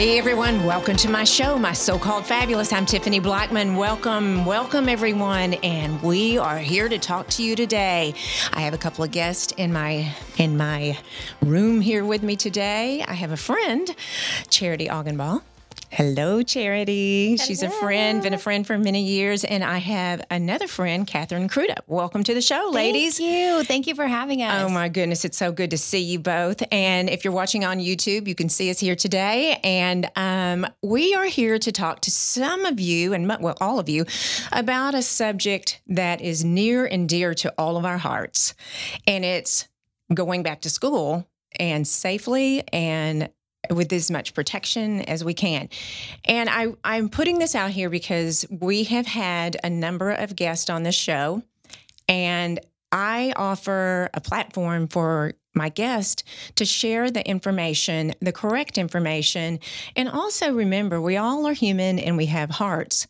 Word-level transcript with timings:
Hey 0.00 0.16
everyone, 0.16 0.64
welcome 0.64 0.96
to 0.96 1.10
my 1.10 1.24
show, 1.24 1.58
my 1.58 1.74
so-called 1.74 2.24
fabulous. 2.24 2.72
I'm 2.72 2.86
Tiffany 2.86 3.20
Blackman. 3.20 3.76
Welcome, 3.76 4.46
welcome 4.46 4.88
everyone, 4.88 5.52
and 5.62 6.02
we 6.02 6.38
are 6.38 6.56
here 6.56 6.88
to 6.88 6.98
talk 6.98 7.26
to 7.28 7.42
you 7.42 7.54
today. 7.54 8.14
I 8.54 8.62
have 8.62 8.72
a 8.72 8.78
couple 8.78 9.04
of 9.04 9.10
guests 9.10 9.52
in 9.58 9.74
my 9.74 10.10
in 10.38 10.56
my 10.56 10.98
room 11.42 11.82
here 11.82 12.02
with 12.02 12.22
me 12.22 12.34
today. 12.34 13.04
I 13.06 13.12
have 13.12 13.30
a 13.30 13.36
friend, 13.36 13.94
Charity 14.48 14.86
Augenball. 14.86 15.42
Hello, 15.92 16.40
Charity. 16.40 17.36
She's 17.36 17.64
a 17.64 17.68
friend, 17.68 18.22
been 18.22 18.32
a 18.32 18.38
friend 18.38 18.64
for 18.64 18.78
many 18.78 19.02
years. 19.02 19.42
And 19.42 19.64
I 19.64 19.78
have 19.78 20.24
another 20.30 20.68
friend, 20.68 21.04
Catherine 21.04 21.48
Crudup. 21.48 21.82
Welcome 21.88 22.22
to 22.24 22.32
the 22.32 22.40
show, 22.40 22.70
ladies. 22.72 23.18
Thank 23.18 23.28
you. 23.28 23.64
Thank 23.64 23.86
you 23.88 23.96
for 23.96 24.06
having 24.06 24.40
us. 24.40 24.62
Oh 24.62 24.68
my 24.68 24.88
goodness, 24.88 25.24
it's 25.24 25.36
so 25.36 25.50
good 25.50 25.70
to 25.72 25.78
see 25.78 25.98
you 25.98 26.20
both. 26.20 26.62
And 26.70 27.10
if 27.10 27.24
you're 27.24 27.32
watching 27.32 27.64
on 27.64 27.80
YouTube, 27.80 28.28
you 28.28 28.36
can 28.36 28.48
see 28.48 28.70
us 28.70 28.78
here 28.78 28.94
today. 28.94 29.58
And 29.64 30.08
um, 30.14 30.64
we 30.80 31.16
are 31.16 31.24
here 31.26 31.58
to 31.58 31.72
talk 31.72 32.02
to 32.02 32.10
some 32.12 32.66
of 32.66 32.78
you, 32.78 33.12
and 33.12 33.26
well, 33.28 33.56
all 33.60 33.80
of 33.80 33.88
you, 33.88 34.06
about 34.52 34.94
a 34.94 35.02
subject 35.02 35.82
that 35.88 36.20
is 36.20 36.44
near 36.44 36.86
and 36.86 37.08
dear 37.08 37.34
to 37.34 37.52
all 37.58 37.76
of 37.76 37.84
our 37.84 37.98
hearts. 37.98 38.54
And 39.08 39.24
it's 39.24 39.66
going 40.14 40.44
back 40.44 40.60
to 40.60 40.70
school 40.70 41.26
and 41.58 41.86
safely 41.86 42.62
and 42.72 43.28
with 43.68 43.92
as 43.92 44.10
much 44.10 44.34
protection 44.34 45.02
as 45.02 45.22
we 45.24 45.34
can. 45.34 45.68
And 46.24 46.48
I, 46.48 46.74
I'm 46.82 47.08
putting 47.08 47.38
this 47.38 47.54
out 47.54 47.70
here 47.70 47.90
because 47.90 48.46
we 48.50 48.84
have 48.84 49.06
had 49.06 49.58
a 49.62 49.70
number 49.70 50.10
of 50.10 50.34
guests 50.34 50.70
on 50.70 50.82
this 50.82 50.94
show, 50.94 51.42
and 52.08 52.58
I 52.92 53.32
offer 53.36 54.10
a 54.14 54.20
platform 54.20 54.88
for 54.88 55.34
my 55.54 55.68
guest 55.68 56.24
to 56.56 56.64
share 56.64 57.10
the 57.10 57.26
information, 57.28 58.14
the 58.20 58.32
correct 58.32 58.78
information. 58.78 59.58
And 59.96 60.08
also 60.08 60.52
remember, 60.52 61.00
we 61.00 61.16
all 61.16 61.46
are 61.46 61.52
human 61.52 61.98
and 61.98 62.16
we 62.16 62.26
have 62.26 62.50
hearts. 62.50 63.06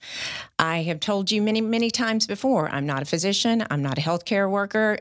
I 0.59 0.83
have 0.85 1.01
told 1.01 1.31
you 1.31 1.43
many, 1.43 1.61
many 1.61 1.91
times 1.91 2.27
before 2.27 2.69
I'm 2.71 2.87
not 2.87 3.03
a 3.03 3.05
physician, 3.05 3.65
I'm 3.71 3.83
not 3.83 3.99
a 3.99 4.01
healthcare 4.01 4.51
worker 4.51 5.01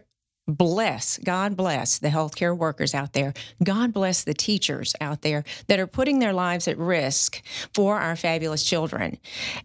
bless, 0.50 1.18
God 1.20 1.56
bless 1.56 2.00
the 2.00 2.10
healthcare 2.10 2.56
workers 2.56 2.94
out 2.94 3.14
there. 3.14 3.34
God 3.64 3.94
bless 3.94 4.24
the 4.24 4.34
teachers 4.34 4.96
out 5.00 5.22
there 5.22 5.44
that 5.68 5.80
are 5.80 5.88
putting 5.88 6.20
their 6.20 6.34
lives 6.34 6.68
at 6.68 6.78
risk 6.78 7.42
for 7.74 8.00
our 8.00 8.16
fabulous 8.16 8.64
children. 8.64 9.18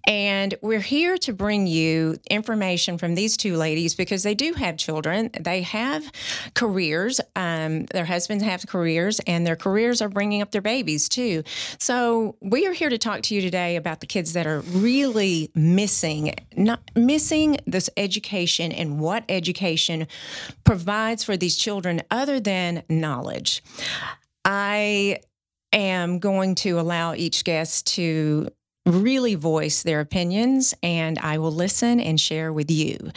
And 0.06 0.54
we're 0.62 0.80
here 0.80 1.16
to 1.18 1.32
bring 1.32 1.66
you 1.66 2.16
information 2.30 2.98
from 2.98 3.14
these 3.14 3.36
two 3.36 3.56
ladies 3.56 3.94
because 3.94 4.22
they 4.22 4.34
do 4.34 4.52
have 4.54 4.76
children. 4.76 5.30
They 5.38 5.62
have 5.62 6.10
careers. 6.54 7.20
Um, 7.34 7.86
their 7.86 8.04
husbands 8.04 8.44
have 8.44 8.66
careers, 8.66 9.20
and 9.26 9.46
their 9.46 9.56
careers 9.56 10.02
are 10.02 10.08
bringing 10.08 10.42
up 10.42 10.50
their 10.50 10.62
babies 10.62 11.08
too. 11.08 11.42
So 11.78 12.36
we 12.40 12.66
are 12.66 12.72
here 12.72 12.88
to 12.88 12.98
talk 12.98 13.22
to 13.22 13.34
you 13.34 13.40
today 13.40 13.76
about 13.76 14.00
the 14.00 14.06
kids 14.06 14.32
that 14.34 14.46
are 14.46 14.60
really 14.60 15.50
missing, 15.54 16.34
not 16.56 16.80
missing 16.94 17.58
this 17.66 17.90
education 17.96 18.72
and 18.72 19.00
what 19.00 19.24
education 19.28 20.06
provides 20.74 21.22
for 21.22 21.36
these 21.36 21.54
children 21.54 22.02
other 22.10 22.40
than 22.40 22.82
knowledge. 22.88 23.62
I 24.44 25.20
am 25.72 26.18
going 26.18 26.56
to 26.56 26.80
allow 26.80 27.14
each 27.14 27.44
guest 27.44 27.86
to 27.94 28.48
really 28.86 29.34
voice 29.34 29.82
their 29.82 30.00
opinions 30.00 30.74
and 30.82 31.18
I 31.18 31.38
will 31.38 31.52
listen 31.52 32.00
and 32.00 32.20
share 32.20 32.52
with 32.52 32.70
you. 32.70 33.10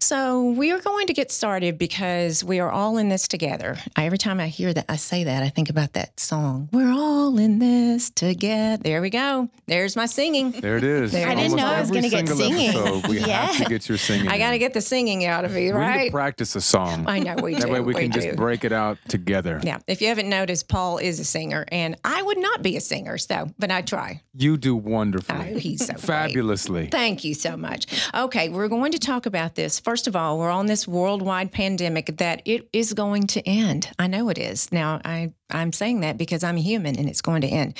So, 0.00 0.50
we 0.50 0.72
are 0.72 0.80
going 0.80 1.06
to 1.06 1.12
get 1.12 1.30
started 1.30 1.78
because 1.78 2.42
we 2.42 2.58
are 2.60 2.70
all 2.70 2.98
in 2.98 3.08
this 3.08 3.28
together. 3.28 3.76
I, 3.96 4.04
every 4.04 4.18
time 4.18 4.40
I 4.40 4.48
hear 4.48 4.72
that, 4.74 4.86
I 4.88 4.96
say 4.96 5.24
that, 5.24 5.42
I 5.42 5.48
think 5.48 5.70
about 5.70 5.92
that 5.94 6.18
song. 6.18 6.68
We're 6.72 6.90
all 6.92 7.38
in 7.38 7.60
this 7.60 8.10
together. 8.10 8.82
There 8.82 9.00
we 9.00 9.10
go. 9.10 9.48
There's 9.66 9.96
my 9.96 10.06
singing. 10.06 10.50
There 10.50 10.76
it 10.76 10.84
is. 10.84 11.12
There 11.12 11.28
I 11.28 11.34
didn't 11.34 11.56
know 11.56 11.66
I 11.66 11.80
was 11.80 11.90
gonna 11.90 12.08
get 12.08 12.28
singing. 12.28 12.70
episode, 12.70 13.06
we 13.06 13.20
have 13.20 13.56
to 13.58 13.64
get 13.64 13.88
your 13.88 13.96
singing. 13.98 14.28
I 14.28 14.38
got 14.38 14.50
to 14.50 14.58
get 14.58 14.74
the 14.74 14.80
singing 14.80 15.24
out 15.24 15.44
of 15.44 15.52
me, 15.52 15.72
We 15.72 15.78
need 15.78 16.06
to 16.06 16.10
practice 16.10 16.56
a 16.56 16.60
song. 16.60 17.04
I 17.06 17.20
know 17.20 17.36
we 17.36 17.54
do. 17.54 17.60
that 17.60 17.70
way 17.70 17.80
we 17.80 17.94
can 17.94 18.10
do. 18.10 18.20
just 18.20 18.36
break 18.36 18.64
it 18.64 18.72
out 18.72 18.98
together. 19.08 19.60
Yeah, 19.62 19.78
if 19.86 20.02
you 20.02 20.08
haven't 20.08 20.28
noticed, 20.28 20.68
Paul 20.68 20.98
is 20.98 21.20
a 21.20 21.24
singer, 21.24 21.64
and 21.68 21.96
I 22.04 22.22
would 22.22 22.38
not 22.38 22.62
be 22.62 22.76
a 22.76 22.80
singer, 22.80 23.18
so 23.18 23.50
but 23.58 23.70
I 23.70 23.82
try. 23.82 24.20
You 24.34 24.56
do 24.56 24.74
wonderfully. 25.12 25.54
Oh, 25.54 25.58
he's 25.58 25.86
so 25.86 25.94
fabulously. 25.94 26.86
Thank 26.86 27.24
you 27.24 27.34
so 27.34 27.56
much. 27.56 27.86
Okay, 28.14 28.48
we're 28.48 28.68
going 28.68 28.92
to 28.92 28.98
talk 28.98 29.26
about 29.26 29.54
this. 29.54 29.78
First 29.78 30.06
of 30.06 30.16
all, 30.16 30.38
we're 30.38 30.50
on 30.50 30.66
this 30.66 30.88
worldwide 30.88 31.52
pandemic 31.52 32.16
that 32.18 32.42
it 32.44 32.68
is 32.72 32.92
going 32.94 33.26
to 33.28 33.46
end. 33.46 33.90
I 33.98 34.06
know 34.06 34.28
it 34.28 34.38
is. 34.38 34.72
Now, 34.72 35.00
I 35.04 35.32
I'm 35.50 35.72
saying 35.72 36.00
that 36.00 36.16
because 36.16 36.42
I'm 36.42 36.56
human 36.56 36.96
and 36.96 37.08
it's 37.08 37.20
going 37.20 37.42
to 37.42 37.48
end. 37.48 37.76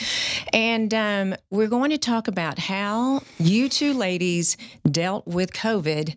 And 0.52 0.92
um, 0.92 1.34
we're 1.50 1.68
going 1.68 1.90
to 1.90 1.98
talk 1.98 2.28
about 2.28 2.58
how 2.58 3.22
you 3.38 3.68
two 3.68 3.94
ladies 3.94 4.58
dealt 4.90 5.26
with 5.26 5.52
COVID 5.52 6.16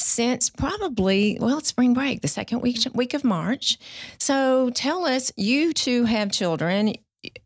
since 0.00 0.48
probably 0.48 1.36
well 1.40 1.58
it's 1.58 1.68
spring 1.70 1.92
break 1.92 2.22
the 2.22 2.28
second 2.28 2.60
week 2.60 2.78
week 2.94 3.14
of 3.14 3.24
march 3.24 3.78
so 4.16 4.70
tell 4.70 5.04
us 5.04 5.32
you 5.36 5.72
two 5.72 6.04
have 6.04 6.30
children 6.30 6.94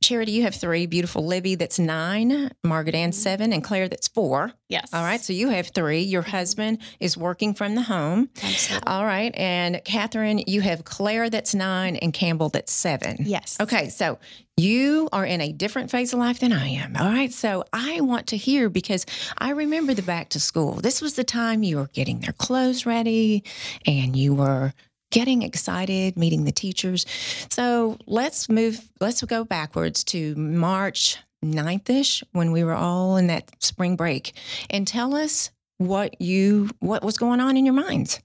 charity 0.03 0.33
you 0.33 0.43
have 0.43 0.55
three 0.55 0.87
beautiful 0.87 1.25
libby 1.25 1.55
that's 1.55 1.79
nine 1.79 2.51
margaret 2.63 2.95
ann 2.95 3.11
mm-hmm. 3.11 3.15
seven 3.15 3.53
and 3.53 3.65
claire 3.65 3.89
that's 3.89 4.09
four 4.09 4.53
Yes. 4.69 4.93
all 4.93 5.03
right 5.03 5.21
so 5.21 5.33
you 5.33 5.49
have 5.49 5.69
three 5.69 6.01
your 6.01 6.23
mm-hmm. 6.23 6.31
husband 6.31 6.79
is 7.01 7.17
working 7.17 7.55
from 7.55 7.75
the 7.75 7.83
home 7.83 8.29
Absolutely. 8.43 8.87
all 8.87 9.05
right 9.05 9.35
and 9.35 9.83
catherine 9.85 10.43
you 10.47 10.61
have 10.61 10.85
claire 10.85 11.31
that's 11.31 11.55
nine 11.55 11.97
and 11.97 12.13
campbell 12.13 12.51
that's 12.51 12.73
seven 12.73 13.17
Yes. 13.33 13.57
Okay, 13.61 13.89
so 13.89 14.19
you 14.57 15.09
are 15.13 15.25
in 15.25 15.41
a 15.41 15.53
different 15.53 15.91
phase 15.91 16.13
of 16.13 16.19
life 16.19 16.41
than 16.41 16.53
I 16.53 16.69
am. 16.69 16.97
All 16.97 17.09
right, 17.09 17.33
so 17.33 17.65
I 17.73 18.01
want 18.03 18.27
to 18.29 18.37
hear 18.37 18.69
because 18.69 19.07
I 19.39 19.51
remember 19.51 19.95
the 19.95 20.03
back 20.03 20.29
to 20.31 20.41
school. 20.41 20.75
This 20.75 21.01
was 21.01 21.15
the 21.15 21.25
time 21.25 21.63
you 21.63 21.79
were 21.79 21.89
getting 21.89 22.21
their 22.21 22.35
clothes 22.35 22.85
ready 22.85 23.45
and 23.87 24.15
you 24.15 24.35
were 24.35 24.75
getting 25.13 25.43
excited, 25.43 26.17
meeting 26.17 26.45
the 26.45 26.51
teachers. 26.53 27.07
So 27.51 27.99
let's 28.07 28.49
move, 28.49 28.91
let's 29.01 29.23
go 29.23 29.45
backwards 29.45 30.03
to 30.05 30.35
March 30.35 31.19
9th 31.45 31.91
ish 31.91 32.25
when 32.33 32.51
we 32.51 32.65
were 32.65 32.75
all 32.75 33.17
in 33.17 33.29
that 33.29 33.63
spring 33.63 33.95
break 33.95 34.35
and 34.71 34.87
tell 34.87 35.15
us 35.15 35.51
what 35.79 36.21
you, 36.21 36.71
what 36.81 37.05
was 37.05 37.19
going 37.19 37.41
on 37.41 37.57
in 37.57 37.65
your 37.65 37.75
minds. 37.75 38.21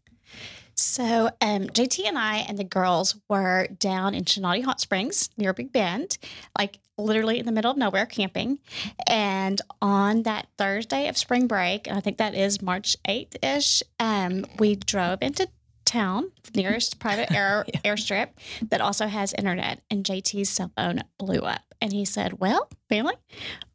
So 0.76 1.32
um, 1.42 1.64
JT 1.64 2.06
and 2.06 2.18
I 2.20 2.38
and 2.38 2.58
the 2.58 2.64
girls 2.64 3.16
were 3.28 3.68
down 3.80 4.14
in 4.14 4.24
Chinati 4.26 4.64
Hot 4.64 4.80
Springs 4.80 5.30
near 5.36 5.52
Big 5.52 5.74
Bend, 5.74 6.20
like 6.58 6.80
literally 7.00 7.40
in 7.40 7.48
the 7.48 7.52
middle 7.52 7.72
of 7.72 7.78
nowhere 7.78 8.06
camping. 8.06 8.60
And 9.08 9.60
on 9.82 10.24
that 10.24 10.48
Thursday 10.58 11.08
of 11.08 11.18
spring 11.18 11.48
break, 11.48 11.88
I 11.88 12.00
think 12.00 12.18
that 12.18 12.36
is 12.36 12.62
March 12.62 12.96
8th 13.08 13.44
ish, 13.44 13.82
um, 14.00 14.46
we 14.60 14.76
drove 14.76 15.20
into 15.22 15.50
town, 15.88 16.32
nearest 16.54 17.00
private 17.00 17.32
air 17.36 17.66
airstrip 17.84 18.30
that 18.70 18.82
also 18.82 19.08
has 19.08 19.34
internet. 19.34 19.82
And 19.90 20.04
JT's 20.04 20.50
cell 20.50 20.72
phone 20.76 21.02
blew 21.18 21.40
up. 21.40 21.62
And 21.82 21.94
he 21.94 22.06
said, 22.06 22.40
Well, 22.40 22.70
family, 22.90 23.16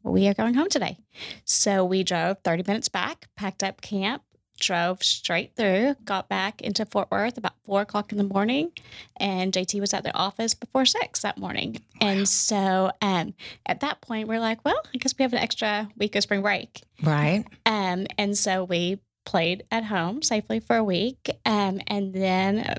we 0.03 0.27
are 0.27 0.33
going 0.33 0.53
home 0.53 0.69
today. 0.69 0.97
So 1.43 1.83
we 1.83 2.03
drove 2.03 2.37
30 2.43 2.63
minutes 2.67 2.89
back, 2.89 3.27
packed 3.35 3.63
up 3.63 3.81
camp, 3.81 4.23
drove 4.59 5.03
straight 5.03 5.55
through, 5.55 5.95
got 6.05 6.29
back 6.29 6.61
into 6.61 6.85
Fort 6.85 7.09
Worth 7.11 7.37
about 7.37 7.53
four 7.65 7.81
o'clock 7.81 8.11
in 8.11 8.17
the 8.17 8.23
morning, 8.23 8.71
and 9.17 9.51
JT 9.51 9.79
was 9.79 9.93
at 9.93 10.03
the 10.03 10.15
office 10.15 10.53
before 10.53 10.85
six 10.85 11.21
that 11.21 11.37
morning. 11.37 11.81
And 11.99 12.27
so 12.27 12.91
um, 13.01 13.33
at 13.65 13.81
that 13.81 14.01
point, 14.01 14.27
we're 14.27 14.39
like, 14.39 14.63
well, 14.63 14.79
I 14.93 14.97
guess 14.97 15.13
we 15.17 15.23
have 15.23 15.33
an 15.33 15.39
extra 15.39 15.89
week 15.97 16.15
of 16.15 16.23
spring 16.23 16.41
break. 16.41 16.81
Right. 17.01 17.45
Um, 17.65 18.07
and 18.17 18.37
so 18.37 18.63
we 18.63 18.99
played 19.25 19.63
at 19.71 19.85
home 19.85 20.21
safely 20.21 20.59
for 20.59 20.75
a 20.75 20.83
week. 20.83 21.29
Um, 21.45 21.79
and 21.87 22.13
then 22.13 22.59
uh, 22.59 22.75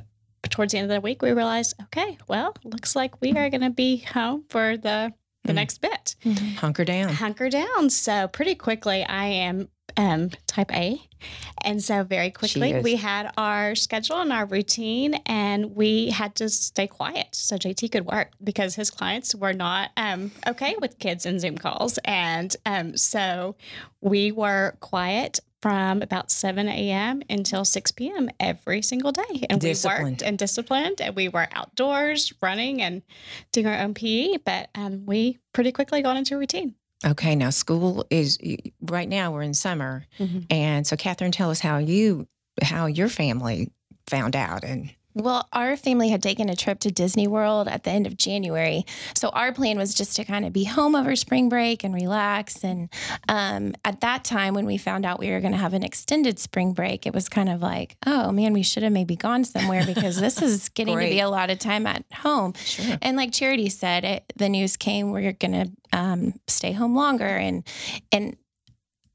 towards 0.51 0.73
the 0.73 0.79
end 0.79 0.91
of 0.91 0.95
the 0.95 1.01
week, 1.01 1.23
we 1.23 1.33
realized, 1.33 1.75
okay, 1.85 2.19
well, 2.29 2.55
looks 2.65 2.95
like 2.95 3.21
we 3.21 3.33
are 3.33 3.49
going 3.51 3.63
to 3.63 3.71
be 3.71 3.99
home 3.99 4.45
for 4.51 4.77
the 4.77 5.13
the 5.47 5.53
Mm. 5.53 5.57
next 5.57 5.83
bit 5.83 6.17
Hunker 6.57 6.87
down. 6.87 7.11
hunker 7.13 7.51
down. 7.51 7.91
So 7.91 8.29
pretty 8.29 8.55
quickly, 8.55 9.05
I 9.05 9.27
am 9.27 9.69
um, 9.99 10.31
type 10.47 10.75
A, 10.75 10.99
and 11.63 11.85
so 11.85 12.03
very 12.03 12.31
quickly 12.31 12.81
we 12.81 12.97
had 12.97 13.31
our 13.37 13.75
schedule 13.75 14.17
and 14.23 14.33
our 14.33 14.47
routine, 14.47 15.17
and 15.27 15.77
we 15.77 16.09
had 16.09 16.35
to 16.37 16.49
stay 16.49 16.87
quiet 16.87 17.27
so 17.33 17.57
JT 17.59 17.93
could 17.93 18.07
work 18.07 18.31
because 18.43 18.75
his 18.75 18.91
clients 18.91 19.35
were 19.35 19.53
not 19.53 19.91
um, 19.99 20.31
okay 20.49 20.77
with 20.81 20.99
kids 20.99 21.27
and 21.27 21.39
Zoom 21.39 21.59
calls, 21.59 21.99
and 22.07 22.57
um, 22.65 22.97
so 22.97 23.55
we 24.01 24.33
were 24.33 24.79
quiet 24.81 25.41
from 25.65 26.03
about 26.03 26.31
7 26.31 26.69
a.m. 26.69 27.23
until 27.31 27.65
6 27.65 27.91
p.m. 27.93 28.29
every 28.39 28.83
single 28.83 29.13
day. 29.13 29.47
And 29.49 29.63
we 29.63 29.75
worked 29.83 30.21
and 30.23 30.37
disciplined, 30.39 31.01
and 31.01 31.17
we 31.17 31.31
were 31.31 31.49
outdoors 31.53 32.35
running 32.43 32.83
and 32.83 33.01
doing 33.51 33.67
our 33.67 33.79
own 33.81 33.95
PE, 33.95 34.37
but 34.45 34.69
um, 34.75 35.07
we 35.07 35.39
pretty 35.55 35.73
quickly 35.73 36.03
got 36.03 36.19
into 36.19 36.35
a 36.35 36.39
routine. 36.39 36.75
Okay, 37.07 37.35
now 37.35 37.49
school 37.49 38.05
is 38.11 38.39
right 38.83 39.09
now 39.09 39.33
we're 39.33 39.41
in 39.41 39.55
summer, 39.55 40.05
Mhm. 40.21 40.45
and 40.51 40.87
so 40.87 40.97
Catherine, 40.97 41.33
tell 41.33 41.49
us 41.51 41.61
how 41.61 41.79
you 41.79 42.29
how 42.61 42.85
your 42.85 43.09
family 43.09 43.73
found 44.07 44.37
out 44.37 44.65
and 44.65 44.91
Well, 45.15 45.49
our 45.53 45.77
family 45.77 46.09
had 46.09 46.23
taken 46.23 46.49
a 46.49 46.57
trip 46.57 46.81
to 46.81 46.91
Disney 46.91 47.29
World 47.29 47.69
at 47.69 47.85
the 47.85 47.91
end 47.91 48.07
of 48.07 48.17
January. 48.17 48.85
So 49.15 49.29
our 49.29 49.53
plan 49.53 49.79
was 49.79 49.95
just 49.95 50.17
to 50.17 50.25
kind 50.25 50.45
of 50.45 50.53
be 50.53 50.65
home 50.65 50.97
over 50.97 51.15
spring 51.15 51.49
break 51.49 51.85
and 51.85 51.95
relax. 51.95 52.65
And 52.65 52.89
um, 53.29 53.75
at 53.85 54.01
that 54.01 54.25
time, 54.25 54.55
when 54.55 54.67
we 54.67 54.77
found 54.77 55.07
out 55.07 55.21
we 55.21 55.31
were 55.31 55.41
going 55.41 55.53
to 55.53 55.59
have 55.59 55.73
an 55.73 55.85
extended 55.85 56.41
spring 56.41 56.73
break, 56.73 57.07
it 57.07 57.15
was 57.15 57.29
kind 57.29 57.49
of 57.49 57.63
like, 57.63 57.97
oh 58.07 58.33
man, 58.33 58.53
we 58.53 58.65
should 58.65 58.83
have 58.83 58.93
maybe 58.93 59.15
gone 59.15 59.45
somewhere 59.45 59.87
because 59.95 60.21
this 60.21 60.43
is 60.43 60.69
getting 60.71 60.99
to 60.99 61.05
be 61.05 61.21
a 61.21 61.29
lot 61.29 61.51
of 61.51 61.59
time 61.61 61.87
at 61.87 62.05
home. 62.13 62.53
Sure. 62.55 62.99
And 63.01 63.17
like 63.17 63.33
Charity 63.33 63.69
said, 63.69 64.05
it, 64.05 64.33
the 64.37 64.49
news 64.49 64.77
came 64.77 65.13
we're 65.13 65.33
going 65.33 65.53
to 65.53 65.71
um, 65.93 66.35
stay 66.49 66.73
home 66.73 66.97
longer, 66.97 67.25
and 67.25 67.63
and 68.11 68.37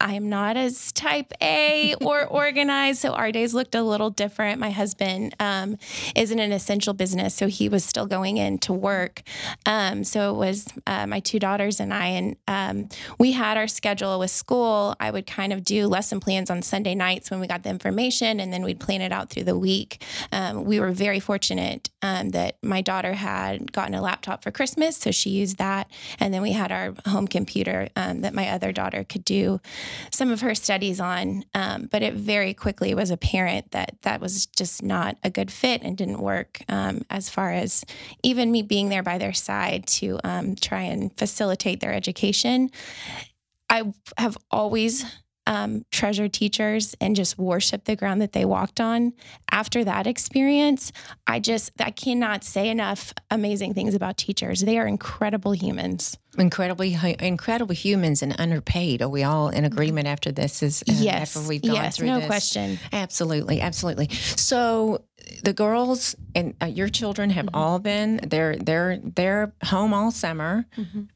I 0.02 0.14
am 0.14 0.30
not 0.30 0.56
as 0.56 0.94
type 0.94 1.34
A 1.42 1.94
or 1.96 2.26
organized, 2.30 3.00
so 3.02 3.12
our 3.12 3.32
days 3.32 3.54
looked 3.54 3.76
a 3.76 3.84
little 3.84 4.10
different. 4.10 4.60
My 4.60 4.72
husband 4.72 5.36
um, 5.40 5.78
is 6.16 6.32
in 6.32 6.40
an 6.40 6.54
essential 6.54 6.94
business, 6.94 7.36
so 7.36 7.48
he 7.48 7.68
was 7.68 7.84
still 7.84 8.06
going 8.06 8.38
in 8.38 8.60
to 8.60 8.74
work. 8.74 9.24
Um, 9.66 10.06
so 10.06 10.34
it 10.34 10.38
was 10.38 10.68
uh, 10.88 11.06
my 11.06 11.20
two 11.20 11.38
daughters 11.38 11.82
and 11.82 11.94
I, 11.94 12.06
and 12.08 12.38
um, 12.48 12.90
we 13.18 13.34
had 13.34 13.58
our 13.58 13.68
schedule 13.68 14.20
with 14.20 14.32
school. 14.32 14.96
I 15.02 15.12
would 15.12 15.28
kind 15.28 15.52
of 15.52 15.66
do 15.66 15.88
lesson 15.88 16.22
plans 16.22 16.50
on 16.50 16.62
Sunday 16.62 16.96
nights 16.96 17.30
when 17.30 17.42
we 17.42 17.48
got 17.48 17.64
the 17.64 17.70
information, 17.70 18.40
and 18.40 18.54
then 18.54 18.64
we'd 18.64 18.80
plan 18.80 19.02
it 19.02 19.12
out 19.12 19.30
through 19.30 19.44
the 19.44 19.58
week. 19.58 20.04
Um, 20.32 20.64
we 20.64 20.80
were 20.80 20.92
very 20.92 21.20
fortunate 21.20 21.90
um, 22.02 22.30
that 22.30 22.56
my 22.64 22.82
daughter 22.82 23.14
had 23.14 23.74
gotten 23.74 23.96
a 23.96 24.02
laptop 24.02 24.44
for 24.44 24.52
Christmas, 24.52 24.96
so 24.96 25.12
she 25.12 25.30
used 25.30 25.58
that, 25.58 25.92
and 26.20 26.34
then 26.34 26.42
we 26.42 26.54
had 26.54 26.72
our 26.72 26.94
home 27.06 27.28
computer 27.28 27.90
um, 27.98 28.22
that 28.22 28.34
my 28.34 28.48
other 28.50 28.72
daughter 28.72 29.04
could 29.04 29.26
do 29.26 29.60
some 30.12 30.32
of 30.32 30.42
her 30.42 30.56
studies 30.56 31.00
on. 31.00 31.44
Um, 31.54 31.88
but 31.92 32.02
it 32.02 32.14
very 32.14 32.54
quickly 32.54 32.94
was 32.94 33.12
apparent 33.12 33.72
that 33.72 33.96
that 34.02 34.22
was 34.22 34.46
just 34.46 34.84
not 34.84 35.18
a 35.24 35.30
good 35.30 35.52
fit 35.52 35.82
and 35.84 35.98
didn't 35.98 36.20
work 36.20 36.62
um, 36.70 37.02
as 37.10 37.30
far 37.30 37.52
as 37.52 37.86
even 38.24 38.52
me 38.52 38.62
being 38.62 38.90
there 38.90 39.04
by 39.04 39.18
their 39.18 39.34
side 39.34 39.88
to 39.88 40.20
um, 40.24 40.56
try 40.56 40.82
and 40.82 41.18
facilitate 41.18 41.80
their 41.80 41.94
education. 41.94 42.70
I 43.70 43.94
have 44.18 44.38
always 44.50 45.06
um, 45.50 45.84
treasured 45.92 46.32
teachers 46.32 46.96
and 47.02 47.16
just 47.16 47.40
worship 47.40 47.86
the 47.86 47.96
ground 47.96 48.22
that 48.22 48.34
they 48.34 48.46
walked 48.46 48.80
on. 48.80 49.14
After 49.50 49.84
that 49.84 50.06
experience, 50.06 50.92
I 51.26 51.40
just 51.40 51.72
I 51.80 51.90
cannot 51.90 52.44
say 52.44 52.70
enough 52.70 53.14
amazing 53.32 53.74
things 53.74 53.96
about 53.96 54.16
teachers. 54.16 54.62
They 54.62 54.78
are 54.78 54.86
incredible 54.86 55.54
humans. 55.54 56.18
incredibly 56.38 56.96
incredible 57.20 57.74
humans 57.74 58.22
and 58.22 58.40
underpaid. 58.40 59.02
Are 59.02 59.10
we 59.10 59.24
all 59.24 59.50
in 59.50 59.66
agreement 59.66 60.08
after 60.08 60.32
this? 60.32 60.62
Is 60.62 60.84
uh, 60.84 60.94
yes, 60.96 61.36
after 61.36 61.50
we've 61.50 61.64
gone 61.64 61.74
yes, 61.74 61.98
through 61.98 62.08
no 62.08 62.20
this? 62.20 62.28
question. 62.28 62.78
Absolutely, 62.94 63.60
absolutely. 63.60 64.10
So 64.10 65.04
the 65.44 65.54
girls 65.54 66.16
and 66.36 66.54
uh, 66.62 66.66
your 66.66 66.90
children 66.90 67.30
have 67.30 67.50
all 67.54 67.80
been 67.80 68.18
they're 68.28 68.56
they're 68.58 69.00
they're 69.04 69.54
home 69.64 69.94
all 69.94 70.12
summer. 70.12 70.66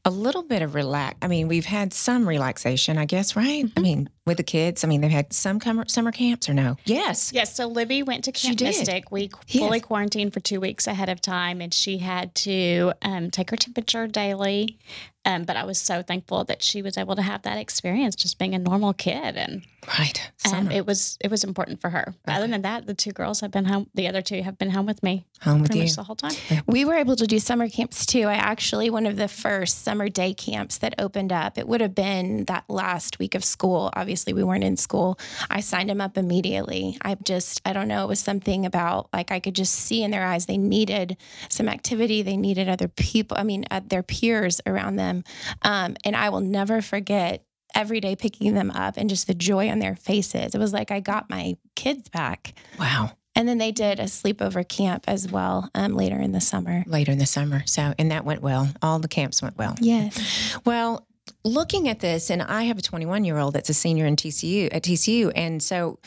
A 0.04 0.10
little 0.10 0.42
bit 0.42 0.62
of 0.62 0.74
relax. 0.74 1.16
I 1.22 1.28
mean, 1.28 1.48
we've 1.48 1.64
had 1.66 1.92
some 1.92 2.26
relaxation, 2.28 2.96
I 2.98 3.04
guess, 3.04 3.36
right? 3.36 3.64
I 3.76 3.80
mean, 3.80 4.08
with 4.26 4.38
the 4.38 4.42
kids. 4.42 4.82
I 4.84 4.88
mean, 4.88 5.00
they've 5.02 5.10
had 5.10 5.32
some 5.32 5.60
summer 5.60 5.84
summer 5.88 6.12
camps 6.12 6.48
or 6.48 6.54
no? 6.54 6.76
Yes. 6.84 7.32
Yes, 7.32 7.54
so 7.54 7.66
Libby 7.66 8.02
went 8.02 8.24
to 8.24 8.32
Camp. 8.32 8.60
Mystic. 8.60 9.10
We 9.10 9.30
Yes. 9.48 9.62
fully 9.62 9.80
quarantined 9.80 10.32
for 10.32 10.40
two 10.40 10.60
weeks 10.60 10.86
ahead 10.86 11.08
of 11.08 11.20
time, 11.20 11.60
and 11.60 11.72
she 11.74 11.98
had 11.98 12.34
to 12.36 12.92
um, 13.02 13.30
take 13.30 13.50
her 13.50 13.56
temperature 13.56 14.06
daily. 14.06 14.78
Um, 15.26 15.44
but 15.44 15.56
I 15.56 15.64
was 15.64 15.78
so 15.80 16.02
thankful 16.02 16.44
that 16.44 16.62
she 16.62 16.82
was 16.82 16.98
able 16.98 17.16
to 17.16 17.22
have 17.22 17.42
that 17.42 17.56
experience, 17.58 18.14
just 18.14 18.38
being 18.38 18.54
a 18.54 18.58
normal 18.58 18.92
kid, 18.92 19.36
and 19.36 19.62
Right. 19.98 20.30
um, 20.50 20.70
it 20.70 20.86
was 20.86 21.18
it 21.20 21.30
was 21.30 21.44
important 21.44 21.80
for 21.80 21.90
her. 21.90 22.14
But 22.24 22.36
Other 22.36 22.46
than 22.46 22.62
that, 22.62 22.86
the 22.86 22.94
two 22.94 23.12
girls 23.12 23.40
have 23.40 23.50
been 23.50 23.66
home. 23.66 23.88
The 23.94 24.08
other 24.08 24.22
two 24.22 24.42
have 24.42 24.56
been 24.58 24.70
home 24.70 24.86
with 24.86 25.02
me 25.02 25.26
home 25.42 25.60
with 25.60 25.70
pretty 25.70 25.80
you. 25.80 25.84
much 25.84 25.96
the 25.96 26.02
whole 26.04 26.16
time. 26.16 26.32
We 26.66 26.84
were 26.86 26.94
able 26.94 27.16
to 27.16 27.26
do 27.26 27.38
summer 27.38 27.68
camps 27.68 28.06
too. 28.06 28.22
I 28.22 28.34
actually, 28.34 28.88
one 28.90 29.04
of 29.06 29.16
the 29.16 29.28
first 29.28 29.82
summer 29.84 30.08
day 30.08 30.32
camps 30.34 30.78
that 30.78 30.94
opened 30.98 31.32
up, 31.32 31.58
it 31.58 31.68
would 31.68 31.80
have 31.82 31.94
been 31.94 32.44
that 32.46 32.64
last 32.68 33.18
week 33.18 33.34
of 33.34 33.44
school. 33.44 33.90
Obviously, 33.94 34.32
we 34.32 34.42
weren't 34.42 34.64
in 34.64 34.76
school. 34.78 35.18
I 35.50 35.60
signed 35.60 35.90
them 35.90 36.00
up 36.00 36.16
immediately. 36.16 36.96
I 37.02 37.14
just, 37.22 37.60
I 37.64 37.72
don't 37.72 37.88
know, 37.88 38.04
it 38.04 38.08
was 38.08 38.20
something 38.20 38.64
about 38.66 39.08
like 39.12 39.30
I 39.30 39.38
could 39.40 39.54
just 39.54 39.74
see 39.74 40.02
in 40.02 40.10
their 40.10 40.24
eyes 40.24 40.46
they 40.46 40.56
needed 40.58 41.16
some 41.50 41.68
activity. 41.68 42.22
They 42.22 42.36
needed 42.38 42.68
other 42.68 42.88
people, 42.88 43.36
I 43.38 43.42
mean, 43.42 43.66
uh, 43.70 43.80
their 43.86 44.02
peers 44.02 44.60
around 44.66 44.96
them. 44.96 45.13
Um, 45.62 45.96
and 46.04 46.16
I 46.16 46.30
will 46.30 46.40
never 46.40 46.80
forget 46.80 47.44
every 47.74 48.00
day 48.00 48.16
picking 48.16 48.54
them 48.54 48.70
up 48.70 48.96
and 48.96 49.10
just 49.10 49.26
the 49.26 49.34
joy 49.34 49.68
on 49.68 49.78
their 49.78 49.96
faces. 49.96 50.54
It 50.54 50.58
was 50.58 50.72
like 50.72 50.90
I 50.90 51.00
got 51.00 51.28
my 51.28 51.56
kids 51.74 52.08
back. 52.08 52.54
Wow. 52.78 53.12
And 53.36 53.48
then 53.48 53.58
they 53.58 53.72
did 53.72 53.98
a 53.98 54.04
sleepover 54.04 54.66
camp 54.66 55.04
as 55.08 55.30
well 55.30 55.68
um, 55.74 55.94
later 55.94 56.16
in 56.20 56.32
the 56.32 56.40
summer. 56.40 56.84
Later 56.86 57.12
in 57.12 57.18
the 57.18 57.26
summer. 57.26 57.64
So 57.66 57.92
and 57.98 58.10
that 58.10 58.24
went 58.24 58.42
well. 58.42 58.68
All 58.80 58.98
the 59.00 59.08
camps 59.08 59.42
went 59.42 59.58
well. 59.58 59.74
Yes. 59.80 60.56
Well, 60.64 61.06
looking 61.44 61.88
at 61.88 62.00
this, 62.00 62.30
and 62.30 62.42
I 62.42 62.64
have 62.64 62.78
a 62.78 62.82
21 62.82 63.24
year 63.24 63.38
old 63.38 63.54
that's 63.54 63.68
a 63.68 63.74
senior 63.74 64.06
in 64.06 64.16
TCU 64.16 64.68
at 64.72 64.84
TCU, 64.84 65.32
and 65.34 65.62
so 65.62 65.98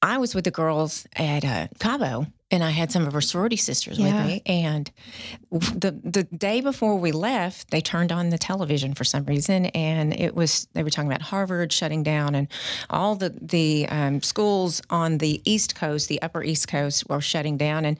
I 0.00 0.18
was 0.18 0.34
with 0.34 0.44
the 0.44 0.50
girls 0.50 1.06
at 1.16 1.44
uh, 1.44 1.68
Cabo, 1.78 2.26
and 2.52 2.62
I 2.62 2.70
had 2.70 2.92
some 2.92 3.06
of 3.06 3.12
her 3.14 3.20
sorority 3.22 3.56
sisters 3.56 3.98
Yeah. 3.98 4.14
with 4.24 4.26
me. 4.26 4.42
And 4.46 4.90
the 5.50 5.98
the 6.04 6.24
day 6.24 6.60
before 6.60 6.96
we 6.96 7.10
left, 7.10 7.70
they 7.70 7.80
turned 7.80 8.12
on 8.12 8.28
the 8.28 8.38
television 8.38 8.94
for 8.94 9.04
some 9.04 9.24
reason, 9.24 9.66
and 9.66 10.12
it 10.18 10.36
was 10.36 10.68
they 10.74 10.82
were 10.84 10.90
talking 10.90 11.10
about 11.10 11.22
Harvard 11.22 11.72
shutting 11.72 12.02
down, 12.02 12.34
and 12.34 12.46
all 12.90 13.16
the 13.16 13.30
the 13.40 13.86
um, 13.88 14.22
schools 14.22 14.80
on 14.90 15.18
the 15.18 15.40
East 15.44 15.74
Coast, 15.74 16.08
the 16.08 16.20
Upper 16.22 16.44
East 16.44 16.68
Coast, 16.68 17.08
were 17.08 17.20
shutting 17.20 17.56
down, 17.56 17.84
and 17.84 17.96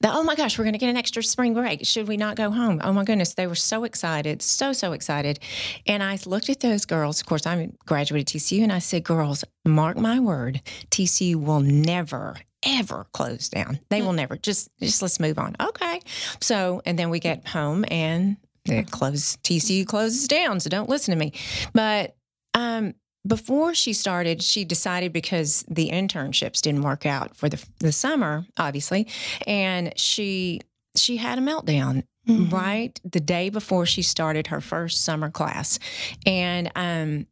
the, 0.00 0.12
oh 0.12 0.22
my 0.22 0.34
gosh, 0.34 0.58
we're 0.58 0.64
going 0.64 0.74
to 0.74 0.78
get 0.78 0.90
an 0.90 0.96
extra 0.98 1.22
spring 1.22 1.54
break. 1.54 1.86
Should 1.86 2.06
we 2.06 2.18
not 2.18 2.36
go 2.36 2.50
home? 2.50 2.82
Oh 2.84 2.92
my 2.92 3.02
goodness, 3.02 3.32
they 3.32 3.46
were 3.46 3.54
so 3.54 3.84
excited, 3.84 4.42
so 4.42 4.74
so 4.74 4.92
excited. 4.92 5.38
And 5.86 6.02
I 6.02 6.18
looked 6.26 6.50
at 6.50 6.60
those 6.60 6.84
girls. 6.84 7.20
Of 7.20 7.26
course, 7.26 7.46
I'm 7.46 7.60
a 7.60 7.94
TCU, 7.94 8.62
and 8.62 8.72
I 8.72 8.78
said, 8.78 9.04
"Girls, 9.04 9.42
mark 9.64 9.96
my 9.96 10.20
word, 10.20 10.60
TCU 10.90 11.36
will 11.36 11.60
never." 11.60 12.36
Ever 12.64 13.06
close 13.12 13.48
down? 13.48 13.80
They 13.90 14.02
will 14.02 14.12
never. 14.12 14.36
Just, 14.36 14.70
just 14.80 15.02
let's 15.02 15.20
move 15.20 15.38
on. 15.38 15.56
Okay. 15.60 16.00
So, 16.40 16.82
and 16.84 16.98
then 16.98 17.10
we 17.10 17.20
get 17.20 17.46
home 17.46 17.84
and 17.90 18.36
it 18.64 18.90
close. 18.90 19.36
TCU 19.38 19.86
closes 19.86 20.26
down. 20.26 20.60
So 20.60 20.68
don't 20.70 20.88
listen 20.88 21.12
to 21.12 21.18
me. 21.18 21.32
But 21.72 22.16
um, 22.54 22.94
before 23.26 23.74
she 23.74 23.92
started, 23.92 24.42
she 24.42 24.64
decided 24.64 25.12
because 25.12 25.64
the 25.68 25.90
internships 25.90 26.60
didn't 26.60 26.82
work 26.82 27.06
out 27.06 27.36
for 27.36 27.48
the 27.48 27.64
the 27.78 27.92
summer, 27.92 28.46
obviously, 28.56 29.06
and 29.46 29.92
she 29.98 30.60
she 30.96 31.18
had 31.18 31.38
a 31.38 31.42
meltdown 31.42 32.04
Mm-hmm. 32.28 32.52
right 32.52 33.00
the 33.04 33.20
day 33.20 33.50
before 33.50 33.86
she 33.86 34.02
started 34.02 34.48
her 34.48 34.60
first 34.60 35.04
summer 35.04 35.30
class, 35.30 35.78
and 36.26 36.72
um, 36.74 37.28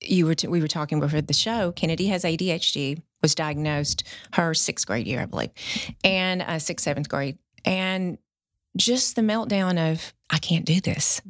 you 0.00 0.24
were 0.24 0.36
t- 0.36 0.46
we 0.46 0.60
were 0.60 0.68
talking 0.68 1.00
before 1.00 1.20
the 1.20 1.32
show. 1.34 1.72
Kennedy 1.72 2.06
has 2.06 2.22
ADHD, 2.22 3.02
was 3.22 3.34
diagnosed 3.34 4.04
her 4.34 4.54
sixth 4.54 4.86
grade 4.86 5.06
year, 5.06 5.20
I 5.20 5.26
believe, 5.26 5.50
and 6.04 6.42
uh, 6.42 6.58
sixth 6.58 6.84
seventh 6.84 7.08
grade, 7.08 7.38
and 7.64 8.18
just 8.76 9.16
the 9.16 9.22
meltdown 9.22 9.92
of 9.92 10.12
I 10.28 10.38
can't 10.38 10.64
do 10.64 10.80
this. 10.80 11.20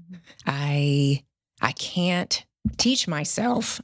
I 0.47 1.25
I 1.61 1.73
can't 1.73 2.44
teach 2.76 3.09
myself 3.09 3.80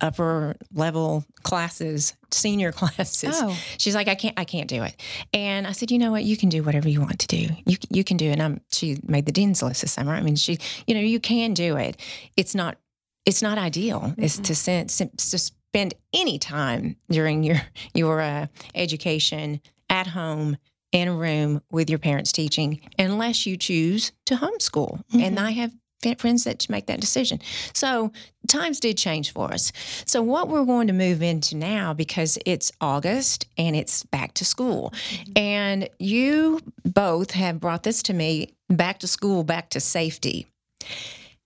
upper 0.00 0.56
level 0.72 1.24
classes, 1.42 2.14
senior 2.30 2.72
classes. 2.80 3.34
Oh, 3.34 3.56
She's 3.78 3.94
like, 3.94 4.08
I 4.08 4.14
can't, 4.14 4.38
I 4.38 4.44
can't 4.44 4.68
do 4.68 4.82
it. 4.82 5.00
And 5.32 5.66
I 5.66 5.72
said, 5.72 5.90
you 5.90 5.98
know 5.98 6.10
what? 6.10 6.24
You 6.24 6.36
can 6.36 6.48
do 6.48 6.62
whatever 6.62 6.88
you 6.88 7.00
want 7.00 7.18
to 7.20 7.26
do. 7.26 7.48
You 7.64 7.76
you 7.90 8.04
can 8.04 8.16
do 8.16 8.26
it. 8.26 8.32
And 8.32 8.42
I'm, 8.42 8.60
she 8.70 8.98
made 9.06 9.26
the 9.26 9.32
dean's 9.32 9.62
list 9.62 9.82
this 9.82 9.92
summer. 9.92 10.12
I 10.12 10.20
mean, 10.20 10.36
she, 10.36 10.58
you 10.86 10.94
know, 10.94 11.00
you 11.00 11.20
can 11.20 11.54
do 11.54 11.76
it. 11.76 11.98
It's 12.36 12.54
not, 12.54 12.78
it's 13.24 13.42
not 13.42 13.58
ideal. 13.58 14.14
It's 14.18 14.38
to 14.38 14.54
send, 14.54 14.90
to 14.90 15.52
spend 15.70 15.94
any 16.12 16.38
time 16.38 16.96
during 17.10 17.42
your 17.42 17.60
your 17.94 18.20
uh, 18.20 18.46
education 18.74 19.60
at 19.88 20.08
home 20.08 20.56
in 20.92 21.08
a 21.08 21.14
room 21.14 21.60
with 21.70 21.90
your 21.90 21.98
parents 21.98 22.32
teaching, 22.32 22.80
unless 22.98 23.44
you 23.46 23.56
choose 23.56 24.12
to 24.24 24.36
homeschool. 24.36 25.02
And 25.12 25.38
I 25.38 25.50
have 25.50 25.72
friends 26.18 26.44
that 26.44 26.68
make 26.70 26.86
that 26.86 27.00
decision. 27.00 27.40
So 27.72 28.12
times 28.48 28.80
did 28.80 28.96
change 28.96 29.32
for 29.32 29.52
us. 29.52 29.72
So 30.04 30.22
what 30.22 30.48
we're 30.48 30.64
going 30.64 30.86
to 30.86 30.92
move 30.92 31.22
into 31.22 31.56
now 31.56 31.92
because 31.94 32.38
it's 32.46 32.70
August 32.80 33.46
and 33.58 33.74
it's 33.74 34.04
back 34.04 34.34
to 34.34 34.44
school. 34.44 34.92
And 35.34 35.88
you 35.98 36.60
both 36.84 37.32
have 37.32 37.60
brought 37.60 37.82
this 37.82 38.02
to 38.04 38.14
me 38.14 38.54
back 38.68 39.00
to 39.00 39.06
school, 39.06 39.42
back 39.42 39.70
to 39.70 39.80
safety. 39.80 40.46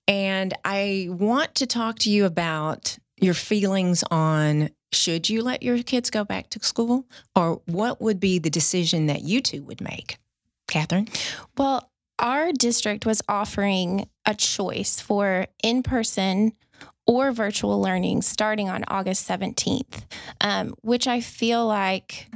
And 0.07 0.53
I 0.65 1.09
want 1.11 1.55
to 1.57 1.67
talk 1.67 1.99
to 2.00 2.11
you 2.11 2.25
about 2.25 2.99
your 3.23 3.35
feelings 3.35 4.03
on 4.11 4.71
should 4.93 5.31
you 5.31 5.43
let 5.43 5.62
your 5.62 5.83
kids 5.83 6.11
go 6.11 6.25
back 6.25 6.50
to 6.50 6.59
school 6.61 7.07
or 7.37 7.61
what 7.67 8.00
would 8.00 8.19
be 8.19 8.39
the 8.39 8.50
decision 8.50 9.07
that 9.07 9.23
you 9.23 9.41
two 9.41 9.62
would 9.62 9.81
make? 9.81 10.19
Catherine? 10.69 11.09
well, 11.57 11.91
our 12.19 12.53
district 12.53 13.07
was 13.07 13.23
offering 13.29 14.07
a 14.27 14.35
choice 14.35 15.00
for 15.00 15.47
in 15.62 15.83
person 15.83 16.53
or 17.11 17.33
virtual 17.33 17.83
learning 17.83 18.23
starting 18.23 18.69
on 18.69 18.85
August 18.87 19.29
17th, 19.29 20.05
um, 20.43 20.73
which 20.83 21.09
I 21.09 21.21
feel 21.21 21.67
like 21.67 22.29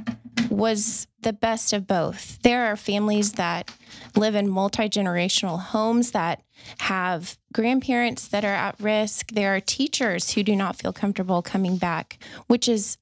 was 0.49 1.07
the 1.21 1.31
best 1.31 1.71
of 1.71 1.87
both. 1.87 2.41
There 2.41 2.65
are 2.65 2.75
families 2.75 3.31
that 3.33 3.71
live 4.17 4.35
in 4.35 4.49
multi 4.49 4.89
generational 4.89 5.61
homes 5.61 6.11
that 6.11 6.41
have 6.79 7.37
grandparents 7.53 8.27
that 8.27 8.43
are 8.43 8.53
at 8.53 8.77
risk. 8.81 9.31
There 9.31 9.55
are 9.55 9.61
teachers 9.61 10.33
who 10.33 10.43
do 10.43 10.57
not 10.57 10.75
feel 10.75 10.91
comfortable 10.91 11.41
coming 11.41 11.77
back, 11.77 12.21
which 12.47 12.67
is, 12.67 12.97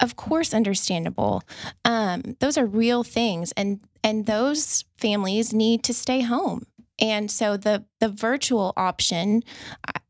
of 0.00 0.14
course, 0.14 0.52
understandable. 0.52 1.42
Um, 1.86 2.36
those 2.40 2.58
are 2.58 2.66
real 2.66 3.02
things, 3.02 3.52
and 3.52 3.80
and 4.04 4.26
those 4.26 4.84
families 4.98 5.54
need 5.54 5.84
to 5.84 5.94
stay 5.94 6.20
home. 6.20 6.66
And 6.98 7.30
so 7.30 7.56
the 7.56 7.84
the 8.00 8.08
virtual 8.08 8.72
option 8.76 9.42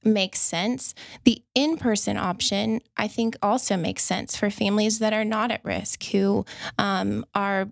makes 0.08 0.40
sense. 0.40 0.94
The 1.24 1.42
in-person 1.54 2.16
option, 2.16 2.80
I 2.96 3.08
think, 3.08 3.36
also 3.42 3.76
makes 3.76 4.02
sense 4.04 4.36
for 4.36 4.50
families 4.50 4.98
that 4.98 5.12
are 5.12 5.24
not 5.24 5.50
at 5.50 5.64
risk, 5.64 6.04
who 6.04 6.44
um, 6.78 7.24
are, 7.34 7.68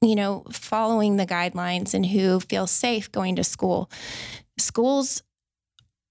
you 0.00 0.14
know, 0.14 0.44
following 0.50 1.16
the 1.16 1.26
guidelines 1.26 1.94
and 1.94 2.06
who 2.06 2.40
feel 2.40 2.66
safe 2.66 3.10
going 3.12 3.36
to 3.36 3.44
school. 3.44 3.90
Schools 4.58 5.22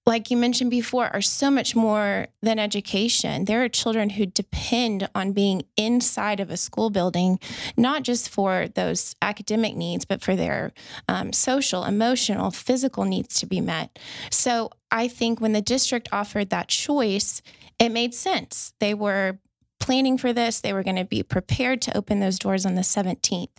like 0.10 0.32
you 0.32 0.38
mentioned 0.38 0.72
before, 0.72 1.08
are 1.14 1.22
so 1.22 1.52
much 1.52 1.76
more 1.76 2.26
than 2.42 2.58
education. 2.58 3.46
There 3.46 3.64
are 3.64 3.70
children 3.70 4.10
who 4.10 4.26
depend 4.26 5.08
on 5.14 5.34
being 5.34 5.62
inside 5.78 6.40
of 6.40 6.50
a 6.50 6.58
school 6.58 6.90
building, 6.90 7.40
not 7.78 8.02
just 8.02 8.28
for 8.28 8.68
those 8.70 9.16
academic 9.22 9.76
needs, 9.76 10.06
but 10.06 10.24
for 10.24 10.36
their 10.36 10.74
um, 11.08 11.32
social, 11.32 11.84
emotional, 11.84 12.50
physical 12.50 13.06
needs 13.06 13.40
to 13.40 13.46
be 13.46 13.62
met. 13.62 14.00
So 14.32 14.72
I 14.90 15.08
think 15.08 15.40
when 15.40 15.54
the 15.54 15.62
district 15.62 16.10
offered 16.12 16.50
that 16.50 16.70
choice, 16.70 17.44
it 17.78 17.90
made 17.90 18.16
sense. 18.16 18.74
They 18.80 18.96
were 18.96 19.38
planning 19.80 20.18
for 20.18 20.34
this. 20.34 20.60
They 20.60 20.74
were 20.74 20.84
going 20.84 20.96
to 20.96 21.06
be 21.06 21.22
prepared 21.22 21.84
to 21.84 21.96
open 21.96 22.20
those 22.20 22.40
doors 22.40 22.66
on 22.66 22.74
the 22.74 22.82
17th 22.82 23.50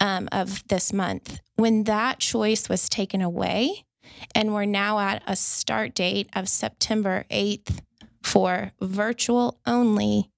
um, 0.00 0.28
of 0.32 0.66
this 0.66 0.92
month. 0.92 1.38
When 1.54 1.84
that 1.84 2.18
choice 2.18 2.68
was 2.68 2.88
taken 2.88 3.22
away, 3.22 3.84
and 4.34 4.54
we're 4.54 4.64
now 4.64 4.98
at 4.98 5.22
a 5.26 5.36
start 5.36 5.94
date 5.94 6.28
of 6.34 6.48
September 6.48 7.24
8th 7.30 7.80
for 8.22 8.72
virtual 8.80 9.58
only. 9.66 10.30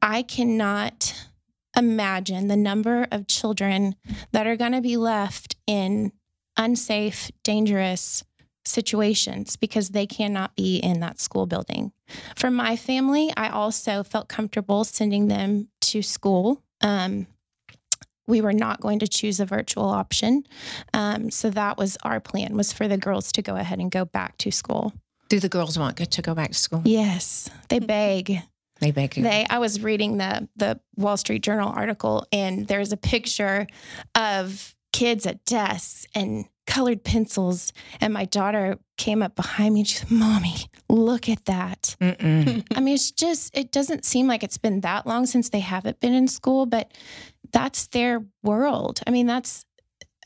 I 0.00 0.22
cannot 0.22 1.14
imagine 1.76 2.48
the 2.48 2.56
number 2.56 3.06
of 3.10 3.26
children 3.26 3.94
that 4.32 4.46
are 4.46 4.56
going 4.56 4.72
to 4.72 4.80
be 4.80 4.96
left 4.96 5.56
in 5.66 6.12
unsafe, 6.56 7.30
dangerous 7.44 8.24
situations 8.64 9.56
because 9.56 9.90
they 9.90 10.06
cannot 10.06 10.54
be 10.54 10.76
in 10.78 11.00
that 11.00 11.20
school 11.20 11.46
building. 11.46 11.92
For 12.36 12.50
my 12.50 12.76
family, 12.76 13.32
I 13.36 13.48
also 13.48 14.02
felt 14.02 14.28
comfortable 14.28 14.84
sending 14.84 15.28
them 15.28 15.68
to 15.82 16.02
school. 16.02 16.62
Um, 16.80 17.26
we 18.28 18.40
were 18.40 18.52
not 18.52 18.80
going 18.80 19.00
to 19.00 19.08
choose 19.08 19.40
a 19.40 19.46
virtual 19.46 19.88
option. 19.88 20.44
Um, 20.94 21.30
so 21.30 21.50
that 21.50 21.76
was 21.76 21.96
our 22.04 22.20
plan 22.20 22.56
was 22.56 22.72
for 22.72 22.86
the 22.86 22.98
girls 22.98 23.32
to 23.32 23.42
go 23.42 23.56
ahead 23.56 23.80
and 23.80 23.90
go 23.90 24.04
back 24.04 24.38
to 24.38 24.52
school. 24.52 24.92
Do 25.28 25.40
the 25.40 25.48
girls 25.48 25.78
want 25.78 25.96
to 25.96 26.22
go 26.22 26.34
back 26.34 26.52
to 26.52 26.58
school? 26.58 26.82
Yes, 26.84 27.50
they 27.68 27.80
beg. 27.80 28.40
They 28.80 28.92
beg 28.92 29.16
you. 29.16 29.24
They 29.24 29.46
I 29.50 29.58
was 29.58 29.82
reading 29.82 30.18
the 30.18 30.48
the 30.56 30.78
Wall 30.96 31.16
Street 31.16 31.42
Journal 31.42 31.72
article 31.74 32.26
and 32.32 32.68
there's 32.68 32.92
a 32.92 32.96
picture 32.96 33.66
of 34.14 34.74
kids 34.92 35.26
at 35.26 35.44
desks 35.44 36.06
and 36.14 36.46
colored 36.66 37.02
pencils 37.02 37.72
and 38.00 38.12
my 38.12 38.26
daughter 38.26 38.78
came 38.98 39.22
up 39.22 39.34
behind 39.34 39.74
me 39.74 39.80
and 39.80 39.88
she 39.88 39.96
said, 39.96 40.10
"Mommy, 40.10 40.54
look 40.88 41.28
at 41.28 41.44
that." 41.46 41.96
Mm-mm. 42.00 42.64
I 42.74 42.80
mean, 42.80 42.94
it's 42.94 43.10
just 43.10 43.56
it 43.56 43.72
doesn't 43.72 44.04
seem 44.04 44.26
like 44.26 44.42
it's 44.42 44.58
been 44.58 44.80
that 44.82 45.06
long 45.06 45.26
since 45.26 45.48
they 45.48 45.60
haven't 45.60 46.00
been 46.00 46.12
in 46.12 46.28
school, 46.28 46.66
but 46.66 46.92
that's 47.52 47.86
their 47.88 48.24
world. 48.42 49.00
I 49.06 49.10
mean, 49.10 49.26
that's, 49.26 49.64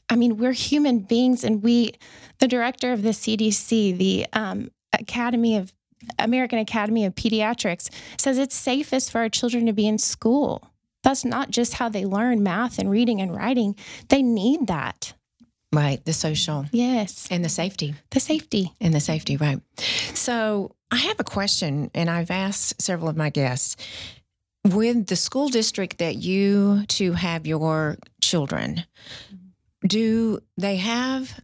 I 0.08 0.16
mean, 0.16 0.36
we're 0.36 0.52
human 0.52 1.00
beings, 1.00 1.44
and 1.44 1.62
we, 1.62 1.92
the 2.38 2.48
director 2.48 2.92
of 2.92 3.02
the 3.02 3.10
CDC, 3.10 3.96
the 3.96 4.26
um, 4.32 4.70
Academy 4.98 5.56
of 5.56 5.72
American 6.18 6.58
Academy 6.58 7.04
of 7.04 7.14
Pediatrics, 7.14 7.88
says 8.18 8.38
it's 8.38 8.54
safest 8.56 9.10
for 9.12 9.20
our 9.20 9.28
children 9.28 9.66
to 9.66 9.72
be 9.72 9.86
in 9.86 9.98
school. 9.98 10.68
That's 11.02 11.24
not 11.24 11.50
just 11.50 11.74
how 11.74 11.88
they 11.88 12.04
learn 12.04 12.42
math 12.42 12.78
and 12.78 12.90
reading 12.90 13.20
and 13.20 13.34
writing. 13.34 13.74
They 14.08 14.22
need 14.22 14.66
that. 14.68 15.14
Right. 15.72 16.04
The 16.04 16.12
social 16.12 16.66
Yes. 16.70 17.26
and 17.30 17.44
the 17.44 17.48
safety. 17.48 17.94
The 18.10 18.20
safety. 18.20 18.72
And 18.80 18.92
the 18.92 19.00
safety, 19.00 19.36
right. 19.36 19.60
So 20.14 20.76
I 20.90 20.96
have 20.96 21.18
a 21.18 21.24
question, 21.24 21.90
and 21.94 22.10
I've 22.10 22.30
asked 22.30 22.80
several 22.82 23.08
of 23.08 23.16
my 23.16 23.30
guests. 23.30 23.76
With 24.64 25.08
the 25.08 25.16
school 25.16 25.48
district 25.48 25.98
that 25.98 26.16
you 26.16 26.84
to 26.86 27.12
have 27.14 27.46
your 27.48 27.98
children, 28.20 28.84
do 29.84 30.38
they 30.56 30.76
have 30.76 31.40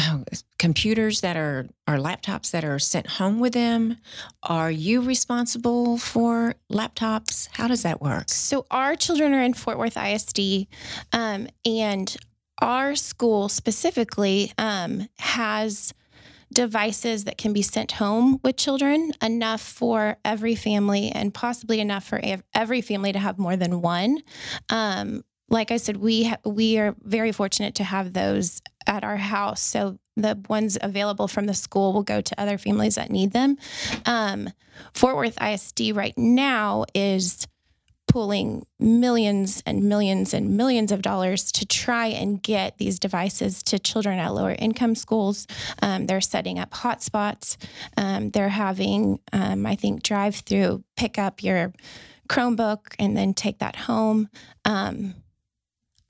oh, 0.00 0.24
computers 0.58 1.20
that 1.20 1.36
are 1.36 1.68
or 1.86 1.98
laptops 1.98 2.50
that 2.50 2.64
are 2.64 2.80
sent 2.80 3.06
home 3.06 3.38
with 3.38 3.52
them? 3.52 3.96
Are 4.42 4.72
you 4.72 5.02
responsible 5.02 5.98
for 5.98 6.56
laptops? 6.70 7.48
How 7.52 7.68
does 7.68 7.84
that 7.84 8.02
work? 8.02 8.28
So 8.28 8.66
our 8.72 8.96
children 8.96 9.34
are 9.34 9.42
in 9.42 9.54
Fort 9.54 9.78
Worth 9.78 9.96
ISD, 9.96 10.66
um, 11.12 11.46
and 11.64 12.16
our 12.60 12.96
school 12.96 13.48
specifically 13.48 14.52
um, 14.58 15.08
has 15.18 15.94
devices 16.52 17.24
that 17.24 17.38
can 17.38 17.52
be 17.52 17.62
sent 17.62 17.92
home 17.92 18.38
with 18.42 18.56
children, 18.56 19.12
enough 19.22 19.60
for 19.60 20.16
every 20.24 20.54
family, 20.54 21.10
and 21.10 21.32
possibly 21.32 21.80
enough 21.80 22.04
for 22.04 22.20
every 22.54 22.80
family 22.80 23.12
to 23.12 23.18
have 23.18 23.38
more 23.38 23.56
than 23.56 23.80
one. 23.80 24.18
Um, 24.68 25.24
like 25.48 25.70
I 25.70 25.76
said, 25.76 25.98
we 25.98 26.24
ha- 26.24 26.38
we 26.44 26.78
are 26.78 26.96
very 27.02 27.32
fortunate 27.32 27.74
to 27.76 27.84
have 27.84 28.12
those 28.12 28.62
at 28.86 29.04
our 29.04 29.16
house. 29.16 29.60
So 29.60 29.98
the 30.16 30.42
ones 30.48 30.78
available 30.80 31.28
from 31.28 31.46
the 31.46 31.54
school 31.54 31.92
will 31.92 32.02
go 32.02 32.20
to 32.20 32.40
other 32.40 32.58
families 32.58 32.96
that 32.96 33.10
need 33.10 33.32
them. 33.32 33.56
Um, 34.06 34.50
Fort 34.94 35.16
Worth 35.16 35.40
ISD 35.40 35.94
right 35.94 36.16
now 36.16 36.84
is 36.94 37.46
pulling 38.12 38.66
millions 38.78 39.62
and 39.64 39.84
millions 39.84 40.34
and 40.34 40.54
millions 40.54 40.92
of 40.92 41.00
dollars 41.00 41.50
to 41.50 41.64
try 41.64 42.08
and 42.08 42.42
get 42.42 42.76
these 42.76 42.98
devices 42.98 43.62
to 43.62 43.78
children 43.78 44.18
at 44.18 44.34
lower 44.34 44.54
income 44.58 44.94
schools. 44.94 45.46
Um, 45.80 46.04
they're 46.04 46.20
setting 46.20 46.58
up 46.58 46.72
hotspots. 46.72 47.56
Um, 47.96 48.28
they're 48.28 48.50
having, 48.50 49.18
um, 49.32 49.64
I 49.64 49.76
think, 49.76 50.02
drive 50.02 50.36
through, 50.36 50.84
pick 50.94 51.18
up 51.18 51.42
your 51.42 51.72
Chromebook 52.28 52.94
and 52.98 53.16
then 53.16 53.32
take 53.32 53.60
that 53.60 53.76
home. 53.76 54.28
Um, 54.66 55.14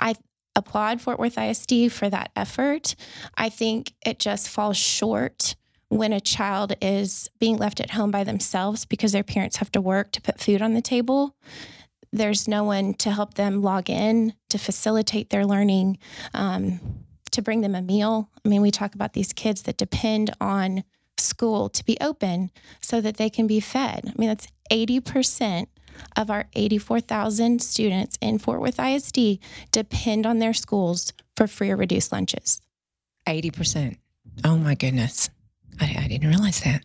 I 0.01 0.17
applaud 0.57 1.01
Fort 1.01 1.21
Worth 1.21 1.39
ISD 1.39 1.93
for 1.93 2.11
that 2.11 2.33
effort. 2.35 2.97
I 3.37 3.49
think 3.49 3.93
it 4.05 4.19
just 4.19 4.49
falls 4.49 4.77
short 4.77 5.55
when 5.89 6.13
a 6.13 6.21
child 6.21 6.73
is 6.83 7.31
being 7.39 7.59
left 7.59 7.79
at 7.79 7.91
home 7.91 8.11
by 8.11 8.25
themselves 8.25 8.85
because 8.87 9.13
their 9.13 9.23
parents 9.23 9.59
have 9.59 9.71
to 9.71 9.81
work 9.81 10.11
to 10.11 10.21
put 10.21 10.41
food 10.41 10.61
on 10.61 10.75
the 10.75 10.83
table 10.83 11.37
there's 12.13 12.47
no 12.47 12.65
one 12.65 12.95
to 12.95 13.11
help 13.11 13.35
them 13.35 13.63
log 13.63 13.89
in 13.89 14.35
to 14.51 14.59
facilitate 14.59 15.31
their 15.31 15.47
learning 15.47 15.99
um, 16.35 16.81
to 17.31 17.41
bring 17.43 17.61
them 17.63 17.75
a 17.75 17.83
meal 17.83 18.29
i 18.45 18.49
mean 18.49 18.61
we 18.63 18.71
talk 18.71 18.95
about 18.95 19.13
these 19.15 19.33
kids 19.33 19.63
that 19.63 19.77
depend 19.77 20.31
on 20.41 20.85
school 21.19 21.69
to 21.69 21.85
be 21.85 21.97
open 22.01 22.51
so 22.81 23.01
that 23.01 23.17
they 23.17 23.31
can 23.31 23.47
be 23.47 23.61
fed 23.61 24.03
i 24.07 24.13
mean 24.19 24.29
that's 24.29 24.49
80% 24.71 25.67
of 26.17 26.31
our 26.31 26.47
84,000 26.55 27.61
students 27.61 28.17
in 28.23 28.39
Fort 28.39 28.63
Worth 28.63 28.81
ISD 28.81 29.39
depend 29.71 30.25
on 30.25 30.39
their 30.39 30.55
schools 30.55 31.13
for 31.37 31.47
free 31.47 31.71
or 31.71 31.77
reduced 31.77 32.13
lunches. 32.13 32.63
80%. 33.27 33.99
Oh 34.43 34.57
my 34.57 34.75
goodness. 34.75 35.29
I, 35.79 35.95
I 35.99 36.09
didn't 36.09 36.29
realize 36.29 36.61
that. 36.61 36.83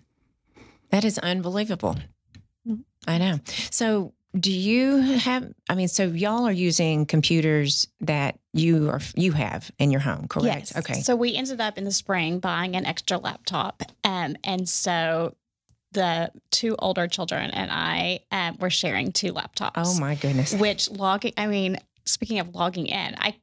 That 0.91 1.05
is 1.05 1.17
unbelievable. 1.19 1.95
Mhm. 2.67 2.83
I 3.07 3.17
know. 3.17 3.39
So, 3.71 4.13
do 4.37 4.51
you 4.51 4.97
have, 4.97 5.51
I 5.69 5.75
mean, 5.75 5.87
so 5.87 6.05
y'all 6.05 6.45
are 6.45 6.51
using 6.51 7.05
computers 7.05 7.87
that 8.01 8.39
you 8.53 8.89
are, 8.89 8.99
you 9.15 9.31
have 9.31 9.71
in 9.79 9.91
your 9.91 10.01
home, 10.01 10.27
correct? 10.27 10.73
Yes. 10.73 10.77
Okay. 10.77 10.93
So 10.95 11.15
we 11.15 11.35
ended 11.35 11.61
up 11.61 11.77
in 11.77 11.85
the 11.85 11.91
spring 11.91 12.39
buying 12.39 12.75
an 12.75 12.85
extra 12.85 13.17
laptop. 13.17 13.83
Um, 14.03 14.35
and 14.43 14.67
so 14.67 15.35
the 15.93 16.31
two 16.51 16.75
older 16.79 17.07
children 17.07 17.49
and 17.51 17.71
I 17.71 18.19
um, 18.31 18.57
were 18.59 18.69
sharing 18.69 19.11
two 19.11 19.33
laptops. 19.33 19.71
Oh 19.77 19.99
my 19.99 20.15
goodness. 20.15 20.53
Which 20.53 20.89
logging, 20.91 21.33
I 21.37 21.47
mean, 21.47 21.77
speaking 22.05 22.39
of 22.39 22.53
logging 22.53 22.87
in, 22.87 23.15
I, 23.17 23.35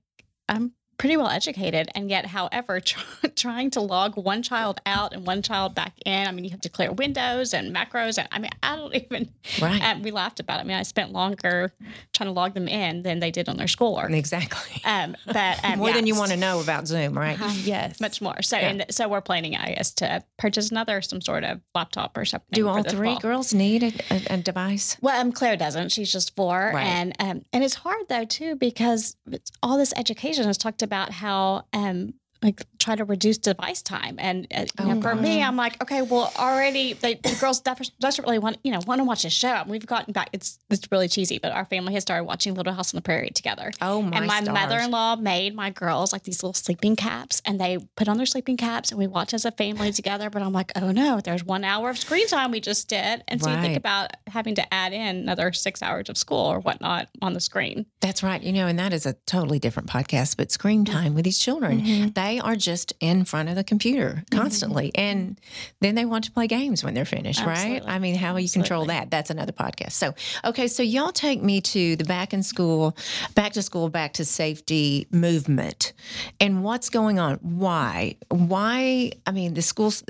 I'm 0.48 0.72
pretty 0.98 1.16
well 1.16 1.28
educated, 1.28 1.88
and 1.94 2.08
yet, 2.10 2.26
however, 2.26 2.80
try, 2.84 3.02
trying 3.36 3.70
to 3.70 3.80
log 3.80 4.16
one 4.16 4.42
child 4.42 4.80
out 4.86 5.12
and 5.12 5.26
one 5.26 5.42
child 5.42 5.74
back 5.74 5.92
in. 6.04 6.26
I 6.26 6.32
mean, 6.32 6.44
you 6.44 6.50
have 6.50 6.60
to 6.62 6.68
clear 6.68 6.92
windows 6.92 7.52
and 7.54 7.74
macros, 7.74 8.18
and 8.18 8.28
I 8.32 8.38
mean, 8.38 8.50
I 8.62 8.76
don't 8.76 8.94
even. 9.04 9.30
Right. 9.60 9.82
Um, 9.82 10.02
we 10.02 10.10
laughed 10.10 10.40
about 10.40 10.58
it. 10.58 10.62
I 10.62 10.64
mean, 10.64 10.76
I 10.76 10.82
spent 10.82 11.12
longer 11.12 11.72
trying 12.12 12.28
to 12.28 12.32
log 12.32 12.54
them 12.54 12.68
in 12.68 13.02
than 13.02 13.20
they 13.20 13.30
did 13.30 13.48
on 13.48 13.56
their 13.56 13.68
schoolwork. 13.68 14.10
Exactly. 14.10 14.70
Um, 14.86 15.16
but 15.26 15.64
um, 15.64 15.78
More 15.78 15.88
yeah, 15.88 15.94
than 15.96 16.06
you 16.06 16.14
want 16.14 16.30
to 16.30 16.36
know 16.36 16.60
about 16.60 16.86
Zoom, 16.86 17.16
right? 17.16 17.40
Uh-huh. 17.40 17.52
Yes. 17.64 18.00
much 18.00 18.20
more. 18.20 18.42
So, 18.42 18.58
Yeah. 18.58 18.68
and 18.68 18.86
so 18.90 19.08
we're 19.08 19.22
planning, 19.22 19.56
I 19.56 19.72
guess, 19.74 19.92
to 19.94 20.22
purchase 20.38 20.70
another 20.70 21.00
some 21.00 21.22
sort 21.22 21.42
of 21.42 21.60
laptop 21.74 22.16
or 22.18 22.24
something. 22.26 22.48
Do 22.52 22.68
all 22.68 22.82
three 22.82 23.12
fall. 23.12 23.20
girls 23.20 23.54
need 23.54 23.82
a, 23.82 23.92
a, 24.10 24.34
a 24.34 24.36
device? 24.36 24.98
Well, 25.00 25.18
um, 25.18 25.32
Claire 25.32 25.56
doesn't. 25.56 25.90
She's 25.90 26.12
just 26.12 26.36
four, 26.36 26.70
Right. 26.74 26.84
and 26.84 27.14
um, 27.18 27.44
and 27.52 27.64
it's 27.64 27.74
hard 27.74 28.06
though 28.10 28.26
too 28.26 28.56
because 28.56 29.16
all 29.62 29.78
this 29.78 29.94
education 29.96 30.44
has 30.44 30.58
talked 30.58 30.82
about 30.84 31.10
how 31.12 31.64
um 31.72 32.14
like 32.44 32.64
try 32.78 32.94
to 32.94 33.04
reduce 33.04 33.38
device 33.38 33.80
time, 33.82 34.16
and 34.18 34.46
uh, 34.54 34.66
you 34.78 34.86
know, 34.86 34.98
Oh, 34.98 35.00
for 35.00 35.14
me. 35.14 35.42
I'm 35.42 35.56
like, 35.56 35.82
okay, 35.82 36.02
well, 36.02 36.30
already 36.38 36.92
they, 36.92 37.14
the 37.14 37.34
girls 37.40 37.60
def- 37.60 37.98
desperately 37.98 38.38
want 38.38 38.58
you 38.62 38.70
know 38.70 38.80
want 38.86 39.00
to 39.00 39.04
watch 39.04 39.24
a 39.24 39.30
show. 39.30 39.48
And 39.48 39.70
we've 39.70 39.86
gotten 39.86 40.12
back. 40.12 40.28
It's 40.32 40.58
it's 40.70 40.86
really 40.92 41.08
cheesy, 41.08 41.38
but 41.38 41.52
our 41.52 41.64
family 41.64 41.94
has 41.94 42.02
started 42.02 42.24
watching 42.24 42.54
Little 42.54 42.74
House 42.74 42.92
on 42.94 42.98
the 42.98 43.02
Prairie 43.02 43.30
together. 43.30 43.72
Oh 43.80 44.02
my 44.02 44.18
and 44.18 44.26
my 44.26 44.42
stars. 44.42 44.54
mother-in-law 44.54 45.16
made 45.16 45.54
my 45.54 45.70
girls 45.70 46.12
like 46.12 46.24
these 46.24 46.42
little 46.42 46.52
sleeping 46.54 46.94
caps, 46.96 47.40
and 47.46 47.58
they 47.58 47.78
put 47.96 48.08
on 48.08 48.18
their 48.18 48.26
sleeping 48.26 48.56
caps, 48.58 48.90
and 48.92 48.98
we 48.98 49.06
watch 49.06 49.32
as 49.34 49.44
a 49.46 49.50
family 49.50 49.90
together. 49.90 50.28
But 50.28 50.42
I'm 50.42 50.52
like, 50.52 50.70
oh 50.76 50.92
no, 50.92 51.20
there's 51.24 51.42
one 51.42 51.64
hour 51.64 51.88
of 51.90 51.98
screen 51.98 52.28
time 52.28 52.50
we 52.50 52.60
just 52.60 52.88
did, 52.88 53.24
and 53.26 53.42
so 53.42 53.50
you 53.50 53.60
think 53.62 53.76
about 53.78 54.10
having 54.26 54.54
to 54.56 54.74
add 54.74 54.92
in 54.92 55.16
another 55.16 55.52
six 55.52 55.82
hours 55.82 56.08
of 56.10 56.18
school 56.18 56.44
or 56.44 56.60
whatnot 56.60 57.08
on 57.22 57.32
the 57.32 57.40
screen. 57.40 57.86
That's 58.00 58.22
right. 58.22 58.42
You 58.42 58.52
know, 58.52 58.66
and 58.66 58.78
that 58.78 58.92
is 58.92 59.06
a 59.06 59.14
totally 59.26 59.58
different 59.58 59.88
podcast, 59.88 60.36
but 60.36 60.52
screen 60.52 60.84
time 60.84 61.14
with 61.14 61.24
these 61.24 61.38
children. 61.38 61.80
Mm-hmm. 61.80 62.08
They 62.10 62.33
are 62.40 62.56
just 62.56 62.92
in 63.00 63.24
front 63.24 63.48
of 63.48 63.56
the 63.56 63.64
computer 63.64 64.22
mm-hmm. 64.24 64.38
constantly. 64.38 64.90
And 64.94 65.40
then 65.80 65.94
they 65.94 66.04
want 66.04 66.24
to 66.24 66.32
play 66.32 66.46
games 66.46 66.84
when 66.84 66.94
they're 66.94 67.04
finished, 67.04 67.44
right? 67.44 67.82
I 67.86 67.98
mean, 67.98 68.14
how 68.14 68.36
you 68.36 68.48
control 68.48 68.86
that? 68.86 69.10
That's 69.10 69.30
another 69.30 69.52
podcast. 69.52 69.92
So, 69.92 70.14
okay, 70.44 70.68
so 70.68 70.82
y'all 70.82 71.12
take 71.12 71.42
me 71.42 71.60
to 71.60 71.96
the 71.96 72.04
back 72.04 72.32
in 72.34 72.42
school, 72.42 72.96
back 73.34 73.52
to 73.54 73.62
school, 73.62 73.88
back 73.88 74.14
to 74.14 74.24
safety 74.24 75.06
movement. 75.10 75.92
And 76.40 76.64
what's 76.64 76.90
going 76.90 77.18
on? 77.18 77.36
Why? 77.36 78.16
Why? 78.28 79.12
I 79.26 79.30
mean, 79.30 79.54
the 79.54 79.62
schools, 79.62 80.02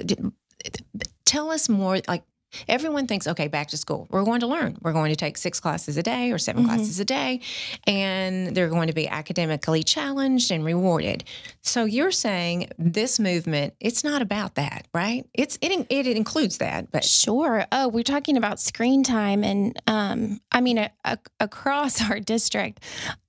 tell 1.24 1.50
us 1.50 1.68
more 1.68 2.00
like, 2.08 2.24
Everyone 2.68 3.06
thinks, 3.06 3.26
okay, 3.26 3.48
back 3.48 3.68
to 3.68 3.76
school. 3.76 4.06
We're 4.10 4.24
going 4.24 4.40
to 4.40 4.46
learn. 4.46 4.76
We're 4.82 4.92
going 4.92 5.10
to 5.10 5.16
take 5.16 5.36
six 5.36 5.60
classes 5.60 5.96
a 5.96 6.02
day 6.02 6.30
or 6.32 6.38
7 6.38 6.62
Mhm. 6.62 6.66
classes 6.66 7.00
a 7.00 7.04
day, 7.04 7.40
and 7.86 8.54
they're 8.56 8.68
going 8.68 8.88
to 8.88 8.92
be 8.94 9.08
academically 9.08 9.82
challenged 9.82 10.50
and 10.50 10.64
rewarded. 10.64 11.24
So 11.62 11.84
you're 11.84 12.10
saying 12.12 12.70
this 12.78 13.18
movement, 13.18 13.74
it's 13.80 14.04
not 14.04 14.22
about 14.22 14.54
that, 14.56 14.86
right? 14.94 15.26
It's 15.34 15.58
it 15.60 15.72
it, 15.90 16.06
it 16.06 16.16
includes 16.16 16.58
that, 16.58 16.90
but 16.92 17.04
Sure. 17.04 17.66
Oh, 17.72 17.88
we're 17.88 18.02
talking 18.04 18.36
about 18.36 18.60
screen 18.60 19.02
time, 19.02 19.42
and 19.44 19.76
um, 19.86 20.40
I 20.52 20.60
mean, 20.60 20.78
a, 20.78 20.90
a, 21.04 21.18
across 21.40 22.00
our 22.10 22.20
district, 22.20 22.80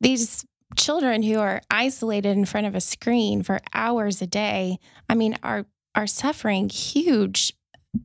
these 0.02 0.46
children 0.76 1.24
who 1.24 1.40
are 1.40 1.62
isolated 1.72 2.32
in 2.38 2.46
front 2.46 2.68
of 2.68 2.76
a 2.76 2.82
screen 2.82 3.44
for 3.44 3.60
hours 3.74 4.22
a 4.22 4.28
day, 4.28 4.78
I 5.10 5.16
mean, 5.16 5.38
are 5.44 5.66
are 5.96 6.08
suffering 6.08 6.68
huge 6.70 7.54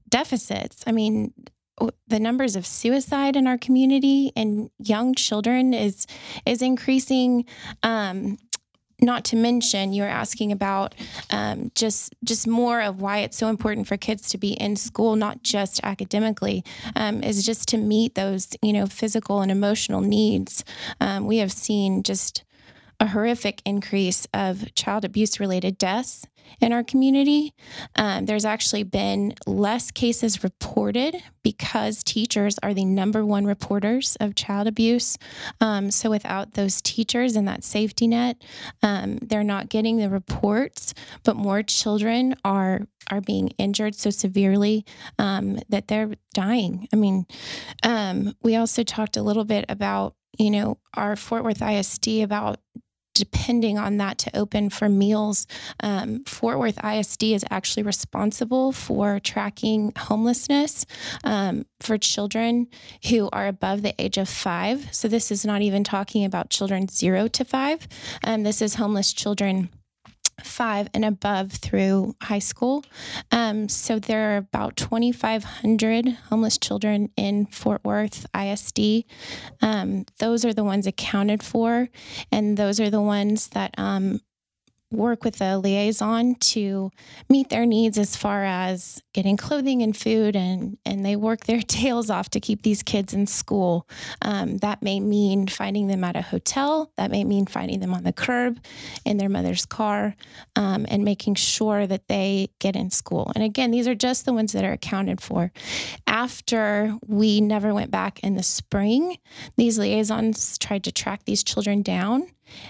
deficits. 0.08 0.82
I 0.86 0.92
mean, 0.92 1.32
the 2.08 2.20
numbers 2.20 2.56
of 2.56 2.66
suicide 2.66 3.36
in 3.36 3.46
our 3.46 3.58
community 3.58 4.32
and 4.36 4.70
young 4.78 5.14
children 5.14 5.74
is 5.74 6.06
is 6.46 6.62
increasing. 6.62 7.46
Um, 7.82 8.38
not 9.02 9.24
to 9.24 9.36
mention, 9.36 9.94
you're 9.94 10.06
asking 10.06 10.52
about 10.52 10.94
um, 11.30 11.70
just 11.74 12.14
just 12.22 12.46
more 12.46 12.82
of 12.82 13.00
why 13.00 13.18
it's 13.18 13.36
so 13.36 13.48
important 13.48 13.86
for 13.86 13.96
kids 13.96 14.28
to 14.30 14.38
be 14.38 14.52
in 14.52 14.76
school, 14.76 15.16
not 15.16 15.42
just 15.42 15.80
academically, 15.82 16.64
um, 16.96 17.22
is 17.22 17.44
just 17.46 17.68
to 17.68 17.78
meet 17.78 18.14
those 18.14 18.48
you 18.62 18.72
know 18.72 18.86
physical 18.86 19.40
and 19.40 19.50
emotional 19.50 20.02
needs. 20.02 20.64
Um, 21.00 21.26
we 21.26 21.38
have 21.38 21.52
seen 21.52 22.02
just 22.02 22.44
a 23.00 23.08
horrific 23.08 23.62
increase 23.64 24.26
of 24.32 24.72
child 24.74 25.04
abuse 25.04 25.40
related 25.40 25.78
deaths 25.78 26.26
in 26.60 26.72
our 26.72 26.82
community. 26.82 27.54
Um, 27.96 28.26
there's 28.26 28.44
actually 28.44 28.82
been 28.82 29.34
less 29.46 29.90
cases 29.90 30.42
reported 30.44 31.16
because 31.42 32.02
teachers 32.02 32.58
are 32.62 32.74
the 32.74 32.84
number 32.84 33.24
one 33.24 33.46
reporters 33.46 34.16
of 34.20 34.34
child 34.34 34.66
abuse. 34.66 35.16
Um, 35.60 35.90
so 35.90 36.10
without 36.10 36.54
those 36.54 36.82
teachers 36.82 37.36
and 37.36 37.48
that 37.48 37.64
safety 37.64 38.06
net, 38.06 38.42
um, 38.82 39.18
they're 39.22 39.44
not 39.44 39.68
getting 39.68 39.96
the 39.96 40.10
reports, 40.10 40.92
but 41.24 41.36
more 41.36 41.62
children 41.62 42.34
are 42.44 42.82
are 43.10 43.20
being 43.20 43.48
injured 43.58 43.94
so 43.94 44.10
severely 44.10 44.84
um, 45.18 45.58
that 45.68 45.88
they're 45.88 46.12
dying. 46.34 46.86
I 46.92 46.96
mean, 46.96 47.26
um, 47.82 48.34
we 48.42 48.56
also 48.56 48.82
talked 48.82 49.16
a 49.16 49.22
little 49.22 49.44
bit 49.44 49.64
about 49.68 50.14
you 50.38 50.50
know 50.50 50.78
our 50.94 51.16
Fort 51.16 51.42
Worth 51.42 51.62
ISD 51.62 52.20
about 52.22 52.60
depending 53.20 53.78
on 53.78 53.98
that 53.98 54.18
to 54.18 54.36
open 54.36 54.70
for 54.70 54.88
meals. 54.88 55.46
Um, 55.80 56.24
Fort 56.24 56.58
Worth 56.58 56.82
ISD 56.84 57.24
is 57.24 57.44
actually 57.50 57.84
responsible 57.84 58.72
for 58.72 59.20
tracking 59.20 59.92
homelessness 59.96 60.86
um, 61.22 61.66
for 61.80 61.98
children 61.98 62.66
who 63.08 63.28
are 63.32 63.46
above 63.46 63.82
the 63.82 63.94
age 63.98 64.18
of 64.18 64.28
five. 64.28 64.88
So 64.92 65.06
this 65.06 65.30
is 65.30 65.44
not 65.44 65.62
even 65.62 65.84
talking 65.84 66.24
about 66.24 66.50
children 66.50 66.88
zero 66.88 67.28
to 67.28 67.44
five. 67.44 67.86
Um, 68.24 68.42
this 68.42 68.62
is 68.62 68.74
homeless 68.74 69.12
children 69.12 69.68
five 70.44 70.88
and 70.94 71.04
above 71.04 71.52
through 71.52 72.14
high 72.22 72.38
school. 72.38 72.84
Um, 73.30 73.68
so 73.68 73.98
there 73.98 74.32
are 74.34 74.36
about 74.36 74.76
2,500 74.76 76.08
homeless 76.28 76.58
children 76.58 77.10
in 77.16 77.46
Fort 77.46 77.82
Worth 77.84 78.26
ISD. 78.34 79.04
Um, 79.62 80.04
those 80.18 80.44
are 80.44 80.54
the 80.54 80.64
ones 80.64 80.86
accounted 80.86 81.42
for, 81.42 81.88
and 82.30 82.56
those 82.56 82.80
are 82.80 82.90
the 82.90 83.02
ones 83.02 83.48
that 83.48 83.74
um, 83.78 84.20
work 84.90 85.24
with 85.24 85.36
the 85.36 85.56
liaison 85.56 86.34
to 86.34 86.90
meet 87.28 87.48
their 87.48 87.64
needs 87.64 87.96
as 87.96 88.16
far 88.16 88.44
as 88.44 89.02
getting 89.12 89.36
clothing 89.36 89.82
and 89.82 89.96
food 89.96 90.34
and 90.34 90.76
and 90.84 91.04
they 91.04 91.14
work 91.14 91.44
their 91.44 91.60
tails 91.68 92.10
off 92.10 92.30
to 92.30 92.40
keep 92.40 92.62
these 92.62 92.82
kids 92.82 93.14
in 93.14 93.26
school. 93.26 93.88
Um, 94.22 94.58
that 94.58 94.82
may 94.82 94.98
mean 94.98 95.46
finding 95.46 95.86
them 95.86 96.02
at 96.02 96.16
a 96.16 96.22
hotel 96.22 96.90
that 96.96 97.10
may 97.10 97.24
mean 97.24 97.46
finding 97.46 97.80
them 97.80 97.94
on 97.94 98.02
the 98.02 98.12
curb 98.12 98.60
in 99.04 99.16
their 99.16 99.28
mother's 99.28 99.64
car 99.64 100.16
um, 100.56 100.86
and 100.88 101.04
making 101.04 101.36
sure 101.36 101.86
that 101.86 102.08
they 102.08 102.48
get 102.58 102.74
in 102.74 102.90
school. 102.90 103.30
And 103.34 103.44
again 103.44 103.70
these 103.70 103.86
are 103.86 103.94
just 103.94 104.24
the 104.24 104.32
ones 104.32 104.52
that 104.52 104.64
are 104.64 104.72
accounted 104.72 105.20
for. 105.20 105.52
After 106.06 106.96
we 107.06 107.40
never 107.40 107.72
went 107.72 107.90
back 107.90 108.20
in 108.20 108.34
the 108.34 108.42
spring 108.42 109.18
these 109.56 109.78
liaisons 109.78 110.58
tried 110.58 110.84
to 110.84 110.92
track 110.92 111.24
these 111.24 111.44
children 111.44 111.82
down 111.82 112.26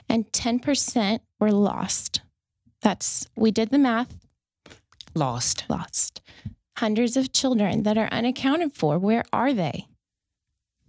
and 0.09 0.31
10% 0.33 1.21
were 1.39 1.53
lost. 1.53 2.21
That's, 2.83 3.29
we 3.37 3.51
did 3.51 3.71
the 3.71 3.79
math, 3.79 4.15
lost. 5.15 5.65
lost. 5.69 6.21
Hundreds 6.79 7.17
of 7.17 7.33
children 7.33 7.83
that 7.83 7.99
are 7.99 8.09
unaccounted 8.11 8.75
for. 8.75 8.99
Where 8.99 9.25
are 9.33 9.53
they? 9.53 9.87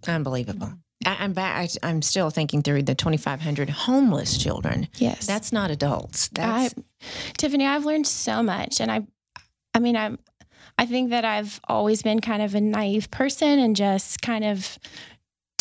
Unbelievable. 0.08 0.72
I, 1.04 1.16
I'm 1.20 1.32
back. 1.32 1.70
I, 1.82 1.88
I'm 1.88 2.02
still 2.02 2.30
thinking 2.30 2.62
through 2.62 2.84
the 2.84 2.94
2,500 2.94 3.68
homeless 3.70 4.38
children. 4.38 4.88
Yes. 4.96 5.26
That's 5.26 5.52
not 5.52 5.70
adults. 5.70 6.28
That's 6.28 6.74
I, 6.74 6.82
Tiffany, 7.36 7.66
I've 7.66 7.84
learned 7.84 8.06
so 8.06 8.42
much. 8.42 8.80
And 8.80 8.90
I, 8.90 9.06
I 9.74 9.80
mean, 9.80 9.96
I'm, 9.96 10.18
I 10.78 10.86
think 10.86 11.10
that 11.10 11.24
I've 11.24 11.60
always 11.68 12.02
been 12.02 12.20
kind 12.20 12.42
of 12.42 12.54
a 12.54 12.60
naive 12.60 13.10
person 13.10 13.58
and 13.58 13.76
just 13.76 14.22
kind 14.22 14.44
of 14.44 14.78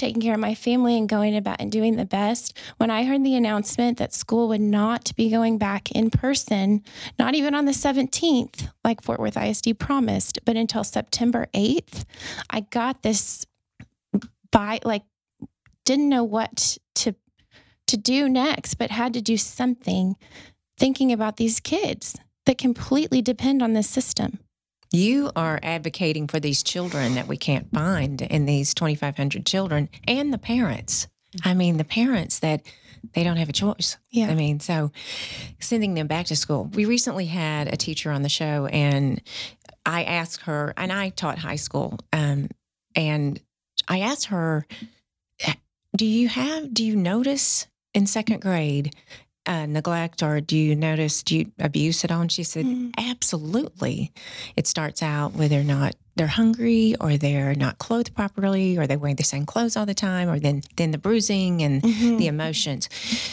taking 0.01 0.21
care 0.21 0.33
of 0.33 0.39
my 0.39 0.55
family 0.55 0.97
and 0.97 1.07
going 1.07 1.37
about 1.37 1.61
and 1.61 1.71
doing 1.71 1.95
the 1.95 2.05
best. 2.05 2.57
When 2.77 2.89
I 2.89 3.05
heard 3.05 3.23
the 3.23 3.35
announcement 3.35 3.99
that 3.99 4.13
school 4.13 4.47
would 4.49 4.59
not 4.59 5.15
be 5.15 5.29
going 5.29 5.59
back 5.59 5.91
in 5.91 6.09
person, 6.09 6.83
not 7.19 7.35
even 7.35 7.53
on 7.53 7.65
the 7.65 7.71
17th, 7.71 8.67
like 8.83 9.01
Fort 9.01 9.19
Worth 9.19 9.37
ISD 9.37 9.77
promised, 9.77 10.39
but 10.43 10.57
until 10.57 10.83
September 10.83 11.47
8th, 11.53 12.03
I 12.49 12.61
got 12.61 13.03
this 13.03 13.45
by 14.51 14.79
like 14.83 15.03
didn't 15.85 16.09
know 16.09 16.23
what 16.23 16.77
to 16.95 17.15
to 17.87 17.97
do 17.97 18.27
next, 18.27 18.75
but 18.75 18.89
had 18.89 19.13
to 19.13 19.21
do 19.21 19.37
something 19.37 20.15
thinking 20.77 21.11
about 21.11 21.37
these 21.37 21.59
kids 21.59 22.17
that 22.45 22.57
completely 22.57 23.21
depend 23.21 23.61
on 23.61 23.73
this 23.73 23.89
system. 23.89 24.39
You 24.91 25.31
are 25.35 25.59
advocating 25.63 26.27
for 26.27 26.39
these 26.39 26.63
children 26.63 27.15
that 27.15 27.27
we 27.27 27.37
can't 27.37 27.71
find 27.71 28.21
in 28.21 28.45
these 28.45 28.73
2,500 28.73 29.45
children 29.45 29.89
and 30.05 30.33
the 30.33 30.37
parents. 30.37 31.07
I 31.45 31.53
mean, 31.53 31.77
the 31.77 31.85
parents 31.85 32.39
that 32.39 32.63
they 33.13 33.23
don't 33.23 33.37
have 33.37 33.49
a 33.49 33.53
choice. 33.53 33.97
Yeah. 34.09 34.27
I 34.27 34.35
mean, 34.35 34.59
so 34.59 34.91
sending 35.59 35.93
them 35.93 36.07
back 36.07 36.25
to 36.27 36.35
school. 36.35 36.69
We 36.73 36.85
recently 36.85 37.25
had 37.27 37.73
a 37.73 37.77
teacher 37.77 38.11
on 38.11 38.21
the 38.21 38.29
show, 38.29 38.67
and 38.67 39.21
I 39.85 40.03
asked 40.03 40.41
her, 40.41 40.73
and 40.77 40.91
I 40.91 41.09
taught 41.09 41.39
high 41.39 41.55
school, 41.55 41.97
um, 42.13 42.49
and 42.95 43.39
I 43.87 43.99
asked 43.99 44.25
her, 44.25 44.67
"Do 45.95 46.05
you 46.05 46.27
have? 46.27 46.73
Do 46.73 46.83
you 46.83 46.95
notice 46.95 47.67
in 47.93 48.05
second 48.05 48.41
grade 48.41 48.93
uh, 49.45 49.65
neglect 49.65 50.21
or 50.23 50.39
do 50.41 50.55
you 50.57 50.75
notice 50.75 51.23
do 51.23 51.37
you 51.39 51.51
abuse 51.59 52.03
at 52.03 52.11
all? 52.11 52.21
And 52.21 52.31
she 52.31 52.43
said, 52.43 52.65
Mm. 52.65 52.91
absolutely. 52.97 54.11
It 54.55 54.67
starts 54.67 55.01
out 55.01 55.33
with 55.33 55.49
they're 55.49 55.63
not 55.63 55.95
they're 56.17 56.27
hungry 56.27 56.95
or 56.99 57.15
they're 57.17 57.55
not 57.55 57.77
clothed 57.77 58.13
properly 58.13 58.77
or 58.77 58.85
they 58.85 58.97
wear 58.97 59.13
the 59.15 59.23
same 59.23 59.45
clothes 59.45 59.77
all 59.77 59.85
the 59.85 59.93
time 59.93 60.29
or 60.29 60.39
then 60.39 60.61
then 60.75 60.91
the 60.91 60.97
bruising 60.97 61.61
and 61.63 61.81
Mhm. 61.81 62.17
the 62.17 62.27
emotions. 62.27 62.89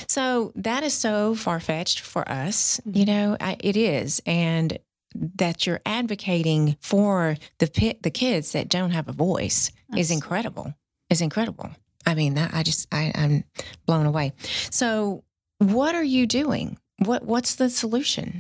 So 0.07 0.53
that 0.57 0.83
is 0.83 0.95
so 0.95 1.35
far 1.35 1.61
fetched 1.61 2.01
for 2.01 2.27
us. 2.31 2.81
You 2.91 3.05
know, 3.05 3.37
I, 3.41 3.57
it 3.61 3.77
is, 3.77 4.23
and 4.27 4.79
that 5.15 5.67
you're 5.67 5.81
advocating 5.85 6.77
for 6.81 7.37
the 7.59 7.67
pi- 7.67 7.99
the 8.03 8.11
kids 8.11 8.53
that 8.53 8.69
don't 8.69 8.91
have 8.93 9.09
a 9.09 9.13
voice 9.13 9.73
is 9.97 10.11
incredible. 10.11 10.75
Is 11.11 11.21
incredible. 11.21 11.71
I 12.07 12.15
mean, 12.15 12.35
that 12.35 12.55
I 12.55 12.63
just 12.63 12.87
I, 12.93 13.11
I'm 13.15 13.45
blown 13.87 14.07
away. 14.07 14.33
So, 14.71 15.25
what 15.59 15.95
are 15.95 16.05
you 16.05 16.27
doing? 16.27 16.79
What 17.05 17.25
What's 17.25 17.55
the 17.55 17.71
solution? 17.71 18.39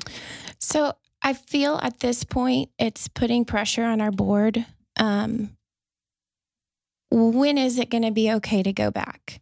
So 0.58 0.94
I 1.22 1.32
feel 1.34 1.78
at 1.82 2.00
this 2.00 2.24
point 2.24 2.70
it's 2.78 3.08
putting 3.08 3.44
pressure 3.44 3.84
on 3.84 4.00
our 4.00 4.10
board. 4.10 4.64
Um, 4.96 5.56
when 7.10 7.58
is 7.58 7.78
it 7.78 7.90
going 7.90 8.02
to 8.02 8.10
be 8.10 8.30
okay 8.32 8.62
to 8.62 8.72
go 8.72 8.90
back? 8.90 9.40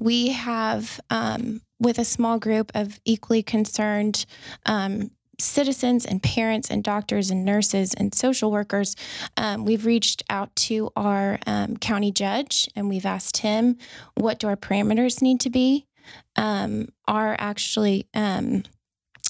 We 0.00 0.28
have, 0.28 1.00
um, 1.10 1.62
with 1.78 1.98
a 1.98 2.04
small 2.04 2.38
group 2.38 2.72
of 2.74 3.00
equally 3.04 3.42
concerned 3.42 4.26
um, 4.66 5.10
citizens 5.38 6.04
and 6.06 6.22
parents 6.22 6.70
and 6.70 6.82
doctors 6.82 7.30
and 7.30 7.44
nurses 7.44 7.94
and 7.94 8.14
social 8.14 8.50
workers, 8.50 8.96
um, 9.36 9.64
we've 9.64 9.86
reached 9.86 10.22
out 10.30 10.54
to 10.56 10.90
our 10.96 11.38
um, 11.46 11.76
county 11.76 12.10
judge 12.10 12.68
and 12.74 12.88
we've 12.88 13.06
asked 13.06 13.38
him 13.38 13.76
what 14.14 14.38
do 14.38 14.48
our 14.48 14.56
parameters 14.56 15.22
need 15.22 15.40
to 15.40 15.50
be. 15.50 15.86
Um, 16.36 16.88
our 17.06 17.36
actually 17.38 18.06
um, 18.14 18.64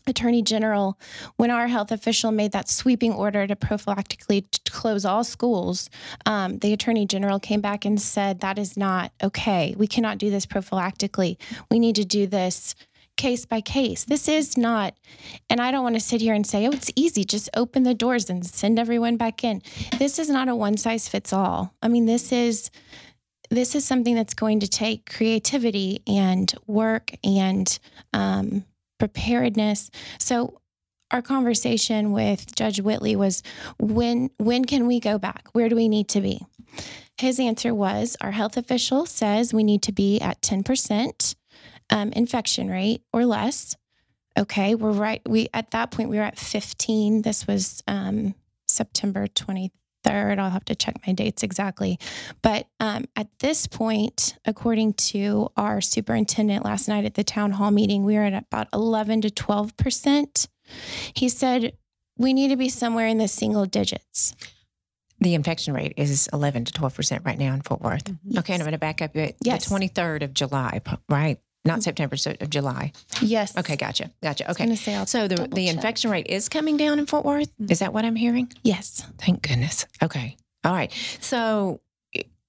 attorney 0.07 0.43
general 0.43 0.99
when 1.37 1.51
our 1.51 1.67
health 1.67 1.91
official 1.91 2.31
made 2.31 2.53
that 2.53 2.69
sweeping 2.69 3.13
order 3.13 3.47
to 3.47 3.57
prophylactically 3.57 4.51
t- 4.51 4.61
close 4.71 5.05
all 5.05 5.25
schools, 5.25 5.89
um, 6.27 6.59
the 6.59 6.73
attorney 6.73 7.07
general 7.07 7.39
came 7.39 7.61
back 7.61 7.85
and 7.85 8.01
said 8.01 8.41
that 8.41 8.59
is 8.59 8.77
not 8.77 9.13
okay. 9.23 9.75
We 9.77 9.87
cannot 9.87 10.19
do 10.19 10.31
this 10.31 10.47
prophylactically. 10.47 11.37
We 11.71 11.79
need 11.79 11.97
to 11.97 12.05
do 12.05 12.27
this 12.27 12.75
case 13.17 13.47
by 13.47 13.61
case. 13.61 14.05
This 14.05 14.29
is 14.29 14.57
not, 14.59 14.95
and 15.49 15.61
I 15.61 15.71
don't 15.71 15.85
want 15.85 15.95
to 15.95 16.01
sit 16.01 16.21
here 16.21 16.35
and 16.35 16.47
say, 16.47 16.67
oh, 16.67 16.73
it's 16.73 16.91
easy. 16.97 17.25
Just 17.25 17.49
open 17.55 17.85
the 17.85 17.95
doors 17.95 18.29
and 18.29 18.45
send 18.45 18.79
everyone 18.79 19.17
back 19.17 19.45
in. 19.45 19.63
This 19.99 20.19
is 20.19 20.29
not 20.29 20.49
a 20.49 20.57
one 20.57 20.77
size 20.77 21.09
fits 21.09 21.33
all. 21.33 21.75
I 21.83 21.89
mean, 21.89 22.07
this 22.07 22.33
is. 22.33 22.71
This 23.51 23.75
is 23.75 23.85
something 23.85 24.15
that's 24.15 24.35
going 24.35 24.61
to 24.61 24.69
take 24.69 25.11
creativity 25.11 26.03
and 26.07 26.53
work 26.67 27.13
and 27.23 27.79
um, 28.13 28.65
preparedness. 28.99 29.91
So 30.19 30.61
our 31.11 31.23
conversation 31.23 32.13
with 32.13 32.55
Judge 32.55 32.81
Whitley 32.81 33.15
was 33.17 33.43
when 33.79 34.31
when 34.39 34.65
can 34.65 34.87
we 34.87 34.99
go 34.99 35.19
back? 35.19 35.49
Where 35.53 35.69
do 35.69 35.77
we 35.77 35.89
need 35.89 36.09
to 36.09 36.21
be? 36.21 36.45
His 37.19 37.39
answer 37.39 37.73
was 37.75 38.17
our 38.21 38.33
health 38.33 38.57
official 38.57 39.07
says 39.07 39.55
we 39.55 39.63
need 39.63 39.83
to 39.83 39.93
be 39.93 40.21
at 40.21 40.41
10% 40.43 41.37
um, 41.91 42.11
infection 42.13 42.69
rate 42.69 43.03
or 43.13 43.25
less. 43.25 43.77
Okay, 44.37 44.75
we're 44.75 44.91
right. 44.91 45.23
We 45.29 45.49
at 45.55 45.71
that 45.71 45.93
point 45.93 46.09
we 46.09 46.17
were 46.17 46.25
at 46.25 46.39
15. 46.39 47.23
This 47.23 47.47
was 47.47 47.83
um, 47.87 48.35
September 48.67 49.29
23rd. 50.05 50.39
I'll 50.39 50.51
have 50.51 50.65
to 50.67 50.75
check 50.75 50.97
my 51.07 51.13
dates 51.13 51.43
exactly. 51.43 51.99
But 52.43 52.67
um, 52.81 53.05
at 53.17 53.29
this 53.41 53.67
point, 53.67 54.37
according 54.45 54.95
to 54.95 55.51
our 55.57 55.81
superintendent 55.81 56.65
last 56.65 56.89
night 56.89 57.05
at 57.05 57.15
the 57.15 57.25
town 57.25 57.53
hall 57.53 57.71
meeting, 57.71 58.05
we 58.05 58.17
are 58.17 58.25
at 58.25 58.35
about 58.35 58.69
11 58.73 59.23
to 59.23 59.31
12 59.31 59.77
percent. 59.77 60.49
He 61.15 61.29
said 61.29 61.73
we 62.17 62.33
need 62.33 62.49
to 62.49 62.57
be 62.57 62.69
somewhere 62.69 63.07
in 63.07 63.19
the 63.19 63.29
single 63.29 63.67
digits. 63.67 64.35
The 65.21 65.35
infection 65.35 65.73
rate 65.75 65.95
is 65.97 66.29
11 66.33 66.67
to 66.67 66.73
12 66.73 66.95
percent 66.95 67.23
right 67.25 67.39
now 67.39 67.55
in 67.55 67.63
Fort 67.63 67.81
Worth. 67.81 68.09
Okay, 68.39 68.53
and 68.55 68.63
I'm 68.63 68.67
going 68.67 68.73
to 68.73 68.79
back 68.79 69.01
up 69.01 69.17
at 69.17 69.35
Yes. 69.43 69.69
the 69.69 69.75
23rd 69.75 70.23
of 70.25 70.35
July, 70.35 70.81
right? 71.09 71.39
Not 71.65 71.83
September, 71.83 72.17
so 72.17 72.35
of 72.41 72.51
July. 72.51 72.93
Yes. 73.23 73.57
Okay, 73.57 73.77
gotcha, 73.77 74.11
gotcha. 74.23 74.51
Okay, 74.51 74.75
so 74.77 75.29
the 75.29 75.49
the 75.51 75.67
check. 75.67 75.75
infection 75.75 76.11
rate 76.11 76.27
is 76.29 76.49
coming 76.49 76.77
down 76.77 76.99
in 76.99 77.07
Fort 77.07 77.25
Worth. 77.25 77.51
Is 77.69 77.79
that 77.79 77.93
what 77.93 78.05
I'm 78.05 78.17
hearing? 78.17 78.53
Yes. 78.63 79.07
Thank 79.19 79.43
goodness. 79.43 79.87
Okay. 80.03 80.37
All 80.65 80.73
right. 80.73 80.93
So, 81.21 81.81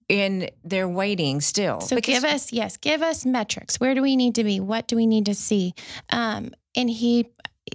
in 0.09 0.49
they're 0.63 0.87
waiting 0.87 1.41
still. 1.41 1.81
So 1.81 1.99
give 1.99 2.23
us 2.23 2.51
yes, 2.51 2.77
give 2.77 3.01
us 3.01 3.25
metrics. 3.25 3.79
Where 3.79 3.95
do 3.95 4.01
we 4.01 4.15
need 4.15 4.35
to 4.35 4.43
be? 4.43 4.59
What 4.59 4.87
do 4.87 4.95
we 4.95 5.07
need 5.07 5.25
to 5.27 5.35
see? 5.35 5.73
Um, 6.09 6.51
and 6.75 6.89
he, 6.89 7.29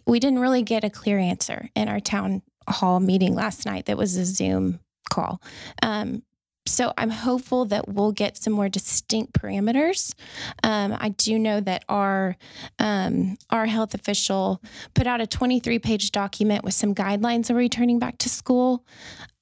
we 0.07 0.21
didn't 0.21 0.39
really 0.39 0.63
get 0.63 0.85
a 0.85 0.91
clear 0.91 1.19
answer 1.19 1.71
in 1.75 1.89
our 1.89 2.01
town 2.01 2.43
hall 2.69 3.01
meeting 3.01 3.35
last 3.35 3.67
night. 3.67 3.87
That 3.87 3.97
was 3.97 4.17
a 4.17 4.25
Zoom 4.25 4.79
call. 5.11 5.43
Um, 5.83 6.23
so 6.67 6.93
I'm 6.97 7.11
hopeful 7.11 7.65
that 7.67 7.89
we'll 7.89 8.13
get 8.13 8.37
some 8.37 8.53
more 8.53 8.69
distinct 8.69 9.33
parameters. 9.33 10.15
Um, 10.63 10.97
I 10.99 11.11
do 11.11 11.39
know 11.39 11.61
that 11.61 11.85
our 11.89 12.37
um, 12.79 13.37
our 13.51 13.67
health 13.67 13.95
official 13.95 14.63
put 14.95 15.07
out 15.07 15.21
a 15.21 15.27
23 15.27 15.79
page 15.79 16.13
document 16.13 16.65
with 16.65 16.75
some 16.75 16.95
guidelines 16.95 17.51
of 17.51 17.57
returning 17.57 17.99
back 17.99 18.19
to 18.19 18.29
school. 18.29 18.85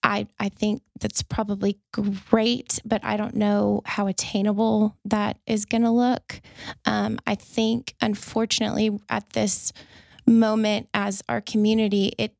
I, 0.02 0.28
I 0.38 0.48
think 0.48 0.82
that's 1.00 1.22
probably 1.22 1.78
great, 1.92 2.78
but 2.84 3.04
I 3.04 3.16
don't 3.16 3.34
know 3.34 3.82
how 3.84 4.06
attainable 4.06 4.96
that 5.04 5.38
is 5.46 5.64
going 5.64 5.82
to 5.82 5.90
look. 5.90 6.40
Um, 6.84 7.18
I 7.26 7.34
think, 7.34 7.94
unfortunately, 8.00 8.96
at 9.08 9.30
this 9.30 9.72
moment, 10.24 10.88
as 10.94 11.22
our 11.28 11.40
community, 11.40 12.12
it 12.16 12.34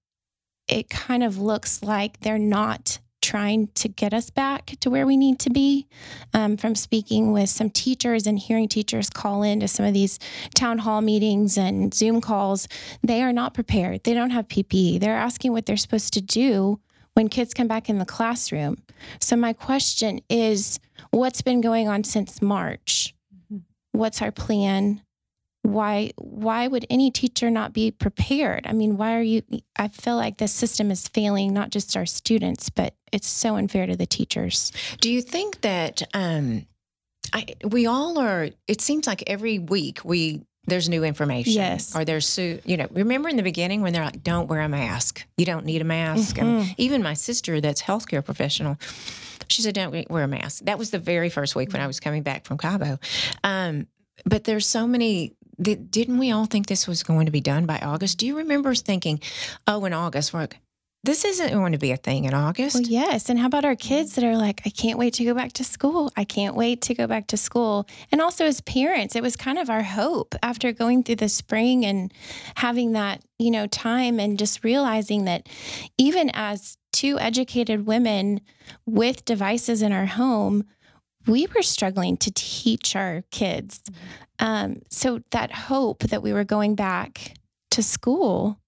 it 0.69 0.91
kind 0.91 1.23
of 1.23 1.38
looks 1.38 1.83
like 1.83 2.21
they're 2.21 2.38
not 2.38 3.01
trying 3.29 3.69
to 3.75 3.88
get 3.88 4.14
us 4.14 4.31
back 4.31 4.75
to 4.81 4.88
where 4.88 5.07
we 5.07 5.14
need 5.14 5.38
to 5.38 5.51
be. 5.51 5.87
Um, 6.33 6.57
from 6.57 6.75
speaking 6.75 7.31
with 7.31 7.51
some 7.51 7.69
teachers 7.69 8.27
and 8.27 8.38
hearing 8.38 8.69
teachers 8.69 9.11
call 9.11 9.43
into 9.43 9.69
some 9.69 9.85
of 9.85 9.93
these 9.93 10.19
town 10.55 10.79
hall 10.79 11.03
meetings 11.03 11.59
and 11.59 11.93
Zoom 11.93 12.23
calls, 12.23 12.69
they 13.03 13.23
are 13.23 13.33
not 13.33 13.53
prepared. 13.53 14.05
They 14.05 14.14
don't 14.14 14.31
have 14.31 14.49
PPE. 14.49 15.01
They're 15.01 15.14
asking 15.14 15.53
what 15.53 15.67
they're 15.67 15.77
supposed 15.77 16.14
to 16.14 16.23
do 16.23 16.81
when 17.12 17.29
kids 17.29 17.53
come 17.53 17.69
back 17.69 17.91
in 17.91 17.99
the 17.99 18.07
classroom. 18.07 18.79
So, 19.21 19.37
my 19.37 19.53
question 19.53 20.21
is 20.31 20.81
what's 21.11 21.43
been 21.43 21.61
going 21.61 21.87
on 21.87 22.05
since 22.05 22.41
March? 22.41 23.14
What's 23.93 24.23
our 24.23 24.33
plan? 24.33 25.03
Why 25.72 26.11
why 26.16 26.66
would 26.68 26.87
any 26.90 27.11
teacher 27.11 27.50
not 27.50 27.72
be 27.72 27.90
prepared? 27.90 28.66
I 28.66 28.72
mean, 28.72 28.96
why 28.96 29.16
are 29.16 29.22
you 29.22 29.42
I 29.76 29.88
feel 29.88 30.16
like 30.16 30.38
the 30.38 30.48
system 30.48 30.90
is 30.90 31.09
failing 31.09 31.52
not 31.52 31.70
just 31.70 31.96
our 31.96 32.07
students, 32.07 32.70
but 32.70 32.94
it's 33.12 33.28
so 33.28 33.57
unfair 33.57 33.87
to 33.87 33.96
the 33.96 34.07
teachers. 34.07 34.72
Do 35.00 35.11
you 35.11 35.22
think 35.22 35.61
that 35.62 36.02
um, 36.14 36.66
I, 37.33 37.46
we 37.64 37.87
all 37.87 38.18
are? 38.18 38.50
It 38.66 38.81
seems 38.81 39.07
like 39.07 39.22
every 39.26 39.59
week 39.59 40.00
we 40.04 40.42
there's 40.66 40.88
new 40.88 41.02
information. 41.02 41.54
Yes. 41.54 41.96
Or 41.96 42.04
there's 42.04 42.38
you 42.38 42.76
know 42.76 42.87
remember 42.90 43.28
in 43.28 43.37
the 43.37 43.42
beginning 43.42 43.81
when 43.81 43.92
they're 43.92 44.04
like, 44.04 44.22
don't 44.22 44.48
wear 44.48 44.61
a 44.61 44.68
mask. 44.68 45.24
You 45.38 45.46
don't 45.46 45.64
need 45.64 45.81
a 45.81 45.85
mask. 45.85 46.38
And 46.38 46.62
Mhm. 46.62 46.74
even 46.76 47.02
my 47.02 47.14
sister, 47.14 47.61
that's 47.61 47.81
healthcare 47.83 48.22
professional, 48.24 48.76
she 49.48 49.62
said, 49.62 49.74
don't 49.74 50.11
wear 50.11 50.24
a 50.24 50.28
mask. 50.28 50.64
That 50.64 50.78
was 50.78 50.90
the 50.90 50.98
very 50.98 51.31
first 51.31 51.57
week 51.57 51.72
when 51.72 51.81
I 51.81 51.87
was 51.87 52.00
coming 52.00 52.22
back 52.22 52.44
from 52.44 52.59
Cabo. 52.59 52.98
Um, 53.42 53.87
but 54.26 54.44
there's 54.44 54.66
so 54.66 54.87
many. 54.87 55.33
Di- 55.61 55.77
Didn't 55.77 56.18
we 56.18 56.31
all 56.31 56.47
think 56.47 56.66
this 56.66 56.87
was 56.87 57.03
going 57.03 57.27
to 57.27 57.33
be 57.33 57.40
done 57.40 57.66
by 57.66 57.79
August? 57.79 58.18
Do 58.18 58.27
you 58.27 58.37
remember 58.38 58.75
thinking, 58.75 59.21
oh, 59.66 59.85
in 59.85 59.92
August, 59.92 60.33
we're 60.33 60.40
like, 60.40 60.59
this 61.05 61.25
isn't 61.25 61.53
going 61.53 61.73
to 61.73 61.79
be 61.79 61.92
a 61.92 61.97
thing 61.97 62.25
in 62.25 62.35
August? 62.35 62.75
Well, 62.75 62.83
yes. 62.83 63.31
And 63.31 63.38
how 63.38 63.47
about 63.47 63.64
our 63.64 63.77
kids 63.77 64.14
that 64.14 64.25
are 64.25 64.37
like, 64.37 64.62
I 64.66 64.71
can't 64.71 64.99
wait 64.99 65.14
to 65.14 65.25
go 65.25 65.33
back 65.33 65.53
to 65.55 65.64
school. 65.64 66.12
I 66.16 66.25
can't 66.25 66.57
wait 66.57 66.83
to 66.83 66.94
go 66.94 67.07
back 67.07 67.29
to 67.29 67.37
school. 67.37 67.87
And 68.11 68.21
also, 68.21 68.44
as 68.44 68.61
parents, 68.61 69.14
it 69.14 69.23
was 69.23 69.37
kind 69.37 69.59
of 69.59 69.71
our 69.71 69.85
hope 69.85 70.35
after 70.42 70.73
going 70.73 71.05
through 71.05 71.16
the 71.16 71.29
spring 71.29 71.87
and 71.87 72.12
having 72.57 72.92
that, 72.92 73.23
you 73.38 73.51
know, 73.51 73.66
time 73.68 74.18
and 74.18 74.38
just 74.38 74.64
realizing 74.64 75.25
that 75.27 75.49
even 75.99 76.31
as 76.35 76.77
two 76.92 77.18
educated 77.21 77.87
women 77.87 78.40
with 78.85 79.25
devices 79.25 79.83
in 79.83 79.92
our 79.92 80.07
home, 80.07 80.64
we 81.26 81.46
were 81.54 81.62
struggling 81.62 82.16
to 82.18 82.31
teach 82.35 82.96
our 82.96 83.22
kids. 83.31 83.83
Um, 84.38 84.83
so 84.88 85.20
that 85.31 85.52
hope 85.52 86.04
that 86.04 86.22
we 86.22 86.33
were 86.33 86.44
going 86.44 86.74
back 86.74 87.35
to 87.70 87.83
school 87.83 88.59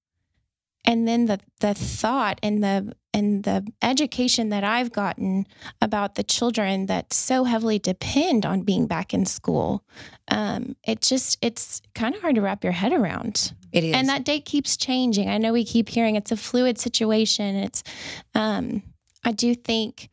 and 0.85 1.07
then 1.07 1.27
the 1.27 1.41
the 1.61 1.75
thought 1.75 2.39
and 2.43 2.63
the 2.65 2.95
and 3.13 3.43
the 3.43 3.67
education 3.83 4.51
that 4.51 4.63
I've 4.63 4.93
gotten 4.93 5.47
about 5.83 6.15
the 6.15 6.23
children 6.23 6.87
that 6.87 7.13
so 7.13 7.45
heavily 7.45 7.79
depend 7.79 8.47
on 8.47 8.63
being 8.63 8.87
back 8.87 9.13
in 9.13 9.27
school, 9.27 9.85
um, 10.29 10.77
it 10.87 11.01
just 11.01 11.39
it's 11.43 11.83
kind 11.95 12.15
of 12.15 12.21
hard 12.23 12.37
to 12.37 12.41
wrap 12.41 12.63
your 12.63 12.73
head 12.73 12.93
around. 12.93 13.53
It 13.73 13.85
is. 13.85 13.95
And 13.95 14.09
that 14.09 14.25
date 14.25 14.45
keeps 14.45 14.77
changing. 14.77 15.29
I 15.29 15.39
know 15.39 15.53
we 15.53 15.65
keep 15.65 15.89
hearing 15.89 16.17
it's 16.17 16.33
a 16.33 16.37
fluid 16.37 16.79
situation. 16.79 17.57
It's, 17.57 17.83
um, 18.35 18.83
I 19.25 19.33
do 19.33 19.55
think 19.55 20.09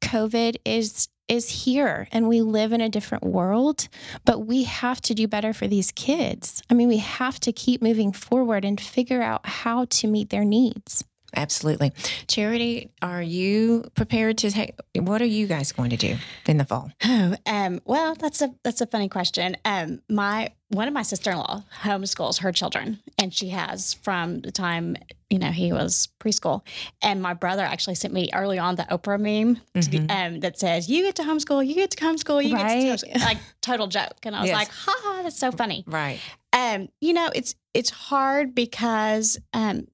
COVID 0.00 0.56
is 0.64 1.08
is 1.32 1.48
here 1.48 2.06
and 2.12 2.28
we 2.28 2.42
live 2.42 2.72
in 2.72 2.82
a 2.82 2.90
different 2.90 3.24
world, 3.24 3.88
but 4.26 4.40
we 4.40 4.64
have 4.64 5.00
to 5.00 5.14
do 5.14 5.26
better 5.26 5.54
for 5.54 5.66
these 5.66 5.90
kids. 5.92 6.62
I 6.68 6.74
mean, 6.74 6.88
we 6.88 6.98
have 6.98 7.40
to 7.40 7.52
keep 7.52 7.80
moving 7.80 8.12
forward 8.12 8.64
and 8.66 8.78
figure 8.78 9.22
out 9.22 9.46
how 9.46 9.86
to 9.86 10.06
meet 10.06 10.28
their 10.28 10.44
needs. 10.44 11.04
Absolutely. 11.34 11.92
Charity, 12.28 12.90
are 13.00 13.22
you 13.22 13.84
prepared 13.94 14.38
to 14.38 14.50
take 14.50 14.74
what 14.94 15.22
are 15.22 15.26
you 15.26 15.46
guys 15.46 15.72
going 15.72 15.90
to 15.90 15.96
do 15.96 16.16
in 16.46 16.58
the 16.58 16.64
fall? 16.64 16.90
Oh, 17.04 17.36
um, 17.46 17.80
well, 17.84 18.14
that's 18.14 18.42
a 18.42 18.54
that's 18.62 18.80
a 18.80 18.86
funny 18.86 19.08
question. 19.08 19.56
Um, 19.64 20.00
my 20.08 20.50
one 20.68 20.88
of 20.88 20.94
my 20.94 21.02
sister 21.02 21.30
in 21.30 21.36
law 21.38 21.64
homeschools 21.82 22.40
her 22.40 22.52
children, 22.52 22.98
and 23.18 23.32
she 23.32 23.48
has 23.50 23.94
from 23.94 24.40
the 24.40 24.50
time 24.52 24.96
you 25.30 25.38
know 25.38 25.50
he 25.50 25.72
was 25.72 26.08
preschool. 26.20 26.62
And 27.02 27.22
my 27.22 27.34
brother 27.34 27.62
actually 27.62 27.94
sent 27.96 28.12
me 28.12 28.30
early 28.34 28.58
on 28.58 28.76
the 28.76 28.84
Oprah 28.84 29.18
meme 29.20 29.60
Mhm. 29.74 29.90
to, 30.08 30.14
um, 30.14 30.40
that 30.40 30.58
says, 30.58 30.88
"You 30.88 31.02
get 31.04 31.14
to 31.16 31.22
homeschool, 31.22 31.66
you 31.66 31.74
get 31.74 31.90
to 31.92 31.96
homeschool, 32.04 32.44
you 32.46 32.54
Right. 32.54 32.68
get 32.68 32.98
to 33.00 33.06
homeschool." 33.06 33.24
like 33.24 33.38
total 33.62 33.86
joke." 33.86 34.16
And 34.24 34.36
I 34.36 34.40
was 34.42 34.48
Yes. 34.48 34.54
like, 34.58 34.68
"Ha 34.70 34.94
ha, 35.02 35.20
that's 35.22 35.38
so 35.38 35.50
funny." 35.52 35.84
Right. 35.86 36.20
Um, 36.52 36.88
you 37.00 37.14
know, 37.14 37.30
it's 37.34 37.54
it's 37.74 37.88
hard 37.88 38.54
because 38.54 39.38
um 39.54 39.86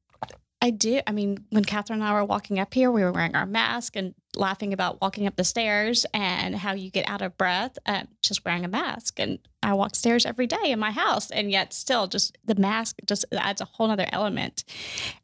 I 0.60 0.70
do 0.70 1.00
I 1.06 1.12
mean, 1.12 1.44
when 1.50 1.64
Catherine 1.64 2.00
and 2.00 2.08
I 2.08 2.12
were 2.14 2.24
walking 2.24 2.58
up 2.58 2.74
here, 2.74 2.90
we 2.90 3.02
were 3.02 3.12
wearing 3.12 3.36
our 3.36 3.46
mask 3.46 3.94
and 3.94 4.14
laughing 4.36 4.72
about 4.72 5.00
walking 5.00 5.26
up 5.26 5.36
the 5.36 5.44
stairs 5.44 6.04
and 6.12 6.56
how 6.56 6.72
you 6.72 6.90
get 6.90 7.08
out 7.08 7.22
of 7.22 7.38
breath 7.38 7.78
um, 7.86 8.08
just 8.22 8.44
wearing 8.44 8.64
a 8.64 8.68
mask. 8.68 9.20
And 9.20 9.38
I 9.62 9.74
walk 9.74 9.94
stairs 9.94 10.26
every 10.26 10.46
day 10.46 10.70
in 10.70 10.78
my 10.78 10.90
house, 10.90 11.30
and 11.30 11.50
yet 11.50 11.72
still 11.72 12.06
just 12.08 12.38
the 12.44 12.54
mask 12.54 12.96
just 13.06 13.24
adds 13.32 13.60
a 13.60 13.66
whole 13.66 13.88
nother 13.88 14.08
element. 14.12 14.64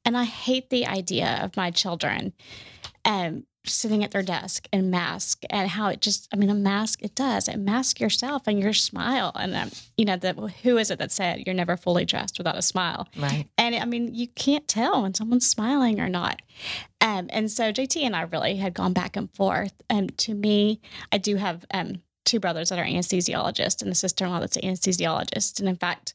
And 0.05 0.17
I 0.17 0.25
hate 0.25 0.71
the 0.71 0.87
idea 0.87 1.41
of 1.43 1.57
my 1.57 1.71
children 1.71 2.33
um 3.05 3.45
sitting 3.67 4.05
at 4.05 4.11
their 4.11 4.23
desk 4.23 4.67
and 4.73 4.91
mask 4.91 5.43
and 5.51 5.71
how 5.71 5.89
it 5.89 6.01
just 6.01 6.29
i 6.33 6.37
mean 6.37 6.51
a 6.51 6.55
mask 6.55 7.01
it 7.03 7.15
does 7.15 7.49
it 7.49 7.57
masks 7.59 8.01
yourself 8.01 8.43
and 8.47 8.61
your 8.61 8.73
smile 8.75 9.33
and 9.37 9.55
um, 9.55 9.71
you 9.97 10.05
know 10.05 10.17
the 10.17 10.33
who 10.63 10.77
is 10.77 10.91
it 10.91 10.99
that 10.99 11.11
said 11.11 11.43
you're 11.47 11.55
never 11.55 11.77
fully 11.77 12.05
dressed 12.05 12.37
without 12.39 12.59
a 12.59 12.63
smile 12.63 13.09
Right. 13.17 13.47
and 13.57 13.75
i 13.75 13.85
mean 13.85 14.15
you 14.15 14.29
can't 14.29 14.69
tell 14.69 15.03
when 15.03 15.15
someone's 15.15 15.49
smiling 15.49 15.99
or 16.01 16.09
not 16.09 16.43
um, 17.01 17.27
and 17.31 17.51
so 17.51 17.73
jt 17.73 18.03
and 18.03 18.15
i 18.15 18.23
really 18.23 18.57
had 18.57 18.75
gone 18.75 18.93
back 18.93 19.17
and 19.17 19.31
forth 19.35 19.73
and 19.89 20.17
to 20.19 20.35
me 20.35 20.81
i 21.11 21.19
do 21.19 21.37
have 21.37 21.65
um, 21.73 22.03
two 22.27 22.41
brothers 22.41 22.69
that 22.69 22.79
are 22.79 22.85
anesthesiologists 22.85 23.81
and 23.83 23.91
a 23.91 23.95
sister-in-law 23.95 24.41
that's 24.41 24.57
an 24.59 24.63
anesthesiologist 24.63 25.59
and 25.61 25.69
in 25.69 25.77
fact 25.77 26.13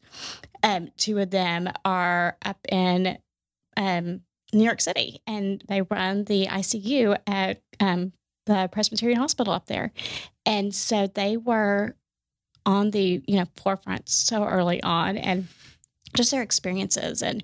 um, 0.61 0.89
two 0.97 1.17
of 1.19 1.29
them 1.31 1.67
are 1.85 2.37
up 2.45 2.59
in 2.69 3.17
um, 3.77 4.21
New 4.53 4.63
York 4.63 4.81
City, 4.81 5.21
and 5.27 5.63
they 5.67 5.81
run 5.81 6.23
the 6.25 6.47
ICU 6.47 7.17
at 7.27 7.61
um, 7.79 8.13
the 8.45 8.69
Presbyterian 8.71 9.19
Hospital 9.19 9.53
up 9.53 9.67
there, 9.67 9.91
and 10.45 10.73
so 10.73 11.07
they 11.07 11.37
were 11.37 11.95
on 12.65 12.91
the 12.91 13.21
you 13.27 13.37
know 13.37 13.45
forefront 13.57 14.09
so 14.09 14.43
early 14.43 14.81
on, 14.83 15.17
and 15.17 15.47
just 16.15 16.31
their 16.31 16.41
experiences 16.41 17.21
and. 17.21 17.43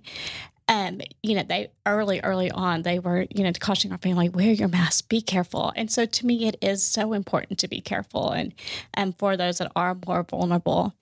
Um, 0.68 1.00
you 1.22 1.36
know, 1.36 1.44
they 1.44 1.70
early, 1.86 2.22
early 2.22 2.50
on, 2.50 2.82
they 2.82 2.98
were, 2.98 3.28
you 3.30 3.44
know, 3.44 3.52
cautioning 3.60 3.92
our 3.92 4.00
family, 4.00 4.30
wear 4.30 4.52
your 4.52 4.68
mask, 4.68 5.08
be 5.10 5.22
careful. 5.22 5.72
And 5.76 5.92
so 5.92 6.08
to 6.08 6.26
me, 6.26 6.48
it 6.48 6.58
is 6.60 6.82
so 6.82 7.14
important 7.14 7.60
to 7.60 7.68
be 7.68 7.82
careful 7.82 8.32
and 8.32 8.52
and 8.96 9.16
for 9.20 9.38
those 9.38 9.60
that 9.60 9.72
are 9.76 9.96
more 10.08 10.24
vulnerable. 10.24 10.96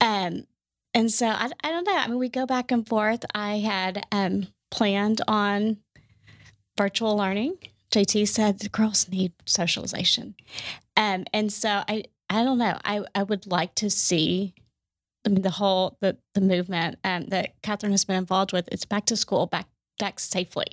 Um, 0.00 0.46
and 0.94 1.12
so 1.12 1.26
I, 1.26 1.50
I 1.62 1.70
don't 1.70 1.86
know. 1.86 1.96
I 1.96 2.06
mean, 2.06 2.18
we 2.18 2.28
go 2.28 2.46
back 2.46 2.70
and 2.70 2.88
forth. 2.88 3.24
I 3.34 3.58
had 3.58 4.06
um, 4.12 4.46
planned 4.70 5.20
on 5.28 5.78
virtual 6.76 7.16
learning. 7.16 7.58
JT 7.92 8.26
said 8.28 8.58
the 8.58 8.68
girls 8.68 9.08
need 9.08 9.32
socialization. 9.46 10.34
Um, 10.96 11.24
and 11.32 11.52
so 11.52 11.82
I, 11.88 12.04
I 12.28 12.42
don't 12.42 12.58
know. 12.58 12.78
I, 12.84 13.04
I 13.14 13.22
would 13.22 13.46
like 13.46 13.74
to 13.76 13.90
see 13.90 14.54
I 15.24 15.30
mean, 15.30 15.42
the 15.42 15.50
whole 15.50 15.96
the 16.00 16.16
the 16.34 16.40
movement 16.40 16.98
um, 17.04 17.26
that 17.28 17.54
Catherine 17.62 17.92
has 17.92 18.04
been 18.04 18.16
involved 18.16 18.52
with. 18.52 18.68
It's 18.70 18.84
back 18.84 19.06
to 19.06 19.16
school, 19.16 19.46
back 19.46 19.66
back 19.98 20.18
safely. 20.20 20.66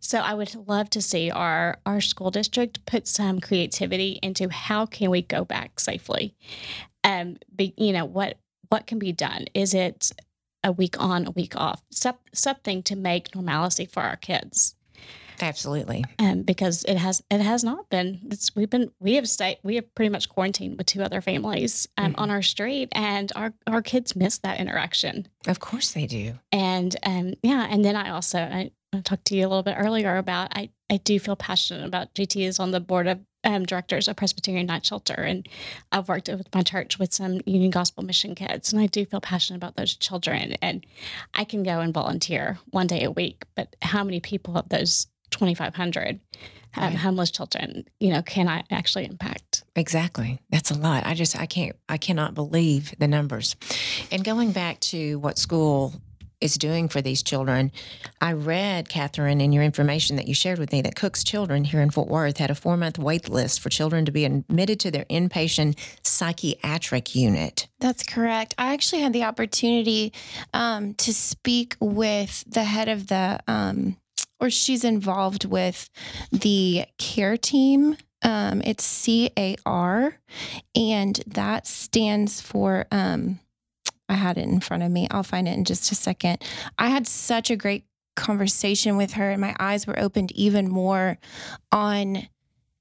So 0.00 0.18
I 0.18 0.34
would 0.34 0.54
love 0.54 0.90
to 0.90 1.02
see 1.02 1.30
our 1.30 1.78
our 1.86 2.00
school 2.00 2.30
district 2.30 2.84
put 2.86 3.06
some 3.06 3.40
creativity 3.40 4.18
into 4.22 4.48
how 4.48 4.86
can 4.86 5.10
we 5.10 5.22
go 5.22 5.44
back 5.44 5.78
safely. 5.78 6.34
Um, 7.04 7.36
be, 7.54 7.74
you 7.76 7.92
know 7.92 8.04
what 8.04 8.38
what 8.70 8.86
can 8.86 8.98
be 8.98 9.12
done? 9.12 9.46
Is 9.54 9.74
it 9.74 10.12
a 10.64 10.72
week 10.72 11.00
on, 11.00 11.26
a 11.26 11.30
week 11.30 11.56
off? 11.56 11.82
Some, 11.90 12.16
something 12.32 12.82
to 12.84 12.96
make 12.96 13.34
normalcy 13.34 13.86
for 13.86 14.02
our 14.02 14.16
kids 14.16 14.74
Absolutely. 15.42 16.04
um, 16.18 16.42
because 16.42 16.84
it 16.84 16.96
has 16.96 17.22
it 17.30 17.40
has 17.40 17.64
not 17.64 17.88
been. 17.90 18.20
It's 18.30 18.54
we've 18.54 18.70
been 18.70 18.90
we 19.00 19.14
have 19.14 19.28
stayed 19.28 19.58
we 19.62 19.74
have 19.76 19.94
pretty 19.94 20.10
much 20.10 20.28
quarantined 20.28 20.78
with 20.78 20.86
two 20.86 21.02
other 21.02 21.20
families 21.20 21.88
um, 21.98 22.14
on 22.16 22.30
our 22.30 22.42
street, 22.42 22.88
and 22.92 23.32
our 23.34 23.52
our 23.66 23.82
kids 23.82 24.14
miss 24.14 24.38
that 24.38 24.60
interaction. 24.60 25.26
Of 25.46 25.60
course 25.60 25.92
they 25.92 26.06
do. 26.06 26.38
And 26.52 26.94
um, 27.02 27.34
yeah, 27.42 27.66
and 27.68 27.84
then 27.84 27.96
I 27.96 28.10
also 28.10 28.38
I, 28.38 28.70
I 28.92 29.00
talked 29.00 29.26
to 29.26 29.36
you 29.36 29.46
a 29.46 29.48
little 29.48 29.62
bit 29.62 29.76
earlier 29.78 30.16
about 30.16 30.56
I 30.56 30.70
I 30.90 30.98
do 30.98 31.18
feel 31.18 31.36
passionate 31.36 31.86
about 31.86 32.14
JT 32.14 32.46
is 32.46 32.60
on 32.60 32.70
the 32.70 32.80
board 32.80 33.08
of 33.08 33.20
um, 33.44 33.64
directors 33.64 34.08
of 34.08 34.16
Presbyterian 34.16 34.66
Night 34.66 34.84
Shelter, 34.86 35.14
and 35.14 35.48
I've 35.90 36.08
worked 36.08 36.28
with 36.28 36.54
my 36.54 36.62
church 36.62 36.98
with 36.98 37.12
some 37.12 37.40
Union 37.46 37.70
Gospel 37.70 38.04
Mission 38.04 38.34
kids, 38.34 38.72
and 38.72 38.80
I 38.80 38.86
do 38.86 39.04
feel 39.04 39.20
passionate 39.20 39.56
about 39.58 39.76
those 39.76 39.94
children. 39.94 40.56
And 40.62 40.84
I 41.34 41.44
can 41.44 41.62
go 41.62 41.80
and 41.80 41.92
volunteer 41.92 42.58
one 42.70 42.86
day 42.86 43.04
a 43.04 43.10
week, 43.10 43.44
but 43.54 43.74
how 43.82 44.04
many 44.04 44.20
people 44.20 44.56
of 44.56 44.68
those 44.68 45.06
2,500 45.30 46.20
um, 46.74 46.84
Right. 46.84 46.94
homeless 46.94 47.30
children, 47.30 47.84
you 48.00 48.10
know, 48.10 48.22
can 48.22 48.48
I 48.48 48.64
actually 48.70 49.04
impact? 49.04 49.62
Exactly. 49.76 50.40
That's 50.50 50.70
a 50.70 50.74
lot. 50.74 51.04
I 51.04 51.12
just 51.12 51.38
I 51.38 51.44
can't 51.44 51.76
I 51.88 51.98
cannot 51.98 52.34
believe 52.34 52.94
the 52.98 53.06
numbers. 53.08 53.56
And 54.10 54.24
going 54.24 54.52
back 54.52 54.80
to 54.80 55.18
what 55.18 55.36
school 55.36 55.92
is 56.42 56.56
doing 56.56 56.88
for 56.88 57.00
these 57.00 57.22
children, 57.22 57.72
I 58.20 58.32
read, 58.32 58.88
Catherine, 58.88 59.40
in 59.40 59.52
your 59.52 59.62
information 59.62 60.16
that 60.16 60.26
you 60.26 60.34
shared 60.34 60.58
with 60.58 60.72
me 60.72 60.82
that 60.82 60.96
Cook's 60.96 61.22
Children 61.22 61.64
here 61.64 61.80
in 61.80 61.90
Fort 61.90 62.08
Worth 62.08 62.38
had 62.38 62.50
a 62.50 62.54
four 62.54 62.76
month 62.76 62.98
wait 62.98 63.28
list 63.28 63.60
for 63.60 63.68
children 63.68 64.04
to 64.04 64.12
be 64.12 64.24
admitted 64.24 64.80
to 64.80 64.90
their 64.90 65.04
inpatient 65.04 65.78
psychiatric 66.02 67.14
unit. 67.14 67.68
That's 67.78 68.02
correct. 68.02 68.54
I 68.58 68.72
actually 68.72 69.02
had 69.02 69.12
the 69.12 69.24
opportunity 69.24 70.12
um, 70.52 70.94
to 70.94 71.14
speak 71.14 71.76
with 71.80 72.44
the 72.46 72.64
head 72.64 72.88
of 72.88 73.06
the, 73.06 73.40
um, 73.46 73.96
or 74.40 74.50
she's 74.50 74.84
involved 74.84 75.44
with 75.44 75.88
the 76.32 76.86
care 76.98 77.36
team. 77.36 77.96
Um, 78.22 78.62
it's 78.64 78.84
C 78.84 79.30
A 79.36 79.56
R, 79.66 80.16
and 80.74 81.20
that 81.26 81.66
stands 81.66 82.40
for. 82.40 82.86
Um, 82.90 83.38
I 84.12 84.16
had 84.16 84.36
it 84.36 84.46
in 84.46 84.60
front 84.60 84.82
of 84.82 84.90
me. 84.90 85.08
I'll 85.10 85.22
find 85.22 85.48
it 85.48 85.56
in 85.56 85.64
just 85.64 85.90
a 85.90 85.94
second. 85.94 86.42
I 86.78 86.88
had 86.88 87.06
such 87.06 87.50
a 87.50 87.56
great 87.56 87.86
conversation 88.14 88.98
with 88.98 89.12
her, 89.14 89.30
and 89.30 89.40
my 89.40 89.56
eyes 89.58 89.86
were 89.86 89.98
opened 89.98 90.32
even 90.32 90.68
more 90.68 91.18
on 91.72 92.28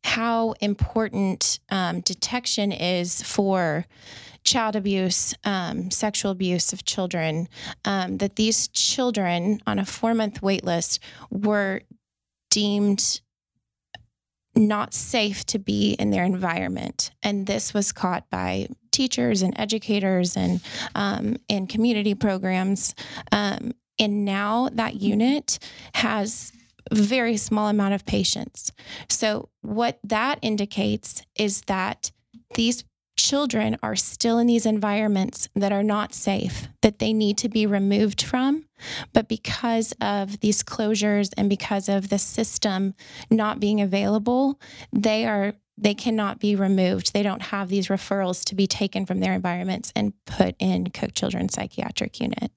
how 0.03 0.53
important 0.59 1.59
um, 1.69 2.01
detection 2.01 2.73
is 2.73 3.21
for 3.21 3.85
child 4.43 4.75
abuse, 4.75 5.33
um, 5.45 5.89
sexual 5.89 6.31
abuse 6.31 6.73
of 6.73 6.83
children, 6.83 7.47
um, 7.85 8.17
that 8.17 8.35
these 8.35 8.67
children 8.67 9.61
on 9.65 9.79
a 9.79 9.85
four 9.85 10.13
month 10.13 10.41
wait 10.41 10.65
list 10.65 10.99
were 11.29 11.81
deemed 12.49 13.21
not 14.55 14.93
safe 14.93 15.45
to 15.45 15.59
be 15.59 15.93
in 15.93 16.11
their 16.11 16.25
environment. 16.25 17.11
And 17.23 17.47
this 17.47 17.73
was 17.73 17.91
caught 17.91 18.29
by 18.29 18.67
teachers 18.91 19.41
and 19.41 19.57
educators 19.57 20.35
and 20.35 20.61
um, 20.95 21.37
in 21.47 21.67
community 21.67 22.15
programs. 22.15 22.93
Um, 23.31 23.71
and 23.97 24.25
now 24.25 24.69
that 24.73 24.95
unit 24.95 25.59
has 25.95 26.51
very 26.91 27.37
small 27.37 27.69
amount 27.69 27.93
of 27.93 28.05
patients. 28.05 28.71
So 29.09 29.49
what 29.61 29.99
that 30.03 30.39
indicates 30.41 31.23
is 31.37 31.61
that 31.67 32.11
these 32.55 32.83
children 33.15 33.77
are 33.83 33.95
still 33.95 34.37
in 34.39 34.47
these 34.47 34.65
environments 34.65 35.49
that 35.55 35.71
are 35.71 35.83
not 35.83 36.13
safe, 36.13 36.67
that 36.81 36.99
they 36.99 37.13
need 37.13 37.37
to 37.39 37.49
be 37.49 37.65
removed 37.65 38.21
from. 38.21 38.65
But 39.13 39.27
because 39.27 39.93
of 40.01 40.39
these 40.39 40.63
closures 40.63 41.31
and 41.37 41.49
because 41.49 41.87
of 41.87 42.09
the 42.09 42.17
system 42.17 42.93
not 43.29 43.59
being 43.59 43.81
available, 43.81 44.59
they 44.91 45.25
are 45.25 45.53
they 45.77 45.93
cannot 45.95 46.39
be 46.39 46.55
removed. 46.55 47.11
They 47.11 47.23
don't 47.23 47.41
have 47.41 47.69
these 47.69 47.87
referrals 47.87 48.43
to 48.45 48.55
be 48.55 48.67
taken 48.67 49.05
from 49.05 49.19
their 49.19 49.33
environments 49.33 49.91
and 49.95 50.13
put 50.25 50.55
in 50.59 50.91
Cook 50.91 51.15
Children's 51.15 51.55
Psychiatric 51.55 52.19
Unit. 52.19 52.51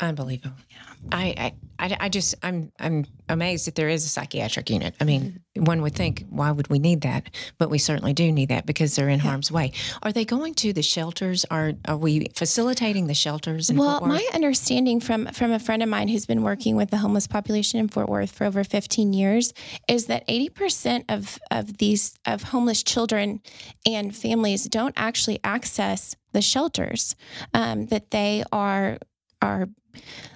Unbelievable. 0.00 0.56
I, 0.70 0.93
I, 1.12 1.52
I, 1.78 1.96
I 2.00 2.08
just, 2.08 2.34
I'm, 2.42 2.72
I'm 2.78 3.06
amazed 3.28 3.66
that 3.66 3.74
there 3.74 3.88
is 3.88 4.04
a 4.04 4.08
psychiatric 4.08 4.70
unit. 4.70 4.94
I 5.00 5.04
mean, 5.04 5.40
one 5.56 5.82
would 5.82 5.94
think, 5.94 6.24
why 6.30 6.50
would 6.50 6.68
we 6.68 6.78
need 6.78 7.02
that? 7.02 7.30
But 7.58 7.70
we 7.70 7.78
certainly 7.78 8.12
do 8.12 8.30
need 8.30 8.48
that 8.48 8.66
because 8.66 8.96
they're 8.96 9.08
in 9.08 9.20
harm's 9.20 9.50
way. 9.50 9.72
Are 10.02 10.12
they 10.12 10.24
going 10.24 10.54
to 10.54 10.72
the 10.72 10.82
shelters? 10.82 11.44
Are, 11.50 11.72
are 11.86 11.96
we 11.96 12.28
facilitating 12.34 13.06
the 13.06 13.14
shelters? 13.14 13.72
Well, 13.72 14.00
my 14.00 14.26
understanding 14.32 15.00
from 15.00 15.26
from 15.26 15.52
a 15.52 15.58
friend 15.58 15.82
of 15.82 15.88
mine 15.88 16.08
who's 16.08 16.26
been 16.26 16.42
working 16.42 16.76
with 16.76 16.90
the 16.90 16.98
homeless 16.98 17.26
population 17.26 17.80
in 17.80 17.88
Fort 17.88 18.08
Worth 18.08 18.32
for 18.32 18.44
over 18.44 18.64
15 18.64 19.12
years 19.12 19.52
is 19.88 20.06
that 20.06 20.26
80% 20.28 21.04
of 21.08 21.38
of 21.50 21.78
these 21.78 22.16
of 22.26 22.44
homeless 22.44 22.82
children 22.82 23.40
and 23.86 24.14
families 24.14 24.64
don't 24.64 24.94
actually 24.96 25.40
access 25.44 26.16
the 26.32 26.42
shelters. 26.42 27.16
Um, 27.52 27.86
that 27.86 28.10
they 28.10 28.44
are 28.52 28.98
are 29.42 29.68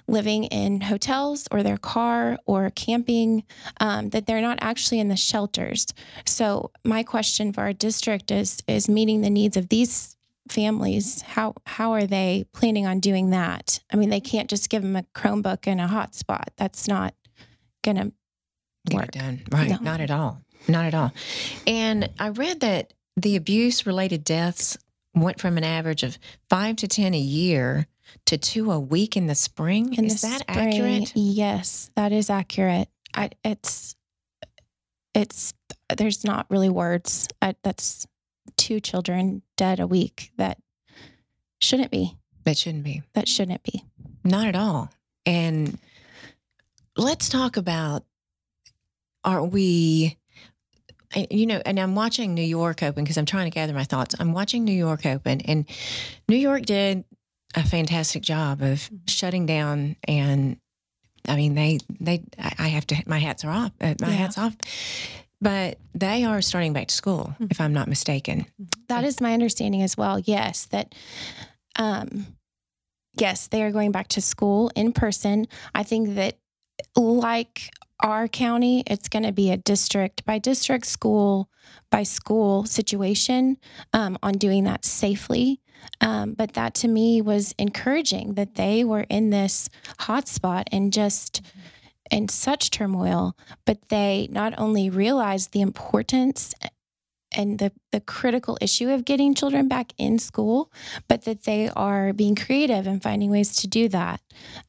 living 0.07 0.45
in 0.45 0.81
hotels 0.81 1.47
or 1.51 1.63
their 1.63 1.77
car 1.77 2.37
or 2.45 2.69
camping. 2.71 3.43
Um, 3.79 4.09
that 4.09 4.25
they're 4.25 4.41
not 4.41 4.59
actually 4.61 4.99
in 4.99 5.07
the 5.07 5.15
shelters. 5.15 5.85
So 6.25 6.71
my 6.83 7.03
question 7.03 7.53
for 7.53 7.61
our 7.61 7.73
district 7.73 8.31
is 8.31 8.61
is 8.67 8.89
meeting 8.89 9.21
the 9.21 9.29
needs 9.29 9.57
of 9.57 9.69
these 9.69 10.15
families 10.49 11.21
how 11.21 11.53
how 11.67 11.91
are 11.91 12.07
they 12.07 12.43
planning 12.53 12.87
on 12.87 12.99
doing 12.99 13.29
that 13.29 13.79
i 13.93 13.95
mean 13.95 14.09
they 14.09 14.19
can't 14.19 14.49
just 14.49 14.67
give 14.67 14.81
them 14.81 14.95
a 14.95 15.03
chromebook 15.13 15.67
and 15.67 15.79
a 15.79 15.85
hotspot 15.85 16.45
that's 16.57 16.87
not 16.87 17.13
gonna 17.83 18.11
get 18.87 18.95
work. 18.95 19.15
it 19.15 19.19
done. 19.19 19.41
Right. 19.51 19.69
No. 19.69 19.77
Not 19.81 20.01
at 20.01 20.11
all. 20.11 20.41
Not 20.67 20.85
at 20.85 20.93
all. 20.93 21.11
And 21.65 22.09
I 22.19 22.29
read 22.29 22.59
that 22.61 22.93
the 23.15 23.35
abuse 23.35 23.85
related 23.85 24.23
deaths 24.23 24.77
went 25.15 25.39
from 25.39 25.57
an 25.57 25.63
average 25.63 26.03
of 26.03 26.17
five 26.49 26.75
to 26.77 26.87
10 26.87 27.13
a 27.13 27.19
year 27.19 27.87
to 28.25 28.37
two 28.37 28.71
a 28.71 28.79
week 28.79 29.15
in 29.17 29.27
the 29.27 29.35
spring. 29.35 29.93
in 29.93 30.05
Is 30.05 30.21
the 30.21 30.27
that 30.27 30.41
spring. 30.41 30.67
accurate? 30.73 31.11
yes 31.15 31.89
that 31.95 32.11
is 32.11 32.29
accurate 32.29 32.89
I, 33.13 33.31
it's 33.43 33.95
it's 35.13 35.53
there's 35.97 36.23
not 36.23 36.45
really 36.49 36.69
words 36.69 37.27
I, 37.41 37.55
that's 37.63 38.05
two 38.57 38.79
children 38.79 39.41
dead 39.57 39.79
a 39.79 39.87
week 39.87 40.31
that 40.37 40.57
shouldn't 41.59 41.91
be 41.91 42.15
That 42.45 42.57
shouldn't 42.57 42.83
be. 42.83 43.01
that 43.13 43.27
shouldn't 43.27 43.63
be 43.63 43.83
Not 44.23 44.47
at 44.47 44.55
all. 44.55 44.89
And 45.25 45.77
let's 46.97 47.29
talk 47.29 47.57
about 47.57 48.03
are 49.23 49.43
we, 49.43 50.17
you 51.29 51.45
know, 51.45 51.61
and 51.65 51.77
I'm 51.79 51.93
watching 51.95 52.33
New 52.33 52.41
York 52.43 52.81
open 52.81 53.03
because 53.03 53.17
I'm 53.17 53.25
trying 53.25 53.45
to 53.45 53.53
gather 53.53 53.73
my 53.73 53.83
thoughts. 53.83 54.15
I'm 54.19 54.31
watching 54.31 54.63
New 54.63 54.71
York 54.71 55.05
open, 55.05 55.41
and 55.41 55.65
New 56.29 56.37
York 56.37 56.63
did 56.65 57.03
a 57.55 57.63
fantastic 57.63 58.23
job 58.23 58.61
of 58.61 58.89
shutting 59.07 59.45
down. 59.45 59.95
And 60.07 60.57
I 61.27 61.35
mean, 61.35 61.55
they, 61.55 61.79
they, 61.99 62.23
I 62.37 62.69
have 62.69 62.85
to, 62.87 63.03
my 63.05 63.19
hats 63.19 63.43
are 63.43 63.51
off, 63.51 63.71
uh, 63.81 63.95
my 63.99 64.09
Yeah. 64.09 64.15
hats 64.15 64.37
off. 64.37 64.55
But 65.41 65.77
they 65.95 66.25
are 66.25 66.41
starting 66.41 66.73
back 66.73 66.87
to 66.87 66.95
school, 66.95 67.33
if 67.39 67.61
I'm 67.61 67.73
not 67.73 67.87
mistaken. 67.87 68.45
That 68.89 69.05
is 69.05 69.21
my 69.21 69.33
understanding 69.33 69.81
as 69.81 69.95
well. 69.95 70.19
Yes, 70.19 70.65
that 70.65 70.93
um 71.77 72.27
yes, 73.17 73.47
they 73.47 73.63
are 73.63 73.71
going 73.71 73.91
back 73.91 74.09
to 74.09 74.21
school 74.21 74.69
in 74.75 74.91
person. 74.91 75.47
I 75.73 75.83
think 75.83 76.15
that 76.15 76.37
like 76.95 77.69
our 78.01 78.27
county, 78.27 78.83
it's 78.87 79.07
going 79.09 79.23
to 79.23 79.31
be 79.31 79.51
a 79.51 79.57
district 79.57 80.25
by 80.25 80.39
district, 80.39 80.85
school 80.85 81.49
by 81.91 82.03
school 82.03 82.65
situation 82.65 83.57
um, 83.93 84.17
on 84.23 84.33
doing 84.33 84.63
that 84.65 84.85
safely. 84.85 85.61
Um, 86.01 86.33
but 86.33 86.53
that 86.53 86.73
to 86.75 86.87
me 86.87 87.21
was 87.21 87.53
encouraging 87.57 88.35
that 88.35 88.55
they 88.55 88.83
were 88.83 89.05
in 89.09 89.29
this 89.29 89.69
hotspot 89.99 90.63
and 90.71 90.93
just 90.93 91.41
in 92.09 92.27
such 92.27 92.71
turmoil, 92.71 93.35
but 93.65 93.89
they 93.89 94.27
not 94.31 94.53
only 94.57 94.89
realized 94.89 95.51
the 95.51 95.61
importance 95.61 96.53
and 97.31 97.59
the, 97.59 97.71
the 97.91 97.99
critical 97.99 98.57
issue 98.59 98.89
of 98.89 99.05
getting 99.05 99.35
children 99.35 99.67
back 99.67 99.93
in 99.97 100.17
school, 100.17 100.71
but 101.07 101.25
that 101.25 101.43
they 101.43 101.69
are 101.75 102.13
being 102.13 102.35
creative 102.35 102.87
and 102.87 103.03
finding 103.03 103.29
ways 103.29 103.55
to 103.57 103.67
do 103.67 103.87
that. 103.89 104.21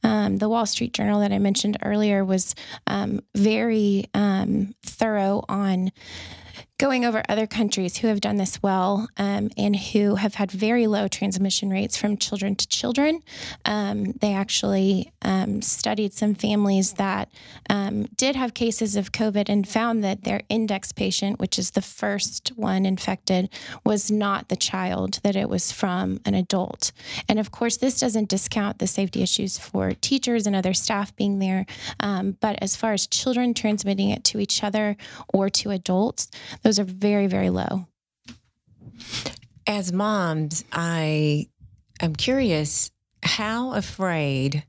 Um, 0.03 0.37
the 0.37 0.49
Wall 0.49 0.65
Street 0.65 0.93
Journal 0.93 1.21
that 1.21 1.31
I 1.31 1.39
mentioned 1.39 1.77
earlier 1.81 2.23
was 2.23 2.53
um, 2.87 3.21
very 3.35 4.05
um, 4.13 4.75
thorough 4.83 5.43
on 5.49 5.91
going 6.81 7.05
over 7.05 7.21
other 7.29 7.45
countries 7.45 7.97
who 7.97 8.07
have 8.07 8.19
done 8.19 8.37
this 8.37 8.63
well 8.63 9.07
um, 9.17 9.51
and 9.55 9.75
who 9.75 10.15
have 10.15 10.33
had 10.33 10.49
very 10.49 10.87
low 10.87 11.07
transmission 11.07 11.69
rates 11.69 11.95
from 11.95 12.17
children 12.17 12.55
to 12.55 12.67
children. 12.67 13.21
Um, 13.65 14.13
they 14.13 14.33
actually 14.33 15.13
um, 15.21 15.61
studied 15.61 16.11
some 16.11 16.33
families 16.33 16.93
that 16.93 17.29
um, 17.69 18.05
did 18.17 18.35
have 18.35 18.55
cases 18.55 18.95
of 18.95 19.11
COVID 19.11 19.47
and 19.47 19.67
found 19.67 20.03
that 20.03 20.23
their 20.23 20.41
index 20.49 20.91
patient, 20.91 21.39
which 21.39 21.59
is 21.59 21.69
the 21.69 21.83
first 21.83 22.51
one 22.55 22.87
infected, 22.87 23.51
was 23.85 24.09
not 24.09 24.49
the 24.49 24.55
child, 24.55 25.19
that 25.21 25.35
it 25.35 25.49
was 25.49 25.71
from 25.71 26.19
an 26.25 26.33
adult. 26.33 26.93
And 27.29 27.37
of 27.37 27.51
course, 27.51 27.77
this 27.77 27.99
doesn't 27.99 28.27
discount 28.27 28.79
the 28.79 28.87
safety 28.87 29.21
issues 29.21 29.59
for 29.59 29.91
teachers 29.91 30.47
and 30.47 30.55
other 30.55 30.73
staff 30.73 31.15
being 31.15 31.37
there. 31.37 31.67
Um, 31.99 32.37
but 32.39 32.57
as 32.59 32.75
far 32.75 32.93
as 32.93 33.05
children 33.05 33.53
transmitting 33.53 34.09
it 34.09 34.23
to 34.23 34.39
each 34.39 34.63
other 34.63 34.97
or 35.31 35.47
to 35.51 35.69
adults, 35.69 36.31
those 36.63 36.70
are 36.79 36.83
very, 36.83 37.27
very 37.27 37.49
low. 37.49 37.87
As 39.67 39.93
moms, 39.93 40.63
I 40.71 41.47
am 42.01 42.15
curious 42.15 42.91
how 43.23 43.73
afraid 43.73 44.65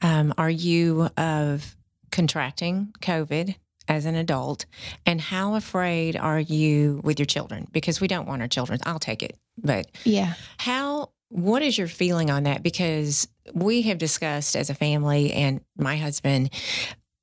um, 0.00 0.32
are 0.38 0.50
you 0.50 1.08
of 1.16 1.76
contracting 2.12 2.92
COVID 3.00 3.56
as 3.88 4.04
an 4.04 4.14
adult? 4.14 4.66
And 5.04 5.20
how 5.20 5.54
afraid 5.54 6.16
are 6.16 6.40
you 6.40 7.00
with 7.04 7.18
your 7.18 7.26
children? 7.26 7.66
Because 7.72 8.00
we 8.00 8.08
don't 8.08 8.26
want 8.28 8.42
our 8.42 8.48
children. 8.48 8.78
I'll 8.86 8.98
take 8.98 9.22
it. 9.22 9.36
But 9.58 9.90
Yeah. 10.04 10.34
how, 10.58 11.10
what 11.28 11.62
is 11.62 11.76
your 11.76 11.88
feeling 11.88 12.30
on 12.30 12.44
that? 12.44 12.62
Because 12.62 13.28
we 13.54 13.82
have 13.82 13.98
discussed 13.98 14.54
as 14.56 14.70
a 14.70 14.74
family, 14.74 15.32
and 15.32 15.60
my 15.76 15.96
husband, 15.96 16.50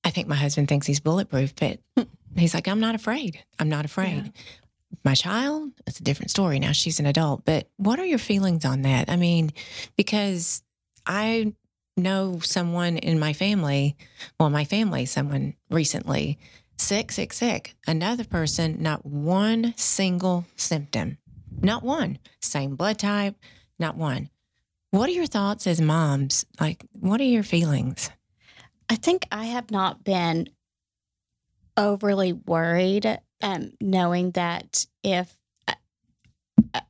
I 0.04 0.10
think 0.10 0.28
my 0.28 0.36
husband 0.36 0.68
thinks 0.68 0.86
he's 0.88 1.00
bulletproof, 1.00 1.54
but 1.56 1.80
he's 2.38 2.54
like, 2.54 2.68
I'm 2.68 2.80
not 2.80 2.96
afraid. 2.96 3.44
I'm 3.60 3.70
not 3.70 3.86
afraid. 3.86 4.32
My 5.04 5.16
child, 5.16 5.72
it's 5.88 6.00
a 6.00 6.04
different 6.04 6.32
story. 6.32 6.60
Now 6.60 6.72
she's 6.72 7.00
an 7.00 7.06
adult. 7.06 7.46
But 7.46 7.70
what 7.78 8.00
are 8.00 8.06
your 8.06 8.20
feelings 8.20 8.66
on 8.66 8.84
that? 8.84 9.10
I 9.10 9.16
mean, 9.16 9.52
because 9.98 10.62
I 11.06 11.54
know 11.98 12.40
someone 12.42 12.98
in 12.98 13.20
my 13.20 13.34
family, 13.34 13.96
well, 14.40 14.50
my 14.50 14.66
family, 14.66 15.06
someone 15.06 15.56
recently, 15.70 16.38
sick, 16.78 17.12
sick, 17.12 17.34
sick. 17.34 17.76
Another 17.88 18.24
person, 18.24 18.82
not 18.82 19.06
one 19.06 19.74
single 19.78 20.46
symptom, 20.56 21.18
not 21.62 21.84
one. 21.84 22.20
Same 22.42 22.76
blood 22.76 23.00
type, 23.00 23.36
not 23.80 23.96
one. 23.96 24.30
What 24.92 25.10
are 25.10 25.14
your 25.14 25.26
thoughts 25.26 25.66
as 25.66 25.82
moms? 25.82 26.46
Like, 26.60 26.86
what 26.92 27.20
are 27.20 27.26
your 27.26 27.44
feelings? 27.44 28.12
I 28.90 28.96
think 28.96 29.26
I 29.32 29.46
have 29.46 29.72
not 29.72 30.04
been 30.04 30.50
overly 31.78 32.34
worried, 32.34 33.20
um, 33.42 33.74
knowing 33.82 34.32
that 34.32 34.86
if 35.04 35.36
I, 35.68 35.76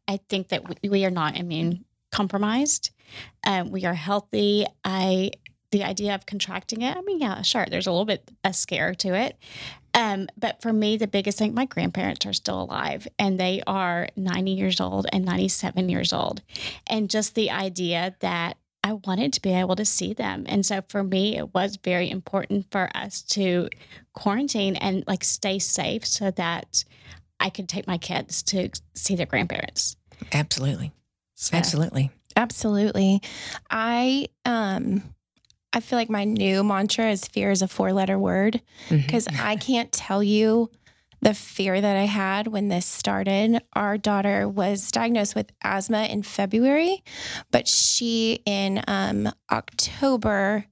I 0.08 0.18
think 0.30 0.50
that 0.50 0.68
we, 0.68 0.90
we 0.90 1.06
are 1.06 1.12
not 1.12 1.38
immune 1.38 1.86
compromised, 2.12 2.92
um, 3.46 3.72
we 3.72 3.86
are 3.86 3.94
healthy. 3.94 4.66
I 4.84 5.32
the 5.72 5.84
idea 5.84 6.14
of 6.14 6.28
contracting 6.28 6.84
it, 6.84 6.96
I 6.96 7.02
mean, 7.02 7.20
yeah, 7.20 7.42
sure, 7.42 7.66
there's 7.68 7.88
a 7.88 7.92
little 7.92 8.06
bit 8.06 8.30
a 8.44 8.54
scare 8.54 8.94
to 8.94 9.16
it. 9.16 9.38
Um, 9.96 10.28
but 10.38 10.62
for 10.62 10.72
me, 10.72 10.98
the 10.98 11.08
biggest 11.08 11.38
thing, 11.38 11.54
my 11.54 11.66
grandparents 11.66 12.26
are 12.26 12.34
still 12.34 12.62
alive 12.62 13.08
and 13.20 13.40
they 13.40 13.62
are 13.68 14.08
90 14.16 14.52
years 14.52 14.80
old 14.80 15.08
and 15.12 15.26
97 15.26 15.90
years 15.90 16.14
old. 16.14 16.42
And 16.88 17.10
just 17.10 17.36
the 17.36 17.52
idea 17.52 18.16
that 18.20 18.58
I 18.84 18.94
wanted 18.94 19.34
to 19.34 19.42
be 19.42 19.54
able 19.54 19.76
to 19.78 19.86
see 19.86 20.14
them. 20.14 20.46
And 20.48 20.66
so 20.66 20.82
for 20.90 21.04
me, 21.04 21.38
it 21.38 21.54
was 21.54 21.78
very 21.78 22.10
important 22.10 22.68
for 22.70 22.90
us 22.94 23.22
to 23.22 23.70
quarantine 24.14 24.76
and 24.76 25.04
like 25.08 25.24
stay 25.24 25.60
safe 25.60 26.06
so 26.06 26.32
that 26.32 26.84
I 27.40 27.50
could 27.50 27.70
take 27.70 27.88
my 27.88 27.98
kids 27.98 28.44
to 28.44 28.70
see 28.94 29.16
their 29.16 29.26
grandparents. 29.26 29.96
Absolutely. 30.34 30.92
So, 31.36 31.58
Absolutely. 31.58 32.12
Absolutely. 32.36 33.22
I 33.70 34.28
um 34.46 35.04
I 35.72 35.80
feel 35.80 35.98
like 35.98 36.10
my 36.10 36.24
new 36.24 36.64
mantra 36.64 37.10
is 37.10 37.26
fear 37.28 37.52
is 37.52 37.62
a 37.62 37.68
four 37.68 37.94
letter 37.94 38.20
word 38.20 38.62
because 38.90 39.28
I 39.40 39.56
can't 39.56 39.92
tell 39.92 40.22
you 40.22 40.70
the 41.24 41.34
fear 41.34 41.80
that 41.80 41.96
I 41.96 42.04
had 42.04 42.48
when 42.48 42.68
this 42.68 42.86
started. 42.86 43.62
Our 43.74 43.98
daughter 43.98 44.48
was 44.48 44.92
diagnosed 44.92 45.36
with 45.36 45.52
asthma 45.64 46.04
in 46.04 46.22
February, 46.22 47.02
but 47.50 47.66
she 47.68 48.42
in 48.46 48.84
um, 48.88 49.32
October 49.50 50.66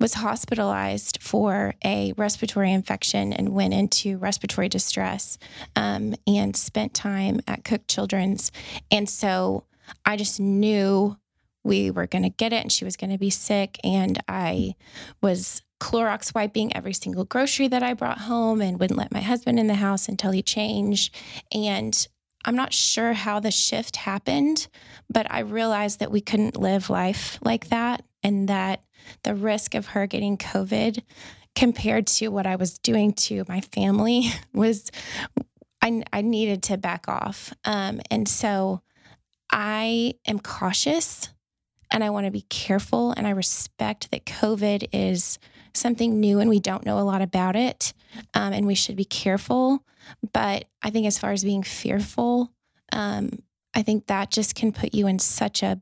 was 0.00 0.14
hospitalized 0.14 1.18
for 1.20 1.74
a 1.84 2.14
respiratory 2.16 2.72
infection 2.72 3.34
and 3.34 3.50
went 3.50 3.74
into 3.74 4.16
respiratory 4.16 4.68
distress 4.68 5.36
um, 5.76 6.14
and 6.26 6.56
spent 6.56 6.94
time 6.94 7.40
at 7.46 7.64
Cook 7.64 7.82
Children's. 7.86 8.50
And 8.90 9.08
so 9.08 9.64
I 10.06 10.16
just 10.16 10.40
knew 10.40 11.18
we 11.64 11.90
were 11.90 12.06
going 12.06 12.22
to 12.22 12.30
get 12.30 12.54
it 12.54 12.62
and 12.62 12.72
she 12.72 12.84
was 12.86 12.96
going 12.96 13.10
to 13.10 13.18
be 13.18 13.30
sick. 13.30 13.78
And 13.84 14.18
I 14.26 14.74
was 15.20 15.62
Clorox 15.80 16.34
wiping 16.34 16.74
every 16.76 16.92
single 16.92 17.24
grocery 17.24 17.68
that 17.68 17.82
I 17.82 17.94
brought 17.94 18.18
home 18.18 18.60
and 18.60 18.78
wouldn't 18.80 18.98
let 18.98 19.12
my 19.12 19.20
husband 19.20 19.58
in 19.58 19.66
the 19.66 19.74
house 19.74 20.08
until 20.08 20.32
he 20.32 20.42
changed. 20.42 21.14
And 21.52 22.06
I'm 22.44 22.56
not 22.56 22.72
sure 22.72 23.12
how 23.12 23.40
the 23.40 23.50
shift 23.50 23.96
happened, 23.96 24.68
but 25.10 25.30
I 25.30 25.40
realized 25.40 26.00
that 26.00 26.10
we 26.10 26.20
couldn't 26.20 26.56
live 26.56 26.90
life 26.90 27.38
like 27.42 27.68
that 27.68 28.04
and 28.22 28.48
that 28.48 28.82
the 29.22 29.34
risk 29.34 29.74
of 29.74 29.86
her 29.88 30.06
getting 30.06 30.36
COVID 30.36 31.02
compared 31.54 32.06
to 32.06 32.28
what 32.28 32.46
I 32.46 32.56
was 32.56 32.78
doing 32.78 33.12
to 33.14 33.44
my 33.48 33.60
family 33.60 34.30
was 34.54 34.90
I, 35.82 36.02
I 36.12 36.22
needed 36.22 36.62
to 36.64 36.76
back 36.76 37.08
off. 37.08 37.52
Um, 37.64 38.00
and 38.10 38.28
so 38.28 38.82
I 39.50 40.14
am 40.26 40.40
cautious 40.40 41.28
and 41.90 42.04
I 42.04 42.10
want 42.10 42.26
to 42.26 42.30
be 42.30 42.42
careful 42.42 43.12
and 43.12 43.26
I 43.26 43.30
respect 43.30 44.10
that 44.10 44.26
COVID 44.26 44.88
is 44.92 45.38
something 45.78 46.20
new 46.20 46.40
and 46.40 46.50
we 46.50 46.60
don't 46.60 46.84
know 46.84 46.98
a 46.98 47.00
lot 47.00 47.22
about 47.22 47.56
it 47.56 47.92
um, 48.34 48.52
and 48.52 48.66
we 48.66 48.74
should 48.74 48.96
be 48.96 49.04
careful. 49.04 49.84
But 50.32 50.66
I 50.82 50.90
think 50.90 51.06
as 51.06 51.18
far 51.18 51.32
as 51.32 51.44
being 51.44 51.62
fearful, 51.62 52.52
um, 52.92 53.42
I 53.74 53.82
think 53.82 54.06
that 54.06 54.30
just 54.30 54.54
can 54.54 54.72
put 54.72 54.94
you 54.94 55.06
in 55.06 55.18
such 55.18 55.62
a 55.62 55.80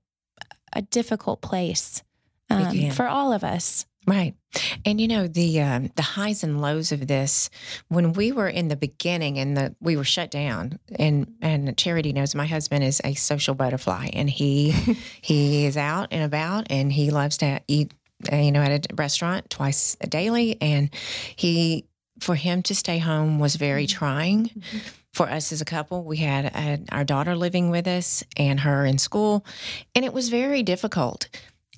a 0.72 0.82
difficult 0.82 1.40
place 1.40 2.03
um, 2.51 2.90
for 2.90 3.07
all 3.09 3.32
of 3.32 3.42
us. 3.42 3.86
Right. 4.07 4.34
And 4.84 5.01
you 5.01 5.09
know 5.09 5.26
the 5.26 5.61
um, 5.62 5.90
the 5.97 6.03
highs 6.03 6.44
and 6.44 6.61
lows 6.61 6.92
of 6.92 7.09
this 7.09 7.51
when 7.88 8.12
we 8.12 8.30
were 8.30 8.49
in 8.49 8.68
the 8.68 8.76
beginning 8.76 9.36
and 9.38 9.57
the 9.57 9.74
we 9.80 9.97
were 9.97 10.05
shut 10.05 10.30
down 10.30 10.78
and 10.97 11.34
and 11.42 11.76
Charity 11.76 12.12
knows 12.12 12.34
my 12.34 12.47
husband 12.47 12.84
is 12.84 13.01
a 13.03 13.14
social 13.14 13.55
butterfly 13.55 14.11
and 14.12 14.30
he 14.30 14.70
he 15.20 15.66
is 15.66 15.76
out 15.76 16.09
and 16.12 16.22
about 16.22 16.68
and 16.70 16.92
he 16.92 17.11
loves 17.11 17.38
to 17.38 17.61
eat 17.66 17.92
Uh, 18.32 18.36
you 18.36 18.52
know 18.52 18.62
at 18.62 18.90
a 18.90 18.94
restaurant 18.94 19.48
twice 19.50 19.96
daily 20.08 20.56
and 20.60 20.90
he 21.36 21.84
for 22.20 22.34
him 22.34 22.62
to 22.62 22.74
stay 22.74 22.98
home 22.98 23.38
was 23.38 23.56
very 23.56 23.86
mm-hmm. 23.86 23.98
trying 23.98 24.44
mm-hmm. 24.46 24.78
for 25.12 25.28
us 25.28 25.52
as 25.52 25.60
a 25.60 25.66
couple. 25.66 26.04
We 26.04 26.18
had 26.18 26.50
uh 26.54 26.94
our 26.94 27.04
daughter 27.04 27.36
living 27.36 27.70
with 27.70 27.86
us 27.86 28.24
and 28.36 28.60
her 28.60 28.84
in 28.84 28.98
school 28.98 29.44
and 29.94 30.04
it 30.04 30.12
was 30.12 30.28
very 30.28 30.62
difficult. 30.62 31.28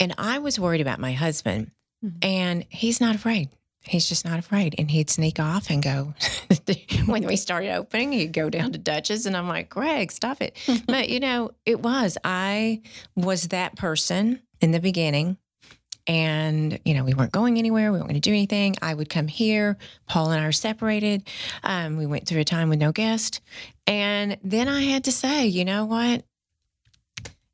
And 0.00 0.14
I 0.16 0.38
was 0.38 0.60
worried 0.60 0.80
about 0.80 1.00
my 1.00 1.12
husband 1.12 1.72
mm-hmm. 2.04 2.18
and 2.22 2.64
he's 2.68 3.00
not 3.00 3.14
afraid. 3.14 3.48
He's 3.88 4.08
just 4.08 4.24
not 4.24 4.38
afraid. 4.38 4.74
And 4.78 4.90
he'd 4.90 5.10
sneak 5.10 5.40
off 5.40 5.70
and 5.70 5.82
go, 5.82 6.14
when 7.06 7.26
we 7.26 7.36
started 7.36 7.74
opening, 7.74 8.12
he'd 8.12 8.32
go 8.32 8.50
down 8.50 8.72
to 8.72 8.78
Dutch's. 8.78 9.26
And 9.26 9.36
I'm 9.36 9.48
like, 9.48 9.70
Greg, 9.70 10.12
stop 10.12 10.42
it. 10.42 10.56
but, 10.86 11.08
you 11.08 11.20
know, 11.20 11.52
it 11.64 11.80
was, 11.80 12.18
I 12.24 12.82
was 13.16 13.48
that 13.48 13.76
person 13.76 14.40
in 14.60 14.72
the 14.72 14.80
beginning. 14.80 15.38
And, 16.08 16.80
you 16.86 16.94
know, 16.94 17.04
we 17.04 17.12
weren't 17.12 17.32
going 17.32 17.58
anywhere. 17.58 17.92
We 17.92 17.98
weren't 17.98 18.08
going 18.08 18.20
to 18.20 18.28
do 18.28 18.32
anything. 18.32 18.76
I 18.80 18.94
would 18.94 19.10
come 19.10 19.28
here. 19.28 19.76
Paul 20.08 20.30
and 20.30 20.40
I 20.40 20.46
are 20.46 20.52
separated. 20.52 21.28
Um, 21.62 21.98
we 21.98 22.06
went 22.06 22.26
through 22.26 22.40
a 22.40 22.44
time 22.44 22.70
with 22.70 22.78
no 22.78 22.92
guest. 22.92 23.42
And 23.86 24.38
then 24.42 24.68
I 24.68 24.80
had 24.82 25.04
to 25.04 25.12
say, 25.12 25.46
you 25.46 25.66
know 25.66 25.84
what? 25.84 26.24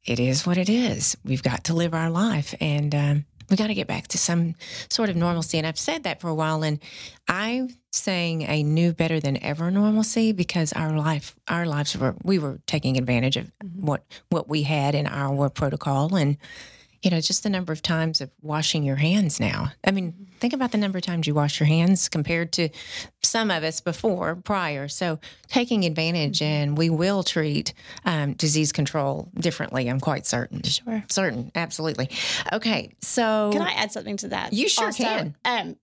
It 0.04 0.20
is 0.20 0.46
what 0.46 0.56
it 0.56 0.68
is. 0.68 1.16
We've 1.24 1.42
got 1.42 1.64
to 1.64 1.74
live 1.74 1.94
our 1.94 2.10
life. 2.10 2.54
And, 2.60 2.94
um, 2.94 3.24
we 3.50 3.56
got 3.56 3.66
to 3.66 3.74
get 3.74 3.88
back 3.88 4.08
to 4.08 4.18
some 4.18 4.54
sort 4.88 5.10
of 5.10 5.16
normalcy. 5.16 5.58
And 5.58 5.66
I've 5.66 5.78
said 5.78 6.04
that 6.04 6.20
for 6.20 6.28
a 6.28 6.34
while. 6.34 6.62
And 6.62 6.78
I'm 7.28 7.76
saying 7.92 8.42
a 8.42 8.62
new, 8.62 8.92
better 8.92 9.20
than 9.20 9.42
ever 9.42 9.70
normalcy 9.70 10.32
because 10.32 10.72
our 10.72 10.96
life, 10.96 11.34
our 11.48 11.66
lives 11.66 11.96
were, 11.96 12.14
we 12.22 12.38
were 12.38 12.60
taking 12.66 12.96
advantage 12.96 13.36
of 13.36 13.50
what, 13.74 14.04
what 14.30 14.48
we 14.48 14.62
had 14.62 14.94
in 14.94 15.06
our 15.06 15.50
protocol. 15.50 16.14
And, 16.14 16.38
you 17.04 17.10
know, 17.10 17.20
just 17.20 17.42
the 17.42 17.50
number 17.50 17.70
of 17.70 17.82
times 17.82 18.22
of 18.22 18.30
washing 18.40 18.82
your 18.82 18.96
hands 18.96 19.38
now. 19.38 19.70
I 19.86 19.90
mean, 19.90 20.26
think 20.40 20.54
about 20.54 20.72
the 20.72 20.78
number 20.78 20.96
of 20.96 21.04
times 21.04 21.26
you 21.26 21.34
wash 21.34 21.60
your 21.60 21.66
hands 21.66 22.08
compared 22.08 22.50
to 22.52 22.70
some 23.22 23.50
of 23.50 23.62
us 23.62 23.82
before, 23.82 24.36
prior. 24.36 24.88
So 24.88 25.18
taking 25.48 25.84
advantage, 25.84 26.40
and 26.40 26.78
we 26.78 26.88
will 26.88 27.22
treat 27.22 27.74
um, 28.06 28.32
disease 28.32 28.72
control 28.72 29.28
differently. 29.34 29.90
I'm 29.90 30.00
quite 30.00 30.24
certain. 30.26 30.62
Sure. 30.62 31.04
Certain, 31.10 31.52
absolutely. 31.54 32.08
Okay, 32.54 32.92
so 33.02 33.50
Can 33.52 33.60
I 33.60 33.72
add 33.72 33.92
something 33.92 34.16
to 34.18 34.28
that? 34.28 34.54
You 34.54 34.66
sure 34.70 34.86
Also, 34.86 35.04
can. 35.04 35.36
Um, 35.44 35.76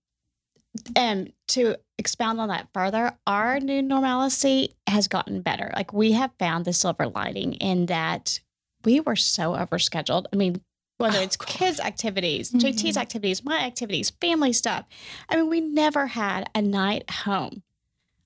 um, 0.96 1.28
to 1.48 1.76
expound 1.98 2.40
on 2.40 2.48
that 2.48 2.66
further, 2.74 3.12
our 3.28 3.60
new 3.60 3.80
normalcy 3.80 4.74
has 4.88 5.06
gotten 5.06 5.40
better. 5.40 5.70
Like 5.76 5.92
we 5.92 6.12
have 6.12 6.32
found 6.40 6.64
the 6.64 6.72
silver 6.72 7.06
lining 7.06 7.54
in 7.54 7.86
that 7.86 8.40
we 8.84 8.98
were 8.98 9.14
so 9.14 9.52
overscheduled. 9.52 10.24
I 10.32 10.36
mean, 10.36 10.60
whether 11.02 11.18
Oh, 11.18 11.22
it's 11.22 11.36
kids' 11.36 11.80
activities, 11.80 12.50
Mm-hmm. 12.50 12.66
JT's 12.66 12.96
activities, 12.96 13.44
my 13.44 13.58
activities, 13.60 14.10
family 14.20 14.52
stuff. 14.52 14.86
I 15.28 15.36
mean, 15.36 15.50
we 15.50 15.60
never 15.60 16.06
had 16.06 16.48
a 16.54 16.62
night 16.62 17.10
home 17.10 17.62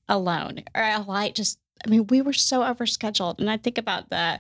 alone 0.09 0.63
or 0.75 0.83
a 0.83 1.01
light 1.01 1.35
just 1.35 1.59
I 1.85 1.91
mean, 1.91 2.07
we 2.07 2.23
were 2.23 2.33
so 2.33 2.63
overscheduled. 2.63 3.39
And 3.39 3.51
I 3.51 3.59
think 3.59 3.77
about 3.77 4.09
the, 4.09 4.39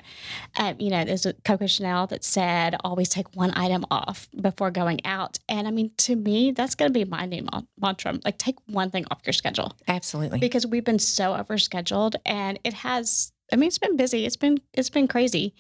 um, 0.59 0.77
you 0.79 0.89
know, 0.91 1.05
there's 1.05 1.27
a 1.27 1.35
Coco 1.35 1.67
Chanel 1.67 2.07
that 2.07 2.25
said 2.25 2.77
always 2.83 3.11
take 3.11 3.37
one 3.37 3.53
item 3.55 3.85
off 3.91 4.27
before 4.41 4.71
going 4.71 5.05
out. 5.05 5.39
And 5.47 5.69
I 5.69 5.71
mean, 5.71 5.91
to 5.99 6.17
me, 6.17 6.53
that's 6.53 6.75
going 6.75 6.91
to 6.91 6.99
be 6.99 7.05
my 7.05 7.27
new 7.27 7.47
mantra. 7.79 8.19
Like, 8.25 8.39
take 8.39 8.57
one 8.67 8.91
thing 8.91 9.05
off 9.11 9.21
your 9.27 9.35
schedule 9.35 9.77
absolutely. 9.87 10.39
because 10.39 10.67
we've 10.67 10.83
been 10.83 10.99
so 10.99 11.35
overscheduled 11.35 12.15
and 12.25 12.59
it 12.65 12.73
has. 12.73 13.33
I 13.53 13.57
mean, 13.57 13.69
it's 13.69 13.79
been 13.79 13.97
busy. 13.97 14.27
It's 14.27 14.37
been 14.37 14.59
it's 14.75 14.91
been 14.91 15.07
crazy, 15.09 15.55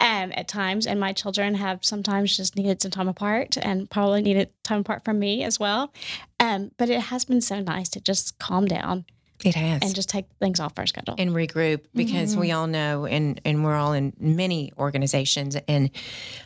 um, 0.00 0.32
at 0.34 0.48
times. 0.48 0.86
And 0.86 0.98
my 0.98 1.12
children 1.12 1.54
have 1.54 1.84
sometimes 1.84 2.36
just 2.36 2.56
needed 2.56 2.82
some 2.82 2.90
time 2.90 3.08
apart, 3.08 3.56
and 3.56 3.88
probably 3.88 4.22
needed 4.22 4.50
time 4.64 4.80
apart 4.80 5.04
from 5.04 5.18
me 5.18 5.44
as 5.44 5.58
well. 5.60 5.92
Um, 6.40 6.70
but 6.78 6.90
it 6.90 7.00
has 7.00 7.24
been 7.24 7.40
so 7.40 7.60
nice 7.60 7.88
to 7.90 8.00
just 8.00 8.38
calm 8.38 8.64
down 8.66 9.04
It 9.44 9.54
has. 9.54 9.82
and 9.82 9.94
just 9.94 10.08
take 10.08 10.26
things 10.40 10.58
off 10.60 10.72
our 10.78 10.86
schedule. 10.86 11.14
and 11.18 11.30
regroup 11.30 11.82
because 11.94 12.36
we 12.36 12.50
all 12.52 12.66
know 12.66 13.06
and 13.06 13.40
and 13.44 13.64
we're 13.64 13.76
all 13.76 13.92
in 13.92 14.12
many 14.18 14.72
organizations 14.78 15.56
and 15.68 15.90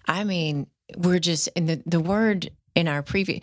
I 0.06 0.24
mean 0.24 0.66
we're 0.96 1.18
just 1.20 1.48
in 1.56 1.66
the 1.66 1.82
the 1.86 2.00
word 2.00 2.50
in 2.74 2.88
our 2.88 3.02
previous 3.02 3.40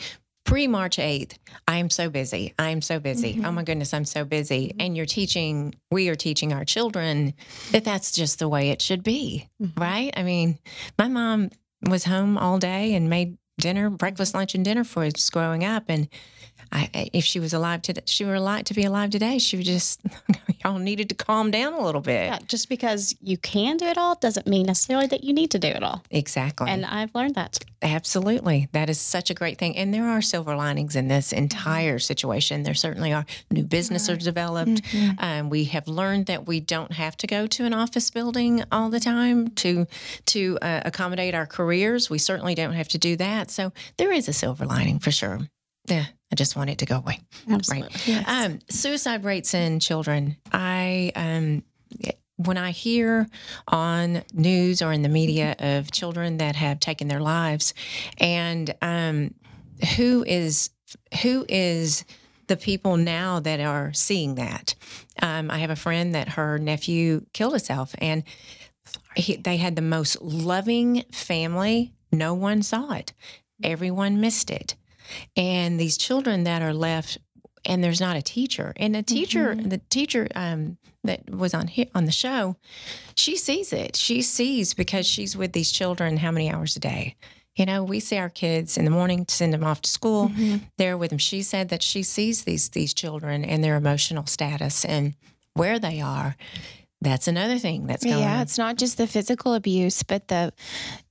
pre 0.49 0.67
March 0.67 0.97
8th 0.97 1.37
I 1.67 1.77
am 1.77 1.91
so 1.91 2.09
busy. 2.09 2.55
I 2.57 2.69
am 2.69 2.81
so 2.81 2.99
busy. 2.99 3.35
Mm-hmm. 3.35 3.45
Oh 3.45 3.51
my 3.51 3.63
goodness 3.63 3.93
I'm 3.93 4.03
so 4.03 4.25
busy. 4.25 4.73
And 4.79 4.97
you're 4.97 5.05
teaching 5.05 5.75
we 5.91 6.09
are 6.09 6.15
teaching 6.15 6.53
our 6.53 6.65
children 6.65 7.35
that 7.69 7.83
that's 7.83 8.11
just 8.11 8.39
the 8.39 8.49
way 8.49 8.71
it 8.71 8.81
should 8.81 9.03
be 9.03 9.47
mm-hmm. 9.61 9.79
right? 9.79 10.11
I 10.17 10.23
mean 10.23 10.57
my 10.97 11.07
mom 11.07 11.51
was 11.87 12.03
home 12.03 12.35
all 12.35 12.57
day 12.57 12.95
and 12.95 13.11
made 13.11 13.37
dinner 13.59 13.91
breakfast 13.91 14.33
lunch 14.33 14.55
and 14.55 14.65
dinner 14.65 14.83
for 14.83 15.03
us 15.03 15.29
growing 15.29 15.63
up. 15.63 15.83
And 15.87 16.09
I, 16.71 17.09
if 17.13 17.23
she 17.23 17.39
was 17.39 17.53
alive 17.53 17.81
today, 17.81 18.01
she 18.05 18.25
were 18.25 18.35
alive 18.35 18.65
to 18.65 18.73
be 18.73 18.83
alive 18.83 19.09
today. 19.09 19.39
She 19.39 19.57
would 19.57 19.65
just, 19.65 20.01
y'all 20.63 20.77
needed 20.77 21.09
to 21.09 21.15
calm 21.15 21.51
down 21.51 21.73
a 21.73 21.83
little 21.83 22.01
bit. 22.01 22.25
Yeah, 22.25 22.39
just 22.47 22.69
because 22.69 23.15
you 23.21 23.37
can 23.37 23.77
do 23.77 23.85
it 23.85 23.97
all 23.97 24.15
doesn't 24.15 24.47
mean 24.47 24.65
necessarily 24.65 25.07
that 25.07 25.23
you 25.23 25.33
need 25.33 25.51
to 25.51 25.59
do 25.59 25.67
it 25.67 25.83
all. 25.83 26.03
Exactly. 26.11 26.69
And 26.69 26.85
I've 26.85 27.13
learned 27.15 27.35
that. 27.35 27.59
Absolutely. 27.81 28.67
That 28.73 28.89
is 28.89 28.99
such 28.99 29.29
a 29.29 29.33
great 29.33 29.57
thing. 29.57 29.77
And 29.77 29.93
there 29.93 30.07
are 30.07 30.21
silver 30.21 30.55
linings 30.55 30.95
in 30.95 31.07
this 31.07 31.31
entire 31.31 31.97
situation. 31.97 32.63
There 32.63 32.73
certainly 32.73 33.13
are. 33.13 33.25
New 33.49 33.63
businesses 33.63 34.09
are 34.09 34.17
developed. 34.17 34.81
Um, 35.19 35.49
we 35.49 35.65
have 35.65 35.87
learned 35.87 36.25
that 36.27 36.47
we 36.47 36.59
don't 36.59 36.91
have 36.93 37.15
to 37.17 37.27
go 37.27 37.47
to 37.47 37.65
an 37.65 37.73
office 37.73 38.09
building 38.09 38.63
all 38.71 38.89
the 38.89 38.99
time 38.99 39.49
to 39.49 39.87
to 40.27 40.57
uh, 40.61 40.81
accommodate 40.85 41.35
our 41.35 41.45
careers. 41.45 42.09
We 42.09 42.17
certainly 42.17 42.55
don't 42.55 42.73
have 42.73 42.87
to 42.89 42.97
do 42.97 43.15
that. 43.17 43.51
So 43.51 43.71
there 43.97 44.11
is 44.11 44.27
a 44.27 44.33
silver 44.33 44.65
lining 44.65 44.99
for 44.99 45.11
sure. 45.11 45.39
Yeah, 45.87 46.05
I 46.31 46.35
just 46.35 46.55
want 46.55 46.69
it 46.69 46.77
to 46.79 46.85
go 46.85 46.97
away. 46.97 47.19
Absolutely. 47.49 48.13
Um, 48.25 48.59
suicide 48.69 49.23
rates 49.23 49.53
in 49.53 49.79
children. 49.79 50.37
I 50.51 51.11
um, 51.15 51.63
when 52.37 52.57
I 52.57 52.71
hear 52.71 53.27
on 53.67 54.23
news 54.33 54.81
or 54.81 54.93
in 54.93 55.01
the 55.01 55.09
media 55.09 55.55
of 55.59 55.91
children 55.91 56.37
that 56.37 56.55
have 56.55 56.79
taken 56.79 57.07
their 57.07 57.19
lives, 57.19 57.73
and 58.17 58.73
um, 58.81 59.33
who 59.97 60.23
is 60.25 60.69
who 61.21 61.45
is 61.49 62.05
the 62.47 62.57
people 62.57 62.97
now 62.97 63.39
that 63.39 63.59
are 63.59 63.91
seeing 63.93 64.35
that? 64.35 64.75
Um, 65.21 65.51
I 65.51 65.59
have 65.59 65.69
a 65.69 65.75
friend 65.75 66.15
that 66.15 66.29
her 66.29 66.57
nephew 66.57 67.25
killed 67.33 67.53
himself, 67.53 67.93
and 67.97 68.23
he, 69.15 69.35
they 69.35 69.57
had 69.57 69.75
the 69.75 69.81
most 69.81 70.21
loving 70.21 71.03
family. 71.11 71.93
No 72.11 72.33
one 72.33 72.61
saw 72.63 72.93
it. 72.93 73.13
Everyone 73.63 74.21
missed 74.21 74.49
it. 74.49 74.75
And 75.35 75.79
these 75.79 75.97
children 75.97 76.43
that 76.43 76.61
are 76.61 76.73
left, 76.73 77.17
and 77.65 77.83
there's 77.83 78.01
not 78.01 78.15
a 78.15 78.21
teacher, 78.21 78.73
and 78.77 78.95
the 78.95 79.03
teacher, 79.03 79.55
the 79.55 79.79
teacher 79.89 80.27
um, 80.35 80.77
that 81.03 81.29
was 81.29 81.53
on 81.53 81.67
here 81.67 81.87
on 81.93 82.05
the 82.05 82.11
show, 82.11 82.55
she 83.15 83.35
sees 83.35 83.73
it. 83.73 83.95
She 83.95 84.21
sees 84.21 84.73
because 84.73 85.05
she's 85.05 85.35
with 85.35 85.51
these 85.53 85.71
children 85.71 86.17
how 86.17 86.31
many 86.31 86.49
hours 86.51 86.75
a 86.75 86.79
day. 86.79 87.15
You 87.55 87.65
know, 87.65 87.83
we 87.83 87.99
see 87.99 88.17
our 88.17 88.29
kids 88.29 88.77
in 88.77 88.85
the 88.85 88.91
morning 88.91 89.25
to 89.25 89.35
send 89.35 89.53
them 89.53 89.65
off 89.65 89.81
to 89.81 89.89
school. 89.89 90.31
They're 90.77 90.97
with 90.97 91.09
them. 91.09 91.17
She 91.19 91.41
said 91.41 91.67
that 91.69 91.83
she 91.83 92.03
sees 92.03 92.43
these 92.45 92.69
these 92.69 92.93
children 92.93 93.43
and 93.43 93.61
their 93.63 93.75
emotional 93.75 94.25
status 94.27 94.85
and 94.85 95.15
where 95.55 95.77
they 95.79 95.99
are. 95.99 96.37
That's 97.01 97.27
another 97.27 97.57
thing 97.57 97.87
that's 97.87 98.03
going 98.05 98.19
yeah, 98.19 98.35
on. 98.35 98.41
it's 98.41 98.57
not 98.57 98.77
just 98.77 98.97
the 98.97 99.07
physical 99.07 99.53
abuse, 99.55 100.03
but 100.03 100.27
the 100.29 100.53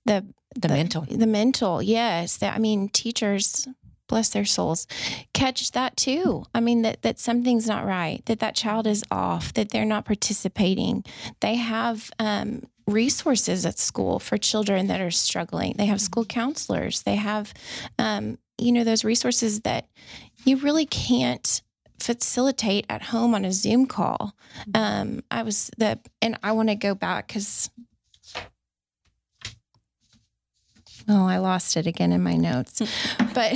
the 0.07 0.25
The 0.59 0.69
mental. 0.69 1.03
the 1.11 1.27
mental 1.27 1.83
yes 1.83 2.39
that 2.39 2.55
i 2.55 2.59
mean 2.59 2.89
teachers 2.89 3.69
bless 4.09 4.31
their 4.31 4.45
souls 4.45 4.87
catch 5.33 5.71
that 5.73 5.97
too. 5.97 6.45
I 6.55 6.61
mean 6.61 6.83
that 6.83 7.03
that 7.03 7.19
something's 7.19 7.67
not 7.67 7.87
right 7.87 8.25
that 8.27 8.41
that 8.41 8.55
child 8.55 8.87
is 8.87 9.05
off 9.11 9.55
that 9.55 9.71
they're 9.71 9.85
not 9.85 10.05
participating. 10.05 11.05
They 11.41 11.55
have 11.55 12.11
um, 12.19 12.65
resources 12.87 13.65
at 13.65 13.79
school 13.79 14.19
for 14.19 14.37
children 14.37 14.89
that 14.89 15.01
are 15.01 15.11
struggling. 15.11 15.75
They 15.77 15.87
have 15.87 16.01
school 16.01 16.25
counselors. 16.25 17.03
They 17.03 17.17
have 17.17 17.55
um, 17.99 18.39
you 18.59 18.73
know 18.73 18.85
those 18.85 19.05
resources 19.05 19.61
that 19.61 19.87
you 20.45 20.57
really 20.57 20.87
can't 20.87 21.63
facilitate 22.01 22.87
at 22.89 23.03
home 23.03 23.35
on 23.35 23.45
a 23.45 23.53
zoom 23.53 23.87
call. 23.87 24.35
Um, 24.75 25.23
i 25.31 25.43
was 25.43 25.71
the 25.79 25.99
and 26.23 26.39
i 26.43 26.53
want 26.53 26.69
to 26.69 26.75
go 26.75 26.95
back 26.95 27.29
because 27.29 27.71
Oh, 31.09 31.27
I 31.27 31.39
lost 31.39 31.77
it 31.77 31.87
again 31.87 32.13
in 32.13 32.23
my 32.23 32.37
notes. 32.37 32.83
But 33.35 33.53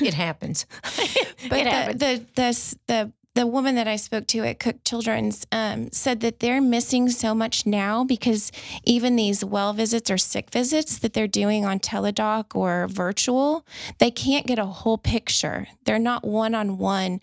it 0.00 0.14
happens. 0.14 0.66
but 0.82 1.58
It 1.60 1.64
the, 1.64 1.70
happens. 1.70 2.00
the 2.00 2.24
the 2.34 2.76
the 2.86 3.12
the 3.36 3.46
woman 3.46 3.74
that 3.74 3.86
I 3.86 3.96
spoke 3.96 4.26
to 4.28 4.44
at 4.44 4.58
Cook 4.58 4.76
Children's 4.82 5.46
um, 5.52 5.92
said 5.92 6.20
that 6.20 6.40
they're 6.40 6.62
missing 6.62 7.10
so 7.10 7.34
much 7.34 7.66
now 7.66 8.02
because 8.02 8.50
even 8.84 9.14
these 9.14 9.44
well 9.44 9.74
visits 9.74 10.10
or 10.10 10.16
sick 10.16 10.50
visits 10.50 10.98
that 11.00 11.12
they're 11.12 11.28
doing 11.28 11.66
on 11.66 11.78
teledoc 11.78 12.56
or 12.56 12.88
virtual, 12.88 13.66
they 13.98 14.10
can't 14.10 14.46
get 14.46 14.58
a 14.58 14.64
whole 14.64 14.96
picture. 14.96 15.66
They're 15.84 15.98
not 15.98 16.24
one 16.24 16.54
on 16.54 16.78
one. 16.78 17.20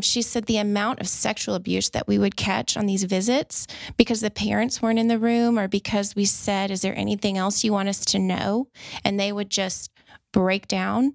She 0.00 0.20
said 0.20 0.46
the 0.46 0.58
amount 0.58 1.00
of 1.00 1.06
sexual 1.06 1.54
abuse 1.54 1.90
that 1.90 2.08
we 2.08 2.18
would 2.18 2.34
catch 2.34 2.76
on 2.76 2.86
these 2.86 3.04
visits 3.04 3.68
because 3.96 4.20
the 4.20 4.30
parents 4.32 4.82
weren't 4.82 4.98
in 4.98 5.06
the 5.06 5.18
room 5.18 5.60
or 5.60 5.68
because 5.68 6.16
we 6.16 6.24
said, 6.24 6.72
"Is 6.72 6.82
there 6.82 6.98
anything 6.98 7.38
else 7.38 7.62
you 7.62 7.72
want 7.72 7.88
us 7.88 8.04
to 8.06 8.18
know?" 8.18 8.66
and 9.04 9.18
they 9.18 9.30
would 9.30 9.48
just 9.48 9.91
break 10.32 10.66
down. 10.66 11.14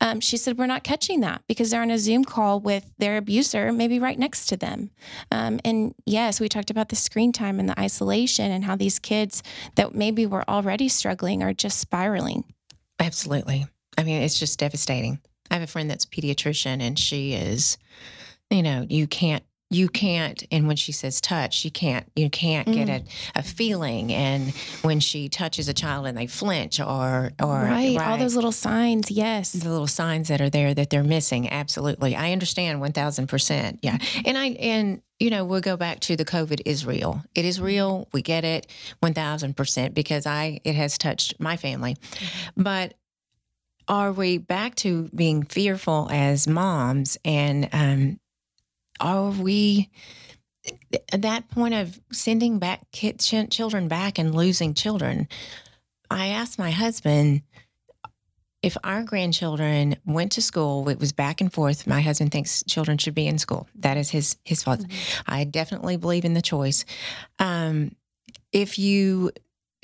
Um, 0.00 0.20
she 0.20 0.36
said, 0.36 0.58
We're 0.58 0.66
not 0.66 0.84
catching 0.84 1.20
that 1.20 1.42
because 1.48 1.70
they're 1.70 1.82
on 1.82 1.90
a 1.90 1.98
Zoom 1.98 2.24
call 2.24 2.60
with 2.60 2.90
their 2.98 3.16
abuser, 3.16 3.72
maybe 3.72 3.98
right 3.98 4.18
next 4.18 4.46
to 4.46 4.56
them. 4.56 4.90
Um, 5.32 5.58
and 5.64 5.94
yes, 6.06 6.40
we 6.40 6.48
talked 6.48 6.70
about 6.70 6.90
the 6.90 6.96
screen 6.96 7.32
time 7.32 7.58
and 7.58 7.68
the 7.68 7.78
isolation 7.80 8.50
and 8.50 8.64
how 8.64 8.76
these 8.76 8.98
kids 8.98 9.42
that 9.74 9.94
maybe 9.94 10.26
were 10.26 10.48
already 10.48 10.88
struggling 10.88 11.42
are 11.42 11.54
just 11.54 11.78
spiraling. 11.78 12.44
Absolutely. 13.00 13.66
I 13.96 14.04
mean, 14.04 14.22
it's 14.22 14.38
just 14.38 14.58
devastating. 14.58 15.20
I 15.50 15.54
have 15.54 15.62
a 15.62 15.66
friend 15.66 15.90
that's 15.90 16.04
a 16.04 16.08
pediatrician 16.08 16.80
and 16.80 16.98
she 16.98 17.32
is, 17.32 17.78
you 18.50 18.62
know, 18.62 18.86
you 18.88 19.06
can't 19.06 19.44
you 19.70 19.88
can't 19.88 20.44
and 20.50 20.66
when 20.66 20.76
she 20.76 20.92
says 20.92 21.20
touch 21.20 21.62
you 21.62 21.70
can't 21.70 22.10
you 22.16 22.30
can't 22.30 22.66
get 22.66 22.88
mm. 22.88 23.06
a, 23.34 23.40
a 23.40 23.42
feeling. 23.42 24.12
And 24.12 24.54
when 24.82 24.98
she 24.98 25.28
touches 25.28 25.68
a 25.68 25.74
child 25.74 26.06
and 26.06 26.16
they 26.16 26.26
flinch 26.26 26.80
or 26.80 27.32
or 27.42 27.54
right, 27.54 27.98
All 28.00 28.16
those 28.16 28.34
little 28.34 28.52
signs. 28.52 29.10
Yes. 29.10 29.52
the 29.52 29.68
little 29.68 29.86
signs 29.86 30.28
that 30.28 30.40
are 30.40 30.48
there 30.48 30.72
that 30.72 30.88
they're 30.90 31.04
missing 31.04 31.50
absolutely. 31.50 32.16
I 32.16 32.32
understand 32.32 32.80
1000% 32.80 33.78
yeah. 33.82 33.98
Mm-hmm. 33.98 34.20
And 34.24 34.38
i 34.38 34.46
and 34.48 35.02
you 35.18 35.30
know 35.30 35.44
we'll 35.44 35.60
go 35.60 35.76
back 35.76 36.00
to 36.00 36.16
the 36.16 36.24
covid 36.24 36.62
is 36.64 36.86
real. 36.86 37.22
It 37.34 37.44
is 37.44 37.56
mm-hmm. 37.56 37.66
real. 37.66 38.08
We 38.12 38.22
get 38.22 38.44
it 38.44 38.66
1000% 39.02 39.94
because 39.94 40.26
i 40.26 40.60
it 40.64 40.76
has 40.76 40.96
touched 40.96 41.38
my 41.38 41.58
family. 41.58 41.94
Mm-hmm. 41.94 42.62
But 42.62 42.94
are 43.86 44.12
we 44.12 44.38
back 44.38 44.74
to 44.76 45.10
being 45.14 45.42
fearful 45.42 46.08
as 46.10 46.46
moms 46.46 47.18
and 47.24 47.68
um 47.72 48.18
are 49.00 49.30
we 49.30 49.90
at 51.12 51.22
that 51.22 51.48
point 51.48 51.74
of 51.74 52.00
sending 52.12 52.58
back 52.58 52.82
children 52.92 53.88
back 53.88 54.18
and 54.18 54.34
losing 54.34 54.74
children 54.74 55.28
i 56.10 56.28
asked 56.28 56.58
my 56.58 56.70
husband 56.70 57.42
if 58.62 58.76
our 58.82 59.02
grandchildren 59.04 59.96
went 60.04 60.32
to 60.32 60.42
school, 60.42 60.88
it 60.88 60.98
was 60.98 61.12
back 61.12 61.40
and 61.40 61.52
forth. 61.52 61.86
My 61.86 62.00
husband 62.00 62.32
thinks 62.32 62.64
children 62.64 62.98
should 62.98 63.14
be 63.14 63.26
in 63.26 63.38
school. 63.38 63.68
That 63.76 63.96
is 63.96 64.10
his 64.10 64.36
his 64.44 64.62
fault. 64.62 64.84
I 65.26 65.44
definitely 65.44 65.96
believe 65.96 66.24
in 66.24 66.34
the 66.34 66.42
choice. 66.42 66.84
Um, 67.38 67.94
if 68.52 68.78
you 68.78 69.30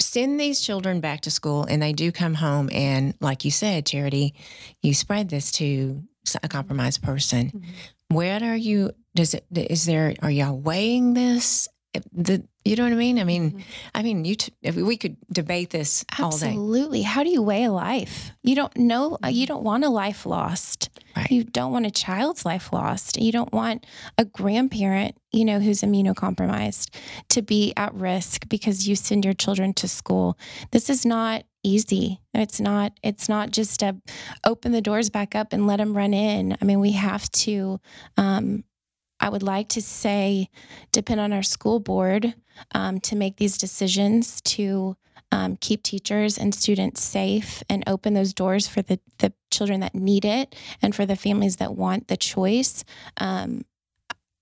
send 0.00 0.40
these 0.40 0.60
children 0.60 1.00
back 1.00 1.20
to 1.20 1.30
school 1.30 1.64
and 1.64 1.80
they 1.80 1.92
do 1.92 2.10
come 2.10 2.34
home, 2.34 2.68
and 2.72 3.14
like 3.20 3.44
you 3.44 3.50
said, 3.50 3.86
Charity, 3.86 4.34
you 4.82 4.92
spread 4.92 5.28
this 5.28 5.52
to 5.52 6.02
a 6.42 6.48
compromised 6.48 7.02
person. 7.02 7.64
Where 8.08 8.42
are 8.42 8.56
you? 8.56 8.90
Does 9.14 9.34
it? 9.34 9.46
Is 9.54 9.84
there? 9.84 10.14
Are 10.22 10.30
y'all 10.30 10.58
weighing 10.58 11.14
this? 11.14 11.68
The 12.12 12.44
you 12.64 12.76
know 12.76 12.84
what 12.84 12.92
I 12.92 12.96
mean? 12.96 13.18
I 13.18 13.24
mean, 13.24 13.64
I 13.94 14.02
mean, 14.02 14.24
you. 14.24 14.36
T- 14.36 14.52
if 14.62 14.74
we 14.74 14.96
could 14.96 15.16
debate 15.30 15.70
this 15.70 16.04
all 16.18 16.30
day. 16.30 16.46
Absolutely. 16.46 17.02
How 17.02 17.22
do 17.22 17.28
you 17.28 17.42
weigh 17.42 17.64
a 17.64 17.70
life? 17.70 18.32
You 18.42 18.56
don't 18.56 18.74
know, 18.76 19.18
uh, 19.22 19.28
you 19.28 19.46
don't 19.46 19.62
want 19.62 19.84
a 19.84 19.90
life 19.90 20.24
lost. 20.24 20.88
Right. 21.14 21.30
You 21.30 21.44
don't 21.44 21.72
want 21.72 21.86
a 21.86 21.90
child's 21.90 22.44
life 22.46 22.72
lost. 22.72 23.20
You 23.20 23.30
don't 23.30 23.52
want 23.52 23.86
a 24.16 24.24
grandparent, 24.24 25.16
you 25.30 25.44
know, 25.44 25.60
who's 25.60 25.82
immunocompromised 25.82 26.88
to 27.28 27.42
be 27.42 27.74
at 27.76 27.94
risk 27.94 28.48
because 28.48 28.88
you 28.88 28.96
send 28.96 29.24
your 29.24 29.34
children 29.34 29.74
to 29.74 29.86
school. 29.86 30.38
This 30.72 30.88
is 30.88 31.04
not 31.04 31.44
easy. 31.62 32.20
It's 32.32 32.60
not 32.60 32.92
it's 33.02 33.28
not 33.28 33.50
just 33.50 33.82
a 33.82 33.96
open 34.44 34.72
the 34.72 34.80
doors 34.80 35.10
back 35.10 35.34
up 35.34 35.52
and 35.52 35.66
let 35.66 35.76
them 35.76 35.96
run 35.96 36.14
in. 36.14 36.56
I 36.60 36.64
mean, 36.64 36.80
we 36.80 36.92
have 36.92 37.30
to 37.32 37.78
um 38.16 38.64
I 39.24 39.30
would 39.30 39.42
like 39.42 39.68
to 39.70 39.80
say 39.80 40.50
depend 40.92 41.18
on 41.18 41.32
our 41.32 41.42
school 41.42 41.80
board 41.80 42.34
um, 42.72 43.00
to 43.00 43.16
make 43.16 43.38
these 43.38 43.56
decisions 43.56 44.42
to 44.42 44.98
um, 45.32 45.56
keep 45.56 45.82
teachers 45.82 46.36
and 46.36 46.54
students 46.54 47.02
safe 47.02 47.62
and 47.70 47.82
open 47.86 48.12
those 48.12 48.34
doors 48.34 48.68
for 48.68 48.82
the, 48.82 49.00
the 49.20 49.32
children 49.50 49.80
that 49.80 49.94
need 49.94 50.26
it 50.26 50.54
and 50.82 50.94
for 50.94 51.06
the 51.06 51.16
families 51.16 51.56
that 51.56 51.74
want 51.74 52.08
the 52.08 52.18
choice. 52.18 52.84
Um, 53.16 53.64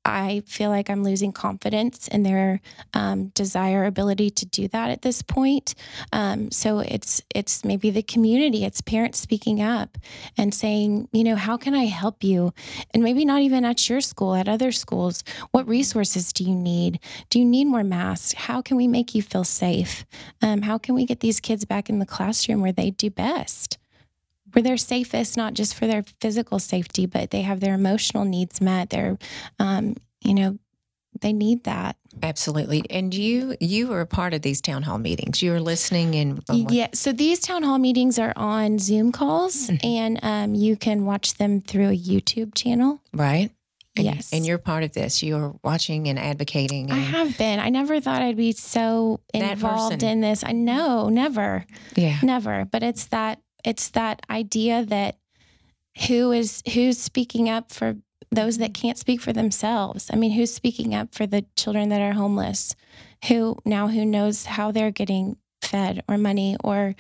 I 0.05 0.42
feel 0.46 0.70
like 0.70 0.90
I'm 0.90 1.05
losing 1.05 1.32
confidence 1.32 2.09
in 2.09 2.22
their 2.22 2.61
um, 2.92 3.28
desire, 3.28 3.84
ability 3.84 4.30
to 4.30 4.46
do 4.46 4.68
that 4.68 4.90
at 4.90 5.03
this 5.03 5.22
point. 5.22 5.74
Um, 6.12 6.50
so 6.50 6.80
it's 6.80 7.22
it's 7.34 7.64
maybe 7.64 7.90
the 7.90 8.03
community, 8.03 8.64
it's 8.64 8.80
parents 8.80 9.20
speaking 9.20 9.62
up 9.62 9.98
and 10.36 10.53
saying, 10.53 11.09
you 11.12 11.24
know, 11.24 11.36
how 11.36 11.57
can 11.57 11.74
I 11.74 11.84
help 11.84 12.24
you? 12.24 12.53
And 12.92 13.03
maybe 13.03 13.24
not 13.24 13.42
even 13.42 13.64
at 13.64 13.88
your 13.88 14.00
school, 14.00 14.34
at 14.34 14.48
other 14.48 14.72
schools. 14.72 15.22
What 15.53 15.68
resources 15.68 16.32
do 16.32 16.44
you 16.44 16.55
need? 16.55 16.98
Do 17.30 17.38
you 17.38 17.44
need 17.44 17.66
more 17.66 17.84
masks? 17.84 18.34
How 18.34 18.61
can 18.61 18.76
we 18.76 18.88
make 18.88 19.14
you 19.14 19.22
feel 19.22 19.44
safe? 19.44 20.05
Um, 20.40 20.62
how 20.62 20.78
can 20.78 20.94
we 20.94 21.07
get 21.07 21.20
these 21.20 21.40
kids 21.40 21.64
back 21.64 21.88
in 21.88 21.98
the 21.98 22.07
classroom 22.07 22.61
where 22.61 22.72
they 22.72 22.90
do 22.90 23.11
best? 23.11 23.78
Where 24.53 24.62
they're 24.62 24.76
safest, 24.76 25.36
not 25.36 25.55
just 25.55 25.74
for 25.74 25.86
their 25.86 26.05
physical 26.20 26.59
safety, 26.59 27.07
but 27.07 27.30
they 27.30 27.42
have 27.42 27.61
their 27.61 27.74
emotional 27.74 28.24
needs 28.24 28.61
met. 28.61 28.90
They're, 28.90 29.18
um, 29.59 29.96
you 30.22 30.34
know, 30.34 30.59
they 31.20 31.32
need 31.32 31.64
that. 31.64 31.96
Absolutely. 32.22 32.84
And 32.90 33.14
you 33.14 33.57
you 33.61 33.88
were 33.88 34.00
a 34.00 34.07
part 34.07 34.34
of 34.34 34.42
these 34.42 34.61
town 34.61 34.82
hall 34.82 34.98
meetings. 34.98 35.42
You 35.42 35.53
were 35.53 35.61
listening 35.61 36.14
and 36.14 36.42
Yeah. 36.50 36.88
So 36.92 37.12
these 37.12 37.40
town 37.40 37.62
hall 37.62 37.78
meetings 37.78 38.18
are 38.18 38.32
on 38.36 38.78
Zoom 38.78 39.12
calls, 39.12 39.70
and 39.82 40.18
um, 40.22 40.55
you 40.55 40.76
can 40.76 41.07
watch 41.07 41.34
them 41.34 41.61
through 41.62 41.88
a 41.88 41.98
YouTube 41.98 42.55
channel. 42.55 43.00
right? 43.14 43.50
And, 43.96 44.07
Yes. 44.07 44.30
And 44.32 44.46
you're 44.46 44.59
part 44.59 44.84
of 44.84 44.92
this. 44.92 45.22
You're 45.22 45.55
watching 45.62 46.09
and 46.09 46.18
advocating. 46.18 46.90
I 46.90 46.96
have 46.96 47.36
been. 47.36 47.61
I 47.61 47.68
never 47.68 48.00
thought 48.00 48.22
I'd 48.22 48.36
be 48.38 48.53
so 48.53 49.20
involved 49.34 50.03
in 50.03 50.20
this. 50.20 50.42
I 50.44 50.53
know, 50.53 51.09
never. 51.09 51.66
yeah. 51.94 52.18
never 52.22 52.64
but 52.64 52.82
it's 52.82 53.07
that 53.07 53.40
it's 53.64 53.90
that 53.90 54.22
idea 54.30 54.84
that 54.84 55.16
who 56.08 56.32
is 56.32 56.62
who's 56.72 56.98
speaking 56.98 57.48
up 57.48 57.70
for 57.70 57.96
those 58.30 58.58
that 58.58 58.72
can't 58.74 58.98
speak 58.98 59.20
for 59.20 59.32
themselves? 59.32 60.10
I 60.12 60.16
mean 60.16 60.32
who's 60.32 60.52
speaking 60.54 60.94
up 60.94 61.14
for 61.14 61.26
the 61.26 61.44
children 61.56 61.88
that 61.90 62.00
are 62.00 62.12
homeless 62.14 62.74
who 63.28 63.56
now 63.64 63.88
who 63.88 64.04
knows 64.04 64.46
how 64.46 64.72
they're 64.72 64.90
getting 64.90 65.36
fed 65.60 66.02
or 66.08 66.18
money 66.18 66.56
or 66.64 66.94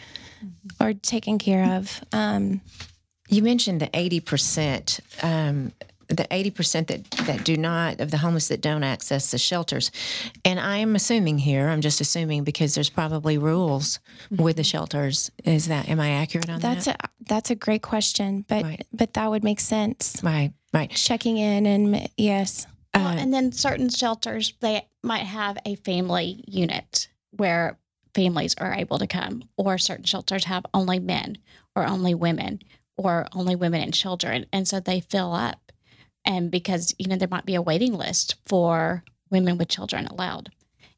or 0.80 0.92
taken 0.92 1.38
care 1.38 1.76
of? 1.76 2.02
Um 2.12 2.60
You 3.28 3.42
mentioned 3.42 3.80
the 3.80 3.88
80%, 3.88 5.00
um, 5.24 5.72
the 6.12 6.24
80% 6.24 6.86
that, 6.88 7.10
that 7.26 7.44
do 7.44 7.56
not, 7.56 8.00
of 8.00 8.10
the 8.10 8.18
homeless 8.18 8.48
that 8.48 8.60
don't 8.60 8.84
access 8.84 9.30
the 9.30 9.38
shelters. 9.38 9.90
And 10.44 10.58
I 10.60 10.78
am 10.78 10.94
assuming 10.94 11.38
here, 11.38 11.68
I'm 11.68 11.80
just 11.80 12.00
assuming 12.00 12.44
because 12.44 12.74
there's 12.74 12.90
probably 12.90 13.38
rules 13.38 13.98
with 14.30 14.56
the 14.56 14.64
shelters. 14.64 15.30
Is 15.44 15.68
that, 15.68 15.88
am 15.88 16.00
I 16.00 16.10
accurate 16.10 16.50
on 16.50 16.60
that's 16.60 16.86
that? 16.86 17.04
a 17.04 17.08
that's 17.24 17.50
a 17.50 17.54
great 17.54 17.82
question 17.82 18.44
but 18.48 18.64
Right. 18.64 18.86
but 18.92 19.14
that 19.14 19.30
would 19.30 19.44
make 19.44 19.60
sense 19.60 20.20
Right, 20.24 20.52
right. 20.74 20.90
checking 20.90 21.36
in 21.38 21.66
and 21.66 22.08
yes 22.16 22.66
Well, 22.94 23.06
Uh, 23.06 23.14
and 23.14 23.32
then 23.32 23.52
certain 23.52 23.88
shelters 23.90 24.54
they 24.60 24.86
might 25.04 25.22
have 25.26 25.56
a 25.64 25.76
family 25.76 26.42
unit 26.48 27.08
where 27.30 27.78
families 28.14 28.54
are 28.58 28.74
able 28.74 28.98
to 28.98 29.06
come, 29.06 29.44
or 29.56 29.78
certain 29.78 30.04
shelters 30.04 30.44
have 30.46 30.66
only 30.74 30.98
men 30.98 31.38
or 31.76 31.86
only 31.86 32.12
women 32.14 32.60
or 32.96 33.26
only 33.34 33.54
women 33.56 33.80
and 33.80 33.94
children, 33.94 34.44
and 34.52 34.66
so 34.68 34.78
they 34.80 35.00
fill 35.00 35.32
up. 35.32 35.61
And 36.24 36.50
because 36.50 36.94
you 36.98 37.08
know 37.08 37.16
there 37.16 37.28
might 37.28 37.46
be 37.46 37.54
a 37.54 37.62
waiting 37.62 37.94
list 37.94 38.36
for 38.44 39.04
women 39.30 39.58
with 39.58 39.68
children 39.68 40.06
allowed, 40.06 40.50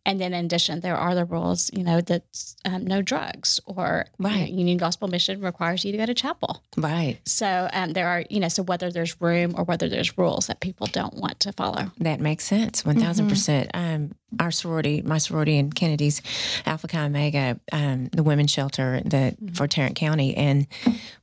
And 0.07 0.21
then 0.21 0.35
in 0.35 0.45
addition, 0.45 0.81
there 0.81 0.97
are 0.97 1.15
the 1.15 1.25
rules, 1.25 1.71
you 1.73 1.83
know, 1.83 2.01
that 2.03 2.25
um, 2.65 2.87
no 2.87 3.01
drugs 3.01 3.61
or 3.65 4.07
you 4.19 4.29
know, 4.29 4.45
Union 4.45 4.77
Gospel 4.77 5.09
Mission 5.09 5.41
requires 5.41 5.85
you 5.85 5.93
to 5.93 5.99
go 5.99 6.07
to 6.07 6.15
chapel. 6.15 6.63
Right. 6.77 7.19
So 7.25 7.69
um, 7.73 7.95
there 7.95 8.09
are, 8.09 8.25
you 8.29 8.41
know, 8.41 8.49
so 8.49 8.63
whether 8.63 8.91
there's 8.91 9.21
room 9.21 9.55
or 9.57 9.65
whether 9.65 9.89
there's 9.89 10.19
rules 10.19 10.47
that 10.49 10.61
people 10.61 10.87
don't 10.89 11.15
want 11.15 11.41
to 11.41 11.53
follow. 11.53 11.91
That 11.99 12.21
makes 12.21 12.45
sense. 12.45 12.85
One 12.85 13.01
percent. 13.29 13.71
Um, 13.75 14.13
our 14.41 14.51
sorority, 14.51 15.01
my 15.03 15.19
sorority 15.19 15.59
and 15.59 15.75
Kennedy's 15.75 16.21
Alpha 16.67 16.89
Chi 16.89 17.05
Omega, 17.05 17.61
um, 17.73 18.09
the 18.13 18.23
women's 18.23 18.51
shelter 18.51 19.01
that 19.05 19.37
for 19.55 19.69
Tarrant 19.69 19.97
County, 19.97 20.37
and 20.37 20.67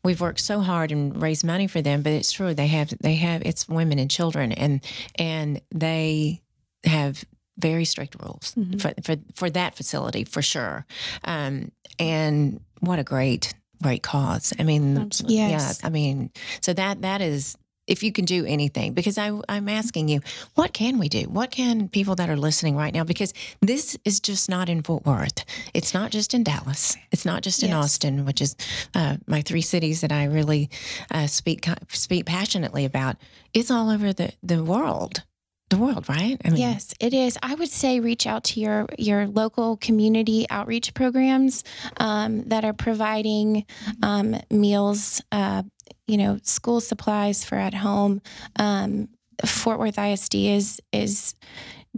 we've 0.03 0.21
worked 0.21 0.39
so 0.39 0.61
hard 0.61 0.91
and 0.91 1.21
raised 1.21 1.43
money 1.43 1.67
for 1.67 1.81
them. 1.81 2.01
But 2.01 2.13
it's 2.13 2.31
true 2.31 2.53
they 2.53 2.67
have 2.67 2.93
they 3.01 3.15
have 3.15 3.41
it's 3.43 3.67
women 3.67 3.99
and 3.99 4.09
children, 4.09 4.51
and 4.51 4.81
and 5.15 5.61
they 5.71 6.41
have 6.83 7.23
very 7.57 7.85
strict 7.85 8.15
rules 8.21 8.55
for, 8.79 8.93
for 9.03 9.15
for 9.35 9.49
that 9.49 9.75
facility 9.75 10.23
for 10.23 10.41
sure. 10.41 10.85
Um, 11.23 11.71
and 11.99 12.59
what 12.79 12.99
a 12.99 13.03
great 13.03 13.53
great 13.83 14.03
cause. 14.03 14.53
I 14.59 14.63
mean, 14.63 14.97
Absolutely. 14.97 15.37
Yes. 15.37 15.79
yeah, 15.81 15.87
I 15.87 15.89
mean, 15.89 16.31
so 16.61 16.73
that 16.73 17.01
that 17.01 17.21
is 17.21 17.57
if 17.87 18.03
you 18.03 18.11
can 18.11 18.25
do 18.25 18.45
anything 18.45 18.93
because 18.93 19.17
I 19.17 19.31
I'm 19.49 19.67
asking 19.67 20.07
you, 20.07 20.21
what 20.55 20.71
can 20.71 20.99
we 20.99 21.09
do? 21.09 21.21
What 21.23 21.49
can 21.51 21.89
people 21.89 22.15
that 22.15 22.29
are 22.29 22.37
listening 22.37 22.75
right 22.77 22.93
now 22.93 23.03
because 23.03 23.33
this 23.59 23.97
is 24.05 24.19
just 24.19 24.49
not 24.49 24.69
in 24.69 24.81
Fort 24.83 25.03
Worth. 25.05 25.43
It's 25.73 25.93
not 25.93 26.11
just 26.11 26.33
in 26.33 26.43
Dallas. 26.43 26.95
It's 27.11 27.25
not 27.25 27.41
just 27.41 27.63
in 27.63 27.69
Yes. 27.69 27.83
Austin, 27.83 28.23
which 28.25 28.39
is 28.39 28.55
uh, 28.93 29.17
my 29.27 29.41
three 29.41 29.61
cities 29.63 30.01
that 30.01 30.11
I 30.11 30.25
really 30.25 30.69
uh, 31.09 31.27
speak 31.27 31.65
speak 31.89 32.25
passionately 32.25 32.85
about. 32.85 33.17
It's 33.53 33.71
all 33.71 33.89
over 33.89 34.13
the 34.13 34.31
the 34.43 34.63
world. 34.63 35.23
The 35.71 35.77
world, 35.77 36.09
right? 36.09 36.37
I 36.43 36.49
mean, 36.49 36.59
Yes, 36.59 36.93
it 36.99 37.13
is. 37.13 37.37
I 37.41 37.55
would 37.55 37.69
say 37.69 38.01
reach 38.01 38.27
out 38.27 38.43
to 38.43 38.59
your 38.59 38.87
your 38.97 39.25
local 39.25 39.77
community 39.77 40.45
outreach 40.49 40.93
programs 40.93 41.63
um, 41.95 42.43
that 42.49 42.65
are 42.65 42.73
providing 42.73 43.65
um, 44.03 44.35
meals, 44.49 45.21
uh, 45.31 45.63
you 46.07 46.17
know, 46.17 46.39
school 46.43 46.81
supplies 46.81 47.45
for 47.45 47.55
at 47.55 47.73
home. 47.73 48.21
Um, 48.57 49.07
Fort 49.45 49.79
Worth 49.79 49.97
ISD 49.97 50.35
is 50.35 50.81
is 50.91 51.35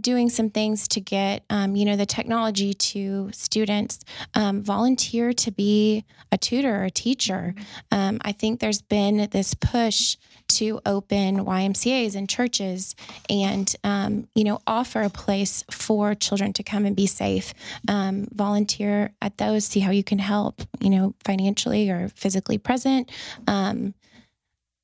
doing 0.00 0.28
some 0.28 0.50
things 0.50 0.88
to 0.88 1.00
get 1.00 1.44
um, 1.50 1.76
you 1.76 1.84
know 1.84 1.96
the 1.96 2.06
technology 2.06 2.74
to 2.74 3.30
students. 3.32 4.00
Um, 4.34 4.62
volunteer 4.62 5.32
to 5.32 5.50
be 5.50 6.04
a 6.32 6.38
tutor 6.38 6.82
or 6.82 6.84
a 6.84 6.90
teacher. 6.90 7.54
Um, 7.90 8.18
I 8.22 8.32
think 8.32 8.60
there's 8.60 8.82
been 8.82 9.28
this 9.30 9.54
push 9.54 10.16
to 10.46 10.80
open 10.84 11.38
YMCA's 11.38 12.14
and 12.14 12.28
churches 12.28 12.94
and 13.30 13.74
um, 13.82 14.28
you 14.34 14.44
know 14.44 14.60
offer 14.66 15.02
a 15.02 15.10
place 15.10 15.64
for 15.70 16.14
children 16.14 16.52
to 16.52 16.62
come 16.62 16.84
and 16.84 16.94
be 16.94 17.06
safe 17.06 17.54
um, 17.88 18.26
volunteer 18.32 19.12
at 19.22 19.38
those 19.38 19.64
see 19.64 19.80
how 19.80 19.90
you 19.90 20.04
can 20.04 20.18
help 20.18 20.62
you 20.80 20.90
know 20.90 21.14
financially 21.24 21.90
or 21.90 22.08
physically 22.08 22.58
present 22.58 23.10
um, 23.46 23.94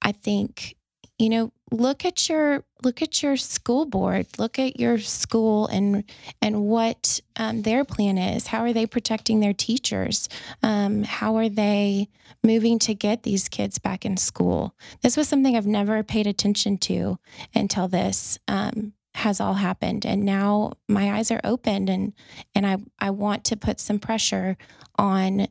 i 0.02 0.12
think 0.12 0.76
you 1.20 1.28
know 1.28 1.52
look 1.70 2.04
at 2.04 2.28
your 2.28 2.64
look 2.82 3.02
at 3.02 3.22
your 3.22 3.36
school 3.36 3.84
board 3.84 4.26
look 4.38 4.58
at 4.58 4.80
your 4.80 4.98
school 4.98 5.66
and 5.68 6.02
and 6.42 6.62
what 6.62 7.20
um, 7.36 7.62
their 7.62 7.84
plan 7.84 8.18
is. 8.18 8.48
How 8.48 8.60
are 8.60 8.72
they 8.72 8.86
protecting 8.86 9.40
their 9.40 9.54
teachers? 9.54 10.28
Um, 10.62 11.04
how 11.04 11.36
are 11.36 11.48
they 11.48 12.08
moving 12.44 12.78
to 12.80 12.94
get 12.94 13.22
these 13.22 13.48
kids 13.48 13.78
back 13.78 14.04
in 14.04 14.16
school? 14.16 14.74
This 15.02 15.16
was 15.16 15.28
something 15.28 15.56
i've 15.56 15.66
never 15.66 16.02
paid 16.02 16.26
attention 16.26 16.78
to 16.78 17.18
until 17.54 17.88
this 17.88 18.38
um, 18.48 18.92
has 19.14 19.40
all 19.40 19.54
happened. 19.54 20.06
And 20.06 20.24
now 20.24 20.72
my 20.88 21.12
eyes 21.12 21.30
are 21.30 21.40
opened 21.44 21.88
and 21.88 22.12
and 22.54 22.66
I, 22.66 22.78
I 22.98 23.10
want 23.10 23.44
to 23.44 23.56
put 23.56 23.80
some 23.80 23.98
pressure 23.98 24.56
on 24.96 25.46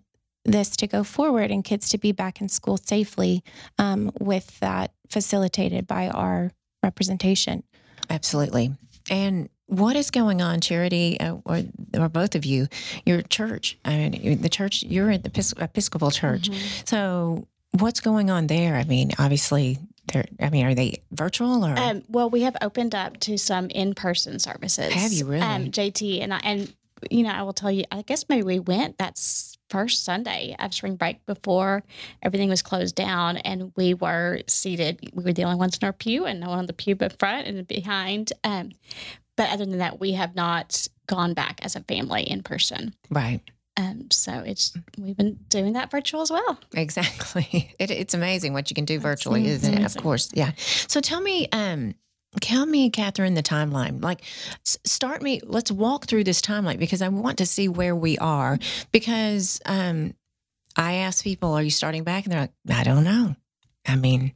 this 0.46 0.76
to 0.78 0.88
go 0.88 1.04
forward 1.04 1.52
and 1.52 1.64
kids 1.64 1.90
to 1.90 1.98
be 1.98 2.12
back 2.12 2.42
in 2.42 2.50
school 2.50 2.78
safely 2.78 3.44
um, 3.78 4.12
with 4.20 4.60
that 4.60 4.92
facilitated 5.10 5.86
by 5.88 6.08
our 6.10 6.52
representation 6.82 7.64
Absolutely. 8.10 8.72
And 9.10 9.50
what 9.68 9.96
is 9.96 10.12
going 10.12 10.42
on, 10.42 10.62
Charity, 10.62 11.20
uh, 11.20 11.38
or, 11.46 11.62
or 11.98 12.10
both 12.10 12.36
of 12.36 12.46
you, 12.46 12.68
your 13.06 13.22
church? 13.22 13.78
I 13.86 14.10
mean, 14.10 14.42
the 14.42 14.50
church, 14.50 14.84
you're 14.84 15.12
at 15.12 15.24
the 15.24 15.30
Epis- 15.30 15.62
Episcopal 15.62 16.12
Church. 16.12 16.50
Mm-hmm. 16.50 16.86
So, 16.86 17.48
what's 17.78 18.00
going 18.00 18.30
on 18.32 18.48
there? 18.48 18.76
I 18.76 18.84
mean, 18.84 19.12
obviously, 19.20 19.78
they're, 20.12 20.26
I 20.40 20.50
mean, 20.50 20.66
are 20.66 20.74
they 20.74 21.02
virtual 21.12 21.64
or? 21.64 21.78
Um, 21.78 22.04
well, 22.08 22.30
we 22.30 22.42
have 22.42 22.58
opened 22.62 22.96
up 22.96 23.20
to 23.22 23.38
some 23.38 23.68
in-person 23.68 24.40
services. 24.40 24.92
Have 24.94 25.12
you 25.12 25.26
really? 25.26 25.42
Um, 25.42 25.66
JT 25.66 26.22
and 26.22 26.34
I, 26.34 26.40
and 26.44 26.74
you 27.12 27.24
know, 27.24 27.30
I 27.30 27.44
will 27.44 27.54
tell 27.54 27.72
you. 27.72 27.84
I 27.92 28.02
guess 28.02 28.26
maybe 28.28 28.44
we 28.44 28.60
went 28.60 28.98
that 28.98 29.12
s- 29.12 29.58
first 29.70 30.04
Sunday 30.04 30.56
of 30.60 30.74
spring 30.74 30.96
break 30.96 31.26
before 31.26 31.84
everything 32.22 32.50
was 32.50 32.62
closed 32.62 32.96
down, 32.96 33.38
and 33.38 33.72
we 33.76 33.94
were 33.94 34.42
seated. 34.48 35.00
We 35.14 35.24
were 35.24 35.34
the 35.34 35.44
only 35.44 35.58
ones 35.58 35.78
in 35.78 35.86
our 35.86 35.94
pew, 35.94 36.26
and 36.26 36.40
no 36.40 36.50
one 36.50 36.60
on 36.60 36.66
the 36.66 36.74
pew 36.74 36.96
but 36.96 37.18
front 37.20 37.48
and 37.48 37.68
behind. 37.68 38.34
Um, 38.44 38.72
but 39.36 39.50
other 39.50 39.66
than 39.66 39.78
that, 39.78 40.00
we 40.00 40.14
have 40.14 40.36
not 40.36 40.88
gone 41.08 41.34
back 41.34 41.60
as 41.64 41.76
a 41.76 41.82
family 41.82 42.24
in 42.24 42.44
person. 42.44 42.94
right. 43.10 43.42
Um, 43.78 44.12
so 44.12 44.44
it's 44.46 44.74
we've 44.98 45.16
been 45.16 45.40
doing 45.48 45.72
that 45.74 45.90
virtual 45.90 46.20
as 46.20 46.30
well. 46.30 46.60
Exactly. 46.74 47.74
It, 47.80 47.92
it's 47.92 48.14
amazing 48.14 48.52
what 48.52 48.70
you 48.70 48.74
can 48.74 48.84
do 48.84 49.00
virtually, 49.00 49.48
isn't 49.48 49.74
it? 49.74 49.86
Of 49.86 49.96
course. 50.02 50.30
Yeah. 50.34 50.52
So 50.58 51.00
tell 51.00 51.22
me, 51.22 51.48
um, 51.54 51.96
tell 52.42 52.66
me, 52.66 52.90
Catherine, 52.90 53.34
the 53.34 53.44
timeline. 53.44 54.04
Like, 54.04 54.22
start 54.64 55.22
me. 55.22 55.42
Let's 55.44 55.72
walk 55.72 56.06
through 56.06 56.24
this 56.26 56.42
timeline 56.42 56.80
because 56.80 57.02
I 57.02 57.10
want 57.10 57.38
to 57.40 57.46
see 57.46 57.68
where 57.68 57.96
we 57.96 58.18
are. 58.18 58.60
Because 58.92 59.62
um, 59.66 60.14
I 60.76 60.96
ask 60.96 61.24
people, 61.24 61.54
"Are 61.54 61.64
you 61.64 61.72
starting 61.72 62.04
back?" 62.04 62.26
And 62.26 62.34
they're 62.34 62.42
like, 62.42 62.78
"I 62.78 62.84
don't 62.84 63.04
know." 63.04 63.36
I 63.88 63.96
mean, 63.96 64.34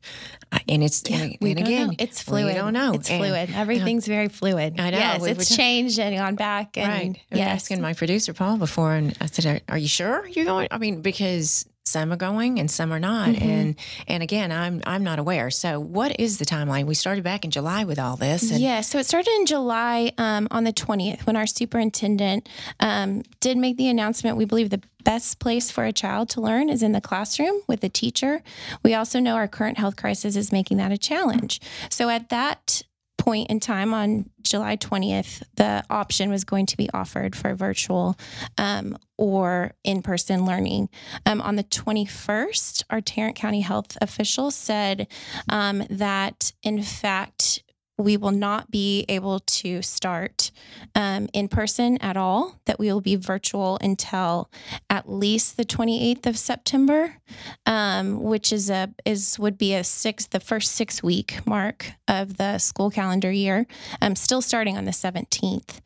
and 0.68 0.84
it's 0.84 1.04
and, 1.04 1.38
we 1.40 1.52
and 1.52 1.60
again, 1.60 1.88
know. 1.90 1.94
it's 2.00 2.26
we 2.26 2.32
fluid. 2.42 2.56
don't 2.56 2.74
know. 2.74 2.94
It's 2.94 3.10
And- 3.10 3.20
fluid. 3.24 3.52
Everything's 3.54 4.08
very 4.08 4.30
fluid. 4.30 4.80
I 4.80 4.90
know. 4.90 4.98
Yes, 4.98 5.22
We 5.22 5.30
it's 5.30 5.56
changed 5.56 6.00
and 6.00 6.16
gone 6.18 6.36
back. 6.36 6.78
And 6.78 6.90
right. 6.90 7.22
I 7.32 7.36
was 7.36 7.42
asking 7.42 7.82
my 7.82 7.94
producer 7.94 8.34
Paul 8.34 8.58
before, 8.58 8.94
and 8.96 9.16
I 9.22 9.28
said, 9.28 9.46
"Are, 9.46 9.74
are 9.74 9.78
you 9.78 9.88
sure 9.88 10.26
you're 10.28 10.46
going?" 10.46 10.70
I 10.72 10.78
mean, 10.80 11.02
because 11.02 11.68
some 11.86 12.14
are 12.14 12.18
going 12.18 12.60
and 12.60 12.72
some 12.72 12.94
are 12.94 13.00
not, 13.00 13.30
Mhm. 13.30 13.42
and 13.42 13.76
and 14.08 14.24
again, 14.24 14.52
I'm 14.52 14.82
I'm 14.86 15.04
not 15.04 15.20
aware. 15.20 15.52
So, 15.52 15.80
what 15.80 16.18
is 16.20 16.38
the 16.38 16.46
timeline? 16.46 16.86
We 16.86 16.96
started 16.96 17.24
back 17.24 17.44
in 17.44 17.52
July 17.52 17.84
with 17.84 18.00
all 18.00 18.16
this, 18.16 18.50
and 18.52 18.60
Yeah, 18.60 18.82
so 18.82 19.00
it 19.00 19.06
started 19.06 19.30
in 19.40 19.46
July 19.46 20.12
um, 20.18 20.48
on 20.50 20.64
the 20.64 20.72
20th 20.74 21.26
when 21.26 21.36
our 21.36 21.46
superintendent 21.46 22.48
um, 22.80 23.24
did 23.42 23.58
make 23.58 23.78
the 23.78 23.90
announcement. 23.90 24.38
We 24.38 24.46
believe 24.46 24.70
the 24.70 24.82
best 25.04 25.40
place 25.40 25.70
for 25.70 25.84
a 25.84 25.92
child 25.92 26.30
to 26.30 26.40
learn 26.42 26.70
is 26.70 26.82
in 26.82 26.94
the 26.94 27.02
classroom 27.02 27.60
with 27.68 27.84
a 27.84 27.90
teacher. 27.90 28.42
We 28.84 28.94
also 28.94 29.20
know 29.20 29.36
our 29.36 29.50
current 29.50 29.78
health 29.78 29.98
crisis 29.98 30.38
is 30.38 30.54
making 30.54 30.78
that 30.78 30.94
a 30.94 30.98
challenge. 30.98 31.60
So 31.90 32.08
at 32.10 32.30
that 32.30 32.82
point 33.24 33.50
in 33.50 33.58
time 33.58 33.94
on 33.94 34.30
July 34.42 34.76
20th, 34.76 35.44
the 35.56 35.82
option 35.90 36.30
was 36.30 36.44
going 36.44 36.66
to 36.66 36.76
be 36.76 36.90
offered 36.94 37.38
for 37.38 37.56
virtual 37.56 38.18
um, 38.58 38.98
or 39.18 39.72
in 39.86 40.02
person 40.02 40.46
learning. 40.46 40.90
Um, 41.26 41.42
on 41.42 41.56
the 41.56 41.64
21st, 41.64 42.84
our 42.90 43.00
Tarrant 43.00 43.38
County 43.38 43.62
health 43.62 43.98
official 44.02 44.52
said 44.52 45.08
um, 45.48 45.84
that, 45.90 46.52
in 46.64 46.84
fact, 46.84 47.64
we 47.98 48.18
will 48.18 48.32
not 48.32 48.72
be 48.72 49.06
able 49.08 49.40
to 49.42 49.82
start 49.82 50.52
um, 50.96 51.30
in 51.34 51.48
person 51.48 51.98
at 51.98 52.18
all, 52.18 52.60
that 52.66 52.80
we 52.80 52.92
will 52.92 53.02
be 53.02 53.16
virtual 53.16 53.78
until 53.82 54.50
at 54.90 55.10
least 55.10 55.58
the 55.58 55.66
28th 55.66 56.26
of 56.26 56.38
September, 56.38 57.16
um, 57.66 58.22
which 58.22 58.52
is 58.52 58.70
a 58.70 58.90
is 59.06 59.38
would 59.38 59.58
be 59.58 59.74
a 59.74 59.84
six 59.84 60.28
the 60.28 60.40
first 60.40 60.72
six 60.72 61.04
week 61.04 61.46
mark 61.46 61.92
of 62.08 62.38
the 62.38 62.58
school 62.58 62.90
calendar 62.90 63.32
year. 63.32 63.66
Um, 64.02 64.16
still 64.16 64.42
starting 64.42 64.78
on 64.78 64.86
the 64.86 64.92
17th. 64.92 65.80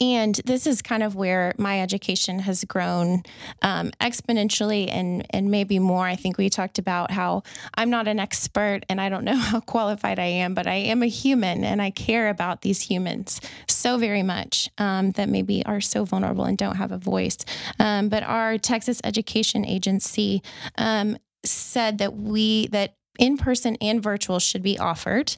And 0.00 0.40
this 0.44 0.66
is 0.66 0.80
kind 0.80 1.02
of 1.02 1.16
where 1.16 1.54
my 1.58 1.80
education 1.80 2.38
has 2.40 2.64
grown 2.64 3.22
um, 3.62 3.90
exponentially 4.00 4.88
and 4.90 5.26
and 5.30 5.50
maybe 5.50 5.78
more. 5.78 6.06
I 6.06 6.14
think 6.16 6.38
we 6.38 6.48
talked 6.48 6.78
about 6.78 7.10
how 7.10 7.42
I'm 7.74 7.90
not 7.90 8.06
an 8.06 8.20
expert 8.20 8.80
and 8.88 9.00
I 9.00 9.08
don't 9.08 9.24
know 9.24 9.36
how 9.36 9.60
qualified 9.60 10.18
I 10.18 10.26
am, 10.26 10.54
but 10.54 10.66
I 10.66 10.74
am 10.74 11.02
a 11.02 11.06
human 11.06 11.64
and 11.64 11.82
I 11.82 11.90
care 11.90 12.28
about 12.28 12.62
these 12.62 12.80
humans 12.82 13.40
so 13.66 13.98
very 13.98 14.22
much 14.22 14.68
um, 14.78 15.12
that 15.12 15.28
maybe 15.28 15.64
are 15.66 15.80
so 15.80 16.04
vulnerable 16.04 16.44
and 16.44 16.56
don't 16.56 16.76
have 16.76 16.92
a 16.92 16.98
voice. 16.98 17.38
Um, 17.78 18.08
but 18.08 18.22
our 18.22 18.58
Texas 18.58 19.00
Education 19.02 19.64
Agency 19.64 20.42
um, 20.76 21.16
said 21.44 21.98
that 21.98 22.14
we 22.14 22.68
that 22.68 22.94
in 23.18 23.36
person 23.36 23.76
and 23.80 24.00
virtual 24.00 24.38
should 24.38 24.62
be 24.62 24.78
offered, 24.78 25.36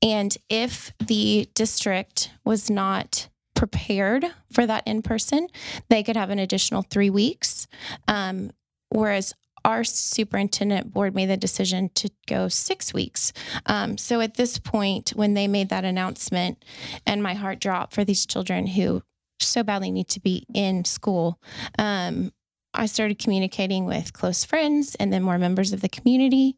and 0.00 0.36
if 0.48 0.92
the 0.98 1.48
district 1.54 2.30
was 2.44 2.70
not 2.70 3.28
prepared 3.58 4.24
for 4.52 4.64
that 4.66 4.84
in 4.86 5.02
person, 5.02 5.48
they 5.88 6.04
could 6.04 6.16
have 6.16 6.30
an 6.30 6.38
additional 6.38 6.82
three 6.82 7.10
weeks. 7.10 7.66
Um, 8.06 8.52
whereas 8.90 9.34
our 9.64 9.82
superintendent 9.82 10.92
board 10.92 11.12
made 11.12 11.28
the 11.28 11.36
decision 11.36 11.90
to 11.96 12.08
go 12.28 12.46
six 12.46 12.94
weeks. 12.94 13.32
Um, 13.66 13.98
so 13.98 14.20
at 14.20 14.34
this 14.34 14.58
point, 14.58 15.10
when 15.10 15.34
they 15.34 15.48
made 15.48 15.70
that 15.70 15.84
announcement, 15.84 16.64
and 17.04 17.20
my 17.20 17.34
heart 17.34 17.58
dropped 17.58 17.94
for 17.94 18.04
these 18.04 18.24
children 18.26 18.68
who 18.68 19.02
so 19.40 19.64
badly 19.64 19.90
need 19.90 20.08
to 20.10 20.20
be 20.20 20.46
in 20.54 20.84
school, 20.84 21.40
um, 21.80 22.32
I 22.72 22.86
started 22.86 23.18
communicating 23.18 23.86
with 23.86 24.12
close 24.12 24.44
friends 24.44 24.94
and 24.94 25.12
then 25.12 25.24
more 25.24 25.38
members 25.38 25.72
of 25.72 25.80
the 25.80 25.88
community. 25.88 26.56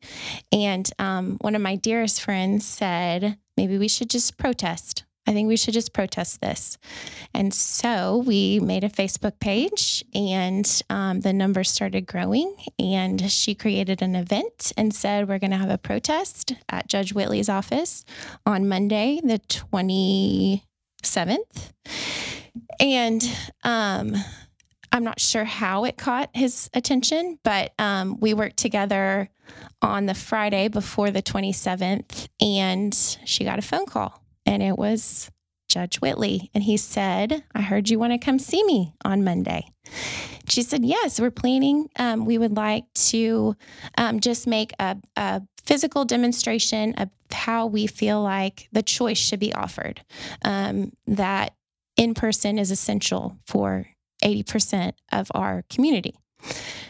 And 0.53 0.91
um, 0.99 1.39
one 1.41 1.55
of 1.55 1.63
my 1.63 1.77
dearest 1.77 2.21
friends 2.21 2.67
said, 2.67 3.39
maybe 3.57 3.79
we 3.79 3.89
should 3.89 4.11
just 4.11 4.37
protest. 4.37 5.05
I 5.27 5.33
think 5.33 5.49
we 5.49 5.57
should 5.57 5.75
just 5.75 5.93
protest 5.93 6.41
this. 6.41 6.79
And 7.35 7.53
so 7.55 8.25
we 8.27 8.59
made 8.59 8.85
a 8.85 8.89
Facebook 8.89 9.39
page, 9.39 10.05
and 10.15 10.83
um, 10.91 11.21
the 11.21 11.33
numbers 11.33 11.71
started 11.71 12.07
growing. 12.07 12.55
And 12.79 13.31
she 13.31 13.55
created 13.55 14.03
an 14.03 14.17
event 14.17 14.73
and 14.77 14.95
said, 14.95 15.29
We're 15.29 15.39
going 15.39 15.53
to 15.53 15.57
have 15.57 15.71
a 15.71 15.79
protest 15.79 16.55
at 16.69 16.89
Judge 16.89 17.13
Whitley's 17.13 17.49
office 17.49 18.05
on 18.47 18.69
Monday, 18.69 19.21
the 19.23 19.39
27th. 19.39 21.71
And 22.81 23.23
um, 23.63 24.17
I'm 24.93 25.05
not 25.05 25.21
sure 25.21 25.45
how 25.45 25.85
it 25.85 25.97
caught 25.97 26.31
his 26.35 26.69
attention, 26.75 27.39
but 27.45 27.73
um, 27.79 28.19
we 28.21 28.35
worked 28.35 28.57
together 28.57 29.31
on 29.83 30.07
the 30.07 30.15
Friday 30.15 30.69
before 30.69 31.11
the 31.11 31.23
27th, 31.23 32.29
and 32.41 32.95
she 33.25 33.45
got 33.45 33.59
a 33.59 33.63
phone 33.63 33.87
call, 33.87 34.20
and 34.51 34.65
it 34.65 34.77
was 34.77 35.31
Judge 35.69 36.01
Whitley. 36.01 36.51
And 36.53 36.65
he 36.65 36.77
said, 36.77 37.45
I 37.55 37.63
heard 37.63 37.89
you 37.89 37.99
want 38.01 38.13
to 38.13 38.19
come 38.19 38.41
see 38.41 38.63
me 38.65 38.93
on 39.05 39.23
Monday. 39.23 39.71
She 40.49 40.63
said, 40.63 40.85
Yes, 40.85 41.21
we're 41.21 41.31
planning. 41.31 41.89
Um, 41.97 42.27
we 42.27 42.37
would 42.37 42.57
like 42.57 42.93
to 42.95 43.57
um, 43.97 44.19
just 44.19 44.49
make 44.49 44.73
a, 44.81 44.97
a 45.17 45.43
physical 45.65 46.05
demonstration 46.05 46.95
of 46.95 47.09
how 47.31 47.67
we 47.67 47.87
feel 47.87 48.21
like 48.21 48.69
the 48.73 48.83
choice 48.83 49.19
should 49.19 49.39
be 49.39 49.55
offered, 49.55 50.03
um, 50.45 50.93
that 51.07 51.55
in 51.97 52.15
person 52.15 52.59
is 52.59 52.73
essential 52.73 53.39
for 53.47 53.87
80% 54.25 54.95
of 55.13 55.31
our 55.33 55.65
community. 55.71 56.17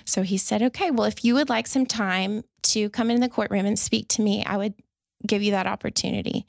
So 0.06 0.22
he 0.22 0.38
said, 0.38 0.62
okay, 0.62 0.90
well, 0.90 1.06
if 1.06 1.24
you 1.24 1.34
would 1.34 1.50
like 1.50 1.66
some 1.66 1.84
time 1.84 2.42
to 2.62 2.88
come 2.88 3.10
in 3.10 3.20
the 3.20 3.28
courtroom 3.28 3.66
and 3.66 3.78
speak 3.78 4.08
to 4.08 4.22
me, 4.22 4.44
I 4.44 4.56
would 4.56 4.74
give 5.26 5.42
you 5.42 5.52
that 5.52 5.66
opportunity. 5.66 6.46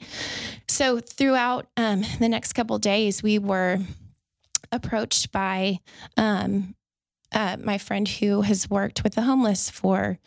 So 0.68 1.00
throughout 1.00 1.66
um, 1.76 2.04
the 2.18 2.28
next 2.28 2.52
couple 2.54 2.78
days, 2.78 3.22
we 3.22 3.38
were 3.38 3.78
approached 4.70 5.32
by 5.32 5.80
um, 6.16 6.74
uh, 7.32 7.56
my 7.62 7.78
friend 7.78 8.08
who 8.08 8.42
has 8.42 8.68
worked 8.68 9.04
with 9.04 9.14
the 9.14 9.22
homeless 9.22 9.70
for 9.70 10.18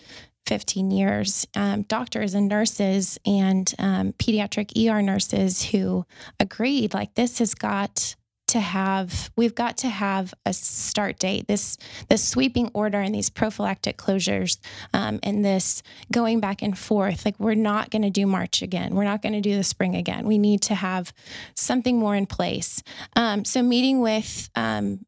15 0.46 0.92
years, 0.92 1.48
um, 1.56 1.84
doctors 1.84 2.34
and 2.34 2.48
nurses 2.48 3.18
and 3.26 3.74
um, 3.80 4.14
pediatric 4.14 4.72
ER 4.78 5.02
nurses 5.02 5.64
who 5.64 6.06
agreed 6.40 6.94
like 6.94 7.16
this 7.16 7.40
has 7.40 7.56
got 7.56 8.16
to 8.48 8.60
have 8.60 9.32
we've 9.36 9.56
got 9.56 9.78
to 9.78 9.90
have 9.90 10.34
a 10.46 10.54
start 10.54 11.18
date 11.20 11.48
this 11.48 11.78
this 12.10 12.24
sweeping 12.24 12.70
order 12.74 13.00
and 13.00 13.14
these 13.14 13.30
prophylactic 13.30 13.98
closures 13.98 14.60
um, 14.94 15.20
and 15.24 15.44
this 15.44 15.82
going 16.12 16.40
back 16.40 16.62
and 16.62 16.78
forth. 16.78 17.26
Like 17.26 17.40
we're 17.40 17.56
not 17.56 17.90
going 17.90 18.04
to 18.04 18.10
do 18.10 18.26
march 18.26 18.62
again. 18.62 18.96
We're 18.96 19.04
not 19.04 19.22
going 19.22 19.34
to 19.34 19.42
do 19.42 19.56
the 19.56 19.64
spring 19.64 19.96
again. 19.96 20.26
We 20.26 20.38
need 20.38 20.62
to 20.64 20.76
have 20.76 21.14
something 21.56 21.98
more 21.98 22.16
in 22.16 22.26
place. 22.26 22.84
Um, 23.16 23.46
so 23.46 23.62
meeting 23.64 24.02
with 24.02 24.50
um, 24.56 25.06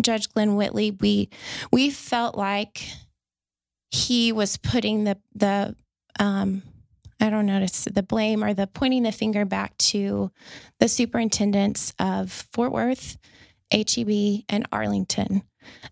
judge 0.00 0.28
glen 0.30 0.56
whitley 0.56 0.92
we 0.92 1.28
we 1.70 1.90
felt 1.90 2.34
like 2.34 2.82
he 3.90 4.32
was 4.32 4.56
putting 4.56 5.04
the 5.04 5.18
the 5.34 5.74
um, 6.18 6.62
I 7.20 7.30
don't 7.30 7.46
notice 7.46 7.84
the 7.84 8.02
blame 8.02 8.42
or 8.42 8.54
the 8.54 8.66
pointing 8.66 9.02
the 9.02 9.12
finger 9.12 9.44
back 9.44 9.76
to 9.78 10.30
the 10.78 10.88
superintendents 10.88 11.94
of 11.98 12.30
Fort 12.52 12.72
Worth, 12.72 13.18
HEB, 13.70 14.44
and 14.48 14.66
Arlington, 14.72 15.42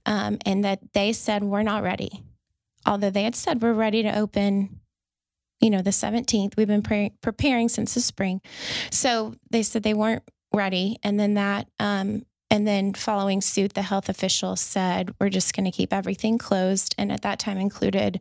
um, 0.06 0.38
and 0.46 0.64
that 0.64 0.92
they 0.94 1.12
said 1.12 1.44
we're 1.44 1.62
not 1.62 1.82
ready. 1.82 2.22
Although 2.86 3.10
they 3.10 3.24
had 3.24 3.36
said 3.36 3.62
we're 3.62 3.72
ready 3.72 4.02
to 4.02 4.18
open, 4.18 4.80
you 5.60 5.70
know, 5.70 5.82
the 5.82 5.90
17th. 5.90 6.56
We've 6.56 6.66
been 6.66 6.82
pre- 6.82 7.12
preparing 7.20 7.68
since 7.68 7.94
the 7.94 8.00
spring, 8.00 8.40
so 8.90 9.34
they 9.50 9.62
said 9.62 9.82
they 9.82 9.94
weren't 9.94 10.22
ready, 10.52 10.98
and 11.02 11.20
then 11.20 11.34
that 11.34 11.68
um, 11.78 12.24
and 12.50 12.66
then 12.66 12.94
following 12.94 13.40
suit, 13.40 13.74
the 13.74 13.82
health 13.82 14.08
official 14.08 14.56
said, 14.56 15.14
we're 15.20 15.28
just 15.28 15.54
going 15.54 15.66
to 15.66 15.70
keep 15.70 15.92
everything 15.92 16.38
closed. 16.38 16.94
And 16.96 17.12
at 17.12 17.20
that 17.22 17.38
time 17.38 17.58
included 17.58 18.20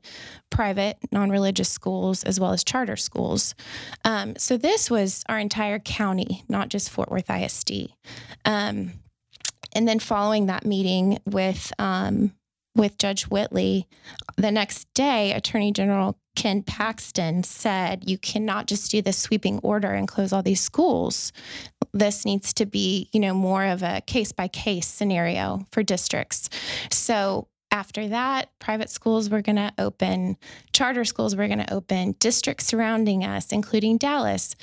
private, 0.50 0.98
non 1.12 1.30
religious 1.30 1.70
schools 1.70 2.24
as 2.24 2.40
well 2.40 2.52
as 2.52 2.64
charter 2.64 2.98
schools. 2.98 3.56
Um, 4.04 4.36
so 4.36 4.58
this 4.58 4.92
was 4.92 5.24
our 5.30 5.40
entire 5.40 5.80
county, 5.80 6.44
not 6.50 6.70
just 6.70 6.90
Fort 6.90 7.10
Worth 7.10 7.30
ISD. 7.30 7.90
Um, 8.44 8.94
and 9.74 9.88
then 9.88 10.00
following 10.00 10.48
that 10.48 10.66
meeting 10.66 11.20
with 11.26 11.72
um, 11.80 12.34
with 12.76 12.98
Judge 12.98 13.24
Whitley, 13.24 13.88
the 14.36 14.52
next 14.52 14.88
day, 14.94 15.34
Attorney 15.34 15.72
General 15.72 16.18
Ken 16.38 16.62
Paxton 16.62 17.44
said, 17.44 18.08
You 18.08 18.20
cannot 18.20 18.68
just 18.68 18.92
do 18.92 19.02
this 19.02 19.18
sweeping 19.18 19.60
order 19.64 19.92
and 19.92 20.08
close 20.08 20.32
all 20.32 20.44
these 20.44 20.62
schools. 20.62 21.34
This 21.94 22.26
needs 22.26 22.54
to 22.54 22.66
be, 22.66 23.10
you 23.12 23.20
know, 23.20 23.34
more 23.34 23.66
of 23.66 23.84
a 23.84 24.02
case 24.02 24.32
by 24.32 24.48
case 24.48 24.88
scenario 24.88 25.66
for 25.72 25.84
districts. 25.84 26.50
So 26.92 27.48
after 27.72 28.08
that, 28.08 28.50
private 28.60 28.90
schools 28.90 29.30
were 29.30 29.42
going 29.42 29.58
to 29.58 29.74
open, 29.78 30.38
charter 30.74 31.06
schools 31.06 31.36
were 31.36 31.48
going 31.48 31.60
to 31.60 31.74
open, 31.74 32.16
districts 32.20 32.66
surrounding 32.66 33.24
us, 33.24 33.52
including 33.52 33.98
Dallas, 33.98 34.56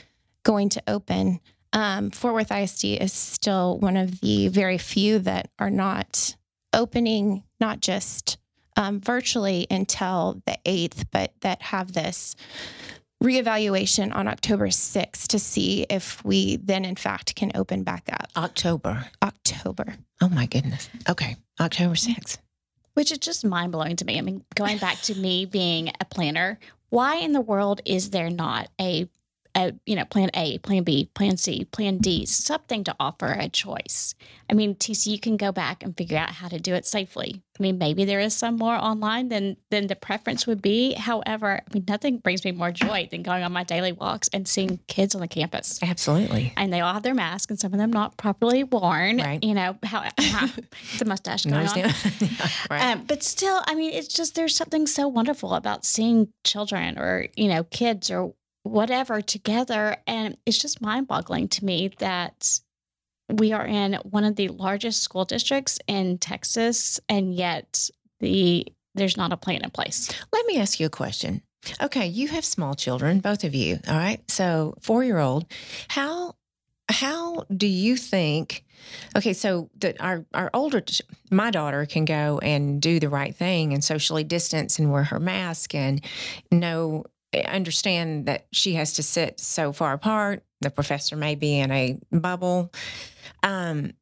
going 0.43 0.69
to 0.71 0.83
open. 0.87 1.41
Um, 1.73 2.11
Fort 2.11 2.35
Worth 2.35 2.53
ISD 2.53 2.85
is 2.85 3.13
still 3.13 3.79
one 3.79 3.97
of 3.97 4.21
the 4.21 4.49
very 4.49 4.79
few 4.79 5.19
that 5.21 5.51
are 5.59 5.71
not 5.71 6.37
opening, 6.73 7.43
not 7.61 7.81
just 7.81 8.39
um, 8.77 9.01
virtually 9.01 9.67
until 9.71 10.43
the 10.47 10.59
8th, 10.65 11.05
but 11.11 11.33
that 11.41 11.63
have 11.63 11.93
this 11.93 12.35
reevaluation 13.25 14.15
on 14.15 14.29
October 14.29 14.69
6th 14.69 15.27
to 15.29 15.39
see 15.39 15.87
if 15.89 16.25
we 16.25 16.57
then, 16.57 16.85
in 16.85 16.95
fact, 16.95 17.35
can 17.35 17.51
open 17.55 17.83
back 17.83 18.05
up. 18.13 18.29
October. 18.37 19.07
October. 19.23 19.97
Oh 20.21 20.29
my 20.29 20.47
goodness. 20.47 20.89
Okay. 21.09 21.37
October 21.59 21.95
6th. 21.95 22.39
Which 22.93 23.11
is 23.11 23.19
just 23.19 23.45
mind 23.45 23.73
blowing 23.73 23.97
to 23.97 24.05
me. 24.05 24.19
I 24.19 24.21
mean, 24.21 24.45
going 24.55 24.79
back 24.79 25.01
to 25.03 25.15
me 25.15 25.47
being 25.47 25.91
a 26.01 26.05
planner, 26.05 26.59
why 26.91 27.17
in 27.17 27.33
the 27.33 27.41
world 27.41 27.81
is 27.85 28.11
there 28.11 28.31
not 28.31 28.69
a 28.81 29.09
a, 29.55 29.73
you 29.87 29.97
know, 29.97 30.05
plan 30.05 30.31
A, 30.35 30.59
plan 30.59 30.83
B, 30.83 31.11
plan 31.15 31.37
C, 31.37 31.65
plan 31.65 31.99
D, 31.99 32.27
something 32.27 32.85
to 32.85 32.95
offer 32.99 33.37
a 33.39 33.49
choice. 33.49 34.15
I 34.51 34.55
mean, 34.55 34.75
TC, 34.75 35.07
you 35.07 35.19
can 35.19 35.37
go 35.37 35.53
back 35.53 35.83
and 35.83 35.97
figure 35.97 36.19
out 36.19 36.31
how 36.31 36.49
to 36.49 36.59
do 36.59 36.75
it 36.75 36.87
safely. 36.87 37.43
I 37.59 37.63
mean, 37.63 37.79
maybe 37.79 38.05
there 38.05 38.19
is 38.19 38.35
some 38.35 38.57
more 38.57 38.75
online 38.75 39.29
than 39.29 39.57
than 39.71 39.87
the 39.87 39.95
preference 39.95 40.45
would 40.47 40.61
be. 40.61 40.95
However, 40.95 41.61
I 41.61 41.75
mean, 41.75 41.85
nothing 41.87 42.19
brings 42.19 42.45
me 42.45 42.51
more 42.51 42.73
joy 42.73 43.09
than 43.11 43.23
going 43.23 43.45
on 43.45 43.53
my 43.53 43.63
daily 43.63 43.93
walks 43.93 44.29
and 44.33 44.49
seeing 44.49 44.81
kids 44.89 45.15
on 45.15 45.21
the 45.21 45.29
campus. 45.29 45.79
Absolutely. 45.81 46.53
And 46.57 46.73
they 46.73 46.81
all 46.81 46.93
have 46.93 47.05
their 47.05 47.15
masks, 47.15 47.51
and 47.51 47.61
some 47.61 47.73
of 47.73 47.79
them 47.79 47.93
not 47.93 48.17
properly 48.17 48.65
worn. 48.65 49.19
Right. 49.19 49.43
You 49.43 49.55
know 49.55 49.77
how, 49.85 50.03
how 50.21 50.49
the 50.99 51.05
mustache 51.05 51.45
going 51.45 51.67
on. 51.67 51.79
right. 52.71 52.83
Um, 52.83 53.05
but 53.05 53.23
still, 53.23 53.63
I 53.67 53.77
mean, 53.77 53.93
it's 53.93 54.09
just 54.09 54.35
there's 54.35 54.57
something 54.57 54.89
so 54.89 55.07
wonderful 55.07 55.55
about 55.55 55.85
seeing 55.85 56.29
children 56.43 56.99
or 56.99 57.29
you 57.37 57.49
know 57.49 57.63
kids 57.65 58.11
or 58.11 58.35
whatever 58.65 59.23
together. 59.23 59.97
And 60.07 60.37
it's 60.45 60.59
just 60.59 60.81
mind 60.83 61.07
boggling 61.07 61.49
to 61.49 61.65
me 61.65 61.93
that 61.99 62.59
we 63.29 63.53
are 63.53 63.65
in 63.65 63.95
one 64.03 64.25
of 64.25 64.37
the 64.37 64.49
largest 64.49 65.03
school 65.03 65.25
districts 65.25 65.79
in 65.87 66.19
Texas, 66.19 67.01
and 67.09 67.35
yet 67.35 67.89
the 68.21 68.67
there's 68.95 69.17
not 69.17 69.33
a 69.33 69.37
plan 69.37 69.63
in 69.63 69.71
place. 69.71 70.11
Let 70.33 70.47
me 70.47 70.59
ask 70.59 70.79
you 70.79 70.87
a 70.87 70.91
question. 70.91 71.43
Okay, 71.83 72.07
you 72.07 72.29
have 72.29 72.45
small 72.45 72.75
children, 72.75 73.21
both 73.21 73.43
of 73.45 73.55
you. 73.55 73.79
All 73.89 73.97
right. 73.97 74.21
So 74.31 74.75
four 74.83 75.03
year 75.05 75.19
old. 75.19 75.47
How 75.89 76.35
how 76.91 77.45
do 77.55 77.67
you 77.67 77.97
think 77.97 78.63
okay 79.17 79.33
so 79.33 79.71
that 79.79 79.99
our 80.01 80.27
our 80.35 80.51
older 80.53 80.85
my 81.31 81.51
daughter 81.51 81.87
can 81.87 82.05
go 82.05 82.39
and 82.43 82.83
do 82.83 83.01
the 83.01 83.09
right 83.09 83.35
thing 83.35 83.73
and 83.73 83.83
socially 83.83 84.23
distance 84.23 84.79
and 84.79 84.93
wear 84.93 85.05
her 85.05 85.19
mask 85.19 85.75
and 85.75 86.05
know 86.53 87.05
understand 87.43 88.27
that 88.27 88.47
she 88.53 88.75
has 88.75 88.95
to 88.95 89.03
sit 89.03 89.41
so 89.41 89.73
far 89.73 89.93
apart. 89.93 90.45
The 90.61 90.71
professor 90.71 91.17
may 91.17 91.35
be 91.35 91.59
in 91.59 91.71
a 91.71 91.99
bubble. 92.13 92.73
Um, 93.43 93.93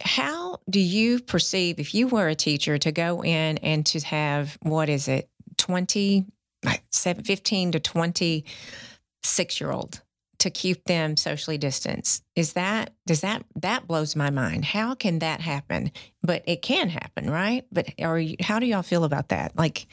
how 0.00 0.60
do 0.68 0.78
you 0.78 1.20
perceive 1.20 1.80
if 1.80 1.94
you 1.94 2.06
were 2.06 2.28
a 2.28 2.34
teacher 2.34 2.78
to 2.78 2.92
go 2.92 3.22
in 3.22 3.58
and 3.58 3.84
to 3.86 4.00
have 4.00 4.58
what 4.62 4.88
is 4.88 5.08
it 5.08 5.28
20 5.56 6.26
like 6.64 6.82
15 6.92 7.72
to 7.72 7.80
26 7.80 9.60
year 9.60 9.70
old 9.70 10.02
to 10.38 10.50
keep 10.50 10.84
them 10.84 11.16
socially 11.16 11.56
distanced. 11.56 12.22
Is 12.34 12.54
that 12.54 12.92
does 13.06 13.22
that 13.22 13.44
that 13.56 13.86
blows 13.86 14.14
my 14.14 14.30
mind? 14.30 14.64
How 14.64 14.94
can 14.94 15.20
that 15.20 15.40
happen? 15.40 15.92
But 16.22 16.42
it 16.46 16.62
can 16.62 16.88
happen, 16.88 17.30
right? 17.30 17.64
But 17.72 17.90
are 18.00 18.18
you, 18.18 18.36
how 18.40 18.58
do 18.58 18.66
y'all 18.66 18.82
feel 18.82 19.04
about 19.04 19.30
that? 19.30 19.56
Like, 19.56 19.86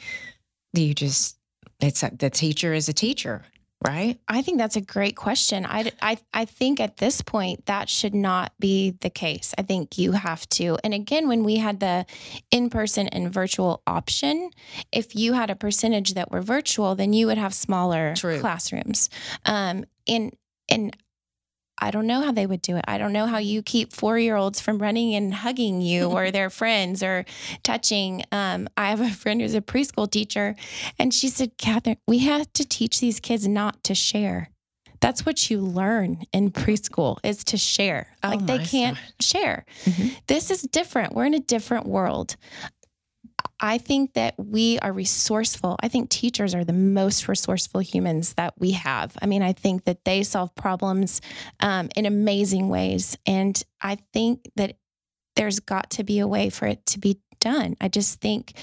do 0.74 0.82
you 0.82 0.94
just 0.94 1.38
it's 1.80 2.02
a, 2.02 2.10
the 2.16 2.30
teacher 2.30 2.72
is 2.72 2.88
a 2.88 2.92
teacher, 2.92 3.42
right? 3.86 4.18
I 4.28 4.42
think 4.42 4.58
that's 4.58 4.76
a 4.76 4.80
great 4.80 5.16
question. 5.16 5.66
I, 5.66 5.92
I, 6.00 6.18
I 6.32 6.44
think 6.44 6.80
at 6.80 6.96
this 6.96 7.22
point 7.22 7.66
that 7.66 7.88
should 7.88 8.14
not 8.14 8.52
be 8.58 8.92
the 9.00 9.10
case. 9.10 9.54
I 9.58 9.62
think 9.62 9.98
you 9.98 10.12
have 10.12 10.48
to. 10.50 10.78
And 10.84 10.94
again, 10.94 11.28
when 11.28 11.44
we 11.44 11.56
had 11.56 11.80
the 11.80 12.06
in 12.50 12.70
person 12.70 13.08
and 13.08 13.32
virtual 13.32 13.82
option, 13.86 14.50
if 14.92 15.14
you 15.14 15.34
had 15.34 15.50
a 15.50 15.56
percentage 15.56 16.14
that 16.14 16.30
were 16.30 16.42
virtual, 16.42 16.94
then 16.94 17.12
you 17.12 17.26
would 17.26 17.38
have 17.38 17.54
smaller 17.54 18.14
True. 18.16 18.40
classrooms. 18.40 19.10
Um, 19.44 19.84
and 20.06 20.34
and 20.68 20.96
I 21.78 21.90
don't 21.90 22.06
know 22.06 22.22
how 22.22 22.32
they 22.32 22.46
would 22.46 22.62
do 22.62 22.76
it. 22.76 22.84
I 22.86 22.98
don't 22.98 23.12
know 23.12 23.26
how 23.26 23.38
you 23.38 23.62
keep 23.62 23.92
four 23.92 24.18
year 24.18 24.36
olds 24.36 24.60
from 24.60 24.78
running 24.78 25.14
and 25.14 25.34
hugging 25.34 25.80
you 25.80 26.06
or 26.10 26.30
their 26.30 26.50
friends 26.50 27.02
or 27.02 27.24
touching. 27.62 28.24
Um, 28.32 28.68
I 28.76 28.90
have 28.90 29.00
a 29.00 29.10
friend 29.10 29.40
who's 29.40 29.54
a 29.54 29.60
preschool 29.60 30.10
teacher, 30.10 30.54
and 30.98 31.12
she 31.12 31.28
said, 31.28 31.58
Catherine, 31.58 31.96
we 32.06 32.18
have 32.20 32.52
to 32.54 32.64
teach 32.64 33.00
these 33.00 33.20
kids 33.20 33.46
not 33.48 33.82
to 33.84 33.94
share. 33.94 34.50
That's 35.00 35.26
what 35.26 35.50
you 35.50 35.60
learn 35.60 36.22
in 36.32 36.50
preschool 36.50 37.18
is 37.22 37.44
to 37.44 37.58
share. 37.58 38.06
Oh, 38.22 38.28
like 38.30 38.46
they 38.46 38.58
can't 38.58 38.96
God. 38.96 39.12
share. 39.20 39.64
Mhm. 39.84 40.16
This 40.28 40.50
is 40.50 40.62
different. 40.62 41.14
We're 41.14 41.26
in 41.26 41.34
a 41.34 41.40
different 41.40 41.86
world. 41.86 42.36
I 43.60 43.78
think 43.78 44.14
that 44.14 44.34
we 44.36 44.78
are 44.80 44.92
resourceful. 44.92 45.76
I 45.80 45.88
think 45.88 46.10
teachers 46.10 46.54
are 46.54 46.64
the 46.64 46.72
most 46.72 47.28
resourceful 47.28 47.80
humans 47.80 48.34
that 48.34 48.54
we 48.58 48.72
have. 48.72 49.16
I 49.22 49.26
mean, 49.26 49.42
I 49.42 49.52
think 49.52 49.84
that 49.84 50.04
they 50.04 50.22
solve 50.22 50.54
problems 50.54 51.20
um, 51.60 51.88
in 51.96 52.06
amazing 52.06 52.68
ways. 52.68 53.16
And 53.26 53.60
I 53.80 53.98
think 54.12 54.50
that 54.56 54.76
there's 55.36 55.60
got 55.60 55.90
to 55.90 56.04
be 56.04 56.18
a 56.18 56.28
way 56.28 56.50
for 56.50 56.66
it 56.66 56.84
to 56.86 56.98
be 56.98 57.20
done. 57.40 57.76
I 57.80 57.88
just 57.88 58.20
think 58.20 58.54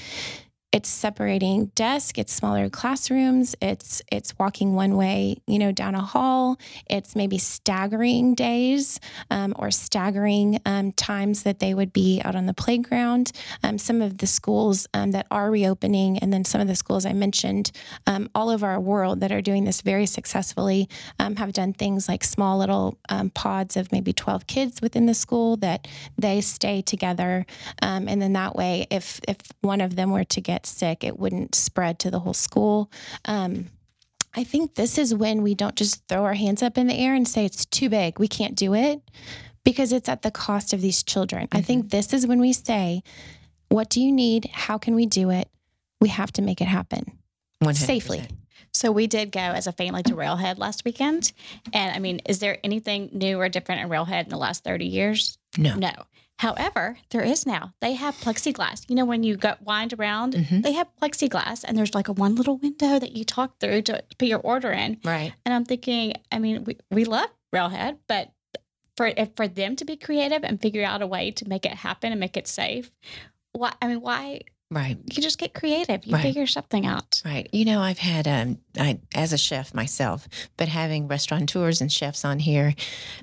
it's 0.71 0.87
separating 0.87 1.65
desk, 1.75 2.17
it's 2.17 2.31
smaller 2.31 2.69
classrooms, 2.69 3.55
it's 3.61 4.01
it's 4.09 4.37
walking 4.39 4.73
one 4.73 4.95
way, 4.95 5.35
you 5.45 5.59
know, 5.59 5.73
down 5.73 5.95
a 5.95 6.01
hall. 6.01 6.57
It's 6.89 7.13
maybe 7.13 7.37
staggering 7.37 8.35
days 8.35 8.99
um, 9.29 9.53
or 9.59 9.69
staggering 9.69 10.61
um, 10.65 10.93
times 10.93 11.43
that 11.43 11.59
they 11.59 11.73
would 11.73 11.91
be 11.91 12.21
out 12.23 12.35
on 12.35 12.45
the 12.45 12.53
playground. 12.53 13.33
Um, 13.63 13.77
some 13.77 14.01
of 14.01 14.19
the 14.19 14.27
schools 14.27 14.87
um, 14.93 15.11
that 15.11 15.27
are 15.29 15.51
reopening, 15.51 16.19
and 16.19 16.31
then 16.31 16.45
some 16.45 16.61
of 16.61 16.67
the 16.67 16.75
schools 16.75 17.05
I 17.05 17.13
mentioned, 17.13 17.71
um, 18.07 18.29
all 18.33 18.49
over 18.49 18.65
our 18.67 18.79
world 18.79 19.19
that 19.19 19.31
are 19.33 19.41
doing 19.41 19.65
this 19.65 19.81
very 19.81 20.05
successfully, 20.05 20.87
um, 21.19 21.35
have 21.35 21.51
done 21.51 21.73
things 21.73 22.07
like 22.07 22.23
small 22.23 22.57
little 22.57 22.97
pods 23.33 23.75
of 23.75 23.91
maybe 23.91 24.13
12 24.13 24.47
kids 24.47 24.81
within 24.81 25.05
the 25.05 25.13
school 25.13 25.57
that 25.57 25.87
they 26.17 26.39
stay 26.39 26.81
together. 26.81 27.45
And 27.81 28.21
then 28.21 28.33
that 28.33 28.55
way, 28.55 28.87
if, 28.89 29.19
if 29.27 29.37
one 29.61 29.81
of 29.81 29.95
them 29.95 30.11
were 30.11 30.23
to 30.23 30.41
get 30.41 30.60
sick, 30.65 31.03
it 31.03 31.19
wouldn't 31.19 31.55
spread 31.55 31.99
to 31.99 32.11
the 32.11 32.19
whole 32.19 32.33
school. 32.33 32.91
Um, 33.25 33.67
I 34.33 34.43
think 34.43 34.75
this 34.75 34.97
is 34.97 35.13
when 35.13 35.41
we 35.41 35.55
don't 35.55 35.75
just 35.75 36.07
throw 36.07 36.23
our 36.23 36.33
hands 36.33 36.63
up 36.63 36.77
in 36.77 36.87
the 36.87 36.95
air 36.95 37.13
and 37.13 37.27
say 37.27 37.45
it's 37.45 37.65
too 37.65 37.89
big, 37.89 38.17
we 38.17 38.27
can't 38.27 38.55
do 38.55 38.73
it, 38.73 39.01
because 39.63 39.91
it's 39.91 40.07
at 40.07 40.21
the 40.21 40.31
cost 40.31 40.73
of 40.73 40.81
these 40.81 41.03
children. 41.03 41.47
I 41.51 41.61
think 41.61 41.89
this 41.89 42.13
is 42.13 42.25
when 42.25 42.39
we 42.39 42.53
say, 42.53 43.03
What 43.69 43.89
do 43.89 44.01
you 44.01 44.11
need? 44.11 44.49
How 44.53 44.77
can 44.77 44.95
we 44.95 45.05
do 45.05 45.29
it? 45.29 45.49
We 45.99 46.09
have 46.09 46.31
to 46.33 46.41
make 46.41 46.61
it 46.61 46.67
happen 46.67 47.17
100%. 47.61 47.75
safely. 47.75 48.27
So 48.73 48.91
we 48.91 49.05
did 49.05 49.31
go 49.31 49.39
as 49.39 49.67
a 49.67 49.71
family 49.71 50.01
to 50.03 50.15
Railhead 50.15 50.57
last 50.57 50.85
weekend. 50.85 51.33
And 51.73 51.93
I 51.93 51.99
mean, 51.99 52.21
is 52.25 52.39
there 52.39 52.57
anything 52.63 53.09
new 53.11 53.39
or 53.39 53.49
different 53.49 53.81
in 53.81 53.89
Railhead 53.89 54.25
in 54.25 54.29
the 54.29 54.37
last 54.37 54.63
30 54.63 54.85
years? 54.85 55.37
No. 55.57 55.75
No. 55.75 55.91
However, 56.41 56.97
there 57.11 57.21
is 57.21 57.45
now. 57.45 57.73
They 57.81 57.93
have 57.93 58.15
plexiglass. 58.19 58.89
You 58.89 58.95
know, 58.95 59.05
when 59.05 59.21
you 59.21 59.37
go 59.37 59.53
wind 59.61 59.93
around, 59.93 60.33
Mhm. 60.33 60.63
they 60.63 60.71
have 60.71 60.87
plexiglass 60.99 61.63
and 61.63 61.77
there's 61.77 61.93
like 61.93 62.07
a 62.07 62.13
one 62.13 62.33
little 62.33 62.57
window 62.57 62.97
that 62.97 63.15
you 63.15 63.23
talk 63.23 63.59
through 63.59 63.83
to 63.83 64.03
put 64.17 64.27
your 64.27 64.39
order 64.39 64.71
in. 64.71 64.99
Right. 65.03 65.33
And 65.45 65.53
I'm 65.53 65.65
thinking, 65.65 66.13
I 66.31 66.39
mean, 66.39 66.63
we, 66.63 66.77
we 66.89 67.05
love 67.05 67.29
Railhead, 67.53 67.99
but 68.07 68.31
for 68.97 69.05
if 69.15 69.29
for 69.35 69.47
them 69.47 69.75
to 69.75 69.85
be 69.85 69.95
creative 69.95 70.43
and 70.43 70.59
figure 70.59 70.83
out 70.83 71.03
a 71.03 71.07
way 71.07 71.29
to 71.29 71.47
make 71.47 71.63
it 71.63 71.73
happen 71.73 72.11
and 72.11 72.19
make 72.19 72.35
it 72.35 72.47
safe, 72.47 72.89
why 73.51 73.73
I 73.79 73.87
mean, 73.87 74.01
why 74.01 74.41
Right. 74.71 74.97
you 75.13 75.21
just 75.21 75.37
get 75.37 75.53
creative. 75.53 76.05
You 76.05 76.13
Right. 76.15 76.21
figure 76.23 76.47
something 76.47 76.85
out. 76.85 77.21
Right. 77.25 77.49
You 77.51 77.65
know, 77.65 77.81
I've 77.81 77.97
had 77.99 78.25
um 78.27 78.57
I 78.79 78.99
as 79.13 79.33
a 79.33 79.37
chef 79.37 79.73
myself, 79.73 80.27
but 80.57 80.69
having 80.69 81.07
restaurateurs 81.09 81.81
and 81.81 81.91
chefs 81.91 82.23
on 82.23 82.39
here, 82.39 82.73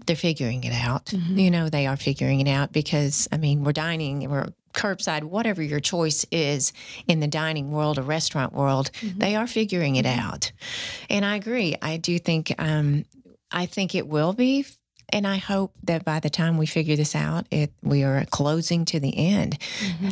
they're 0.07 0.14
figuring 0.14 0.62
it 0.64 0.74
out. 0.74 1.07
Mhm. 1.07 1.40
You 1.40 1.51
know, 1.51 1.68
they 1.70 1.86
are 1.86 1.96
figuring 1.96 2.40
it 2.40 2.49
out 2.49 2.70
because 2.72 3.26
I 3.32 3.38
mean, 3.38 3.64
we're 3.64 3.72
dining, 3.72 4.28
we're 4.28 4.49
curbside, 4.74 5.24
whatever 5.24 5.62
your 5.62 5.80
choice 5.80 6.26
is 6.30 6.72
in 7.09 7.20
the 7.20 7.26
dining 7.26 7.70
world 7.70 7.99
or 7.99 8.03
restaurant 8.03 8.53
world, 8.53 8.90
Mhm. 9.01 9.18
they 9.18 9.34
are 9.34 9.46
figuring 9.46 9.96
it 9.96 10.07
out. 10.07 10.53
And 11.09 11.24
I 11.24 11.36
agree. 11.36 11.74
I 11.80 11.96
do 11.96 12.18
think 12.18 12.55
um 12.59 13.07
I 13.51 13.64
think 13.64 13.94
it 13.94 14.07
will 14.07 14.34
be 14.34 14.66
and 15.11 15.27
I 15.27 15.37
hope 15.39 15.73
that 15.85 16.05
by 16.05 16.21
the 16.21 16.31
time 16.31 16.59
we 16.59 16.67
figure 16.67 16.97
this 16.97 17.15
out, 17.15 17.47
it 17.51 17.73
we 17.83 18.03
are 18.05 18.25
closing 18.27 18.85
to 18.87 19.01
the 19.01 19.17
end. 19.17 19.59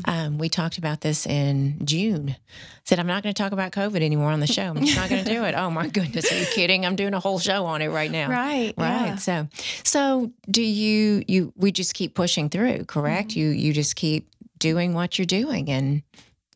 Um, 0.06 0.38
we 0.38 0.48
talked 0.48 0.78
about 0.78 1.00
this 1.02 1.26
in 1.26 1.84
June. 1.84 2.36
Said 2.84 2.98
I'm 2.98 3.06
not 3.06 3.22
going 3.22 3.34
to 3.34 3.42
talk 3.42 3.52
about 3.52 3.72
COVID 3.72 4.00
anymore 4.02 4.30
on 4.30 4.40
the 4.40 4.46
show. 4.46 4.62
I'm 4.62 4.84
just 4.84 4.96
not 4.96 5.10
going 5.10 5.24
to 5.24 5.30
do 5.30 5.44
it. 5.44 5.54
Oh 5.56 5.70
my 5.70 5.88
goodness, 5.88 6.30
are 6.32 6.38
you 6.38 6.46
kidding? 6.46 6.86
I'm 6.86 6.96
doing 6.96 7.14
a 7.14 7.20
whole 7.20 7.38
show 7.38 7.66
on 7.66 7.82
it 7.82 7.88
right 7.88 8.10
now. 8.10 8.30
Right. 8.30 8.74
Right. 8.78 9.18
So, 9.18 9.48
so 9.84 10.32
do 10.50 10.62
you? 10.62 11.22
You 11.26 11.52
we 11.56 11.72
just 11.72 11.94
keep 11.94 12.14
pushing 12.14 12.48
through, 12.48 12.84
correct? 12.84 13.30
Mm-hmm. 13.30 13.40
You 13.40 13.48
you 13.48 13.72
just 13.72 13.96
keep 13.96 14.28
doing 14.58 14.94
what 14.94 15.18
you're 15.18 15.26
doing, 15.26 15.68
and 15.68 16.02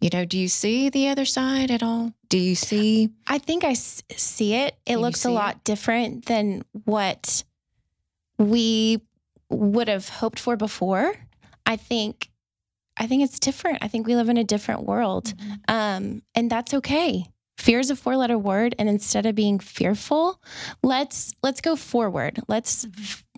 you 0.01 0.09
know, 0.13 0.25
do 0.25 0.39
you 0.39 0.49
see 0.49 0.89
the 0.89 1.09
other 1.09 1.25
side 1.27 1.71
at 1.71 1.83
all? 1.83 2.15
Do 2.29 2.39
you 2.39 2.55
see? 2.55 3.11
I 3.27 3.39
think 3.39 3.65
I 3.65 3.73
s- 3.73 4.03
see 4.17 4.55
it. 4.55 4.77
It 4.87 4.97
looks 4.99 5.25
a 5.25 5.29
it? 5.29 5.33
lot 5.33 5.65
different 5.65 6.27
than 6.27 6.65
what 6.85 7.45
we 8.41 9.03
would 9.51 9.89
have 9.89 10.09
hoped 10.09 10.39
for 10.41 10.57
before. 10.57 11.15
I 11.67 11.77
think 11.77 12.31
I 12.97 13.07
think 13.07 13.23
it's 13.23 13.39
different. 13.39 13.79
I 13.83 13.89
think 13.89 14.07
we 14.07 14.17
live 14.17 14.29
in 14.29 14.37
a 14.37 14.45
different 14.45 14.85
world. 14.85 15.33
Um, 15.69 16.23
and 16.35 16.51
that's 16.51 16.75
okay. 16.75 17.25
Fear 17.57 17.79
is 17.79 17.91
a 17.91 17.97
four-letter 17.97 18.37
word 18.39 18.75
and 18.79 18.89
instead 18.89 19.27
of 19.27 19.35
being 19.35 19.59
fearful, 19.59 20.41
let's 20.83 21.35
let's 21.43 21.61
go 21.61 21.77
forward. 21.77 22.41
Let's 22.49 22.87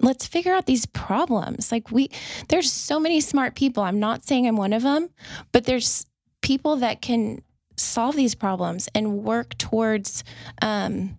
let's 0.01 0.27
figure 0.27 0.55
out 0.55 0.67
these 0.67 0.87
problems. 0.87 1.73
Like 1.73 1.91
we 1.91 2.09
there's 2.49 2.71
so 2.71 3.01
many 3.01 3.21
smart 3.21 3.57
people. 3.57 3.83
I'm 3.83 3.99
not 3.99 4.25
saying 4.25 4.47
I'm 4.47 4.57
one 4.57 4.73
of 4.73 4.83
them, 4.83 5.11
but 5.51 5.65
there's 5.65 6.07
people 6.41 6.77
that 6.77 7.03
can 7.03 7.43
solve 7.77 8.15
these 8.15 8.37
problems 8.37 8.89
and 8.95 9.25
work 9.25 9.59
towards 9.59 10.23
um 10.61 11.19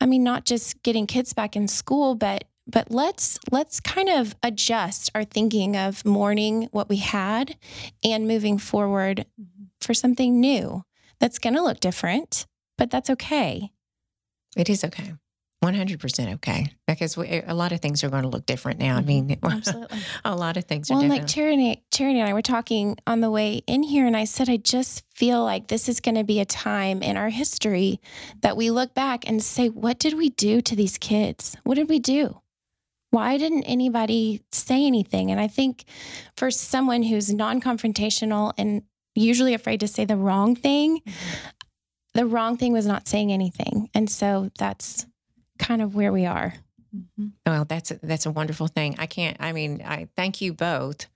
i 0.00 0.06
mean 0.06 0.22
not 0.24 0.44
just 0.44 0.82
getting 0.82 1.06
kids 1.06 1.32
back 1.32 1.56
in 1.56 1.68
school 1.68 2.14
but 2.14 2.44
but 2.66 2.90
let's 2.90 3.38
let's 3.50 3.80
kind 3.80 4.08
of 4.08 4.36
adjust 4.42 5.10
our 5.14 5.24
thinking 5.24 5.76
of 5.76 6.04
mourning 6.04 6.68
what 6.72 6.88
we 6.88 6.96
had 6.96 7.56
and 8.04 8.28
moving 8.28 8.58
forward 8.58 9.26
mm-hmm. 9.40 9.64
for 9.80 9.94
something 9.94 10.40
new 10.40 10.84
that's 11.18 11.38
going 11.38 11.54
to 11.54 11.62
look 11.62 11.80
different 11.80 12.46
but 12.78 12.90
that's 12.90 13.10
okay 13.10 13.70
It 14.56 14.68
is 14.68 14.84
okay. 14.84 15.14
100% 15.62 16.34
okay. 16.34 16.72
Because 16.86 17.16
we, 17.18 17.42
a 17.46 17.54
lot 17.54 17.72
of 17.72 17.80
things 17.80 18.02
are 18.02 18.08
going 18.08 18.22
to 18.22 18.28
look 18.28 18.46
different 18.46 18.80
now. 18.80 18.96
I 18.96 19.02
mean, 19.02 19.28
mm-hmm. 19.28 19.46
Absolutely. 19.52 19.98
a 20.24 20.34
lot 20.34 20.56
of 20.56 20.64
things 20.64 20.90
are 20.90 20.94
well 20.94 21.02
and 21.02 21.10
different. 21.10 21.28
like 21.28 21.34
charity 21.34 21.82
charity 21.90 22.18
and 22.18 22.28
i 22.28 22.32
were 22.32 22.42
talking 22.42 22.96
on 23.06 23.20
the 23.20 23.30
way 23.30 23.62
in 23.66 23.82
here 23.82 24.06
and 24.06 24.16
i 24.16 24.24
said 24.24 24.48
i 24.48 24.56
just 24.56 25.04
feel 25.14 25.44
like 25.44 25.68
this 25.68 25.88
is 25.88 26.00
going 26.00 26.14
to 26.14 26.24
be 26.24 26.40
a 26.40 26.44
time 26.44 27.02
in 27.02 27.16
our 27.16 27.28
history 27.28 28.00
that 28.40 28.56
we 28.56 28.70
look 28.70 28.94
back 28.94 29.28
and 29.28 29.42
say 29.42 29.68
what 29.68 29.98
did 29.98 30.14
we 30.14 30.30
do 30.30 30.60
to 30.60 30.74
these 30.74 30.98
kids 30.98 31.56
what 31.64 31.74
did 31.74 31.88
we 31.88 31.98
do 31.98 32.40
why 33.10 33.36
didn't 33.36 33.64
anybody 33.64 34.42
say 34.52 34.86
anything 34.86 35.30
and 35.30 35.40
i 35.40 35.46
think 35.46 35.84
for 36.36 36.50
someone 36.50 37.02
who's 37.02 37.32
non-confrontational 37.32 38.52
and 38.56 38.82
usually 39.14 39.54
afraid 39.54 39.80
to 39.80 39.88
say 39.88 40.04
the 40.04 40.16
wrong 40.16 40.54
thing 40.56 40.98
mm-hmm. 40.98 41.48
the 42.14 42.26
wrong 42.26 42.56
thing 42.56 42.72
was 42.72 42.86
not 42.86 43.08
saying 43.08 43.32
anything 43.32 43.90
and 43.94 44.08
so 44.08 44.50
that's 44.58 45.06
kind 45.60 45.80
of 45.82 45.94
where 45.94 46.12
we 46.12 46.26
are 46.26 46.54
Mhm. 46.94 47.32
Well, 47.46 47.64
that's 47.64 47.90
a, 47.90 48.00
that's 48.02 48.26
a 48.26 48.30
wonderful 48.30 48.66
thing. 48.66 48.96
I 48.98 49.06
can't. 49.06 49.36
I 49.40 49.52
mean, 49.52 49.82
I 49.84 50.08
thank 50.16 50.40
you 50.40 50.52
both 50.52 51.06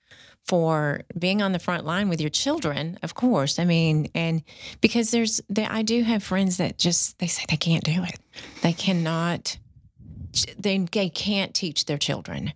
for 0.47 1.01
being 1.19 1.43
on 1.43 1.53
the 1.53 1.59
front 1.59 1.85
line 1.85 2.09
with 2.09 2.21
your 2.21 2.31
children. 2.31 2.99
Of 3.03 3.15
course, 3.15 3.59
I 3.59 3.65
mean, 3.65 4.09
and 4.15 4.43
because 4.81 5.11
there's, 5.11 5.41
there, 5.49 5.69
I 5.71 5.83
do 5.83 6.03
have 6.03 6.23
friends 6.23 6.59
that 6.59 6.79
just 6.79 7.19
they 7.19 7.27
say 7.27 7.45
they 7.49 7.57
can't 7.57 7.85
do 7.85 8.05
it. 8.05 8.21
They 8.63 8.73
cannot. 8.73 9.59
They 10.59 10.79
they 10.79 11.09
can't 11.09 11.55
teach 11.55 11.87
their 11.87 11.99
children. 11.99 12.53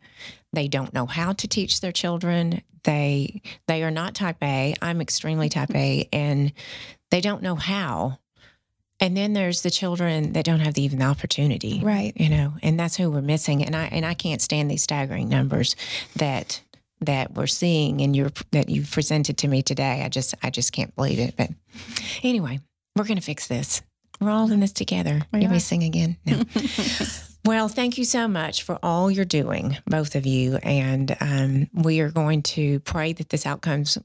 They 0.53 0.69
don't 0.69 0.95
know 0.95 1.07
how 1.07 1.33
to 1.33 1.49
teach 1.49 1.81
their 1.81 1.93
children. 1.93 2.63
They 2.85 3.43
they 3.67 3.83
are 3.83 3.91
not 3.91 4.15
type 4.15 4.43
A. 4.43 4.75
I'm 4.83 5.01
extremely 5.01 5.49
type 5.49 5.75
A, 5.75 6.09
and 6.13 6.53
they 7.11 7.21
don't 7.21 7.43
know 7.43 7.55
how. 7.57 8.19
And 9.01 9.17
then 9.17 9.33
there's 9.33 9.63
the 9.63 9.71
children 9.71 10.33
that 10.33 10.45
don't 10.45 10.61
have 10.61 10.75
the, 10.75 10.83
even 10.83 10.99
the 10.99 11.05
opportunity, 11.05 11.81
Right. 11.83 12.13
You 12.17 12.29
know, 12.29 12.55
and 12.63 12.79
that's 12.79 12.97
who 12.97 13.11
we're 13.11 13.21
missing. 13.23 13.65
And 13.65 13.77
I 13.77 13.85
and 13.87 14.05
I 14.05 14.15
can't 14.15 14.43
stand 14.43 14.71
these 14.71 14.83
staggering 14.83 15.29
numbers 15.29 15.77
that 16.17 16.61
that 17.03 17.35
we're 17.35 17.47
seeing 17.47 18.01
and 18.01 18.17
you're 18.17 18.33
that 18.51 18.69
you've 18.69 18.91
presented 18.91 19.39
to 19.39 19.49
me 19.49 19.63
today. 19.63 20.03
I 20.05 20.09
just 20.09 20.35
I 20.43 20.51
just 20.51 20.73
can't 20.73 20.95
believe 20.97 21.21
it. 21.21 21.35
But 21.37 21.51
anyway, 22.25 22.59
we're 22.97 23.05
gonna 23.05 23.21
fix 23.21 23.47
this. 23.47 23.83
We're 24.21 24.31
all 24.31 24.51
in 24.51 24.59
this 24.59 24.73
together. 24.73 25.21
We 25.33 25.47
we 25.47 25.57
are. 25.57 25.61
sing 25.61 25.85
again? 25.85 26.17
No. 26.27 26.43
Well, 27.45 27.69
thank 27.69 27.97
you 27.97 28.05
so 28.05 28.29
much 28.29 28.65
for 28.65 28.79
all 28.83 29.11
you're 29.11 29.25
doing, 29.25 29.79
both 29.87 30.17
of 30.17 30.27
you, 30.27 30.57
and 30.57 31.17
um, 31.21 31.69
we 31.73 32.01
are 32.01 32.11
going 32.11 32.43
to 32.43 32.81
pray 32.81 33.15
that 33.15 33.31
this 33.31 33.47
outcomes 33.47 33.97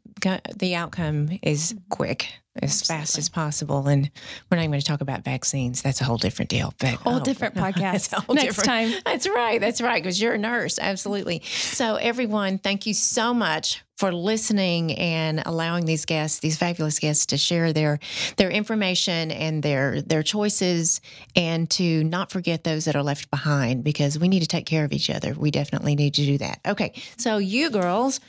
the 0.56 0.76
outcome 0.76 1.39
is 1.41 1.76
quick, 1.89 2.28
as 2.62 2.82
fast 2.82 3.18
as 3.18 3.30
possible. 3.30 3.88
And 3.88 4.10
we're 4.49 4.58
not 4.58 4.64
even 4.64 4.72
going 4.72 4.82
to 4.82 4.86
talk 4.86 5.01
about 5.01 5.24
vaccines; 5.24 5.82
that's 5.82 6.01
a 6.01 6.04
whole 6.04 6.18
different 6.18 6.49
deal. 6.49 6.74
But 6.80 6.95
Whole 6.95 7.16
oh, 7.16 7.20
different 7.20 7.56
that's 7.56 7.78
podcast 7.78 8.14
whole 8.14 8.36
next 8.36 8.58
different- 8.58 8.68
time. 8.93 9.01
That's 9.06 9.28
right. 9.28 9.60
That's 9.60 9.82
right. 9.82 10.01
Because 10.01 10.22
you're 10.22 10.34
a 10.34 10.38
nurse, 10.38 10.78
absolutely. 10.80 11.41
So, 11.45 11.95
everyone, 11.95 12.58
thank 12.60 12.86
you 12.86 12.93
so 12.93 13.34
much 13.34 13.84
for 13.97 14.12
listening 14.12 14.91
and 14.93 15.43
allowing 15.45 15.86
these 15.86 16.06
guests, 16.06 16.39
these 16.39 16.58
fabulous 16.58 16.99
guests, 16.99 17.28
to 17.28 17.38
share 17.38 17.74
their 17.74 17.99
their 18.38 18.49
information 18.49 19.32
and 19.32 19.64
their 19.64 20.01
their 20.01 20.24
choices, 20.24 21.01
and 21.36 21.70
to 21.72 22.04
not 22.04 22.32
forget 22.32 22.64
those 22.64 22.86
that 22.86 22.95
are 22.95 23.04
left 23.04 23.30
behind 23.32 23.84
because 23.84 24.20
we 24.20 24.28
need 24.28 24.41
to 24.41 24.47
take 24.47 24.66
care 24.66 24.84
of 24.86 24.91
each 24.93 25.10
other. 25.10 25.34
We 25.34 25.51
definitely 25.51 25.95
need 25.95 26.14
to 26.16 26.26
do 26.26 26.38
that. 26.39 26.60
Okay, 26.68 26.93
so 27.18 27.38
you 27.38 27.70
girls. 27.70 28.20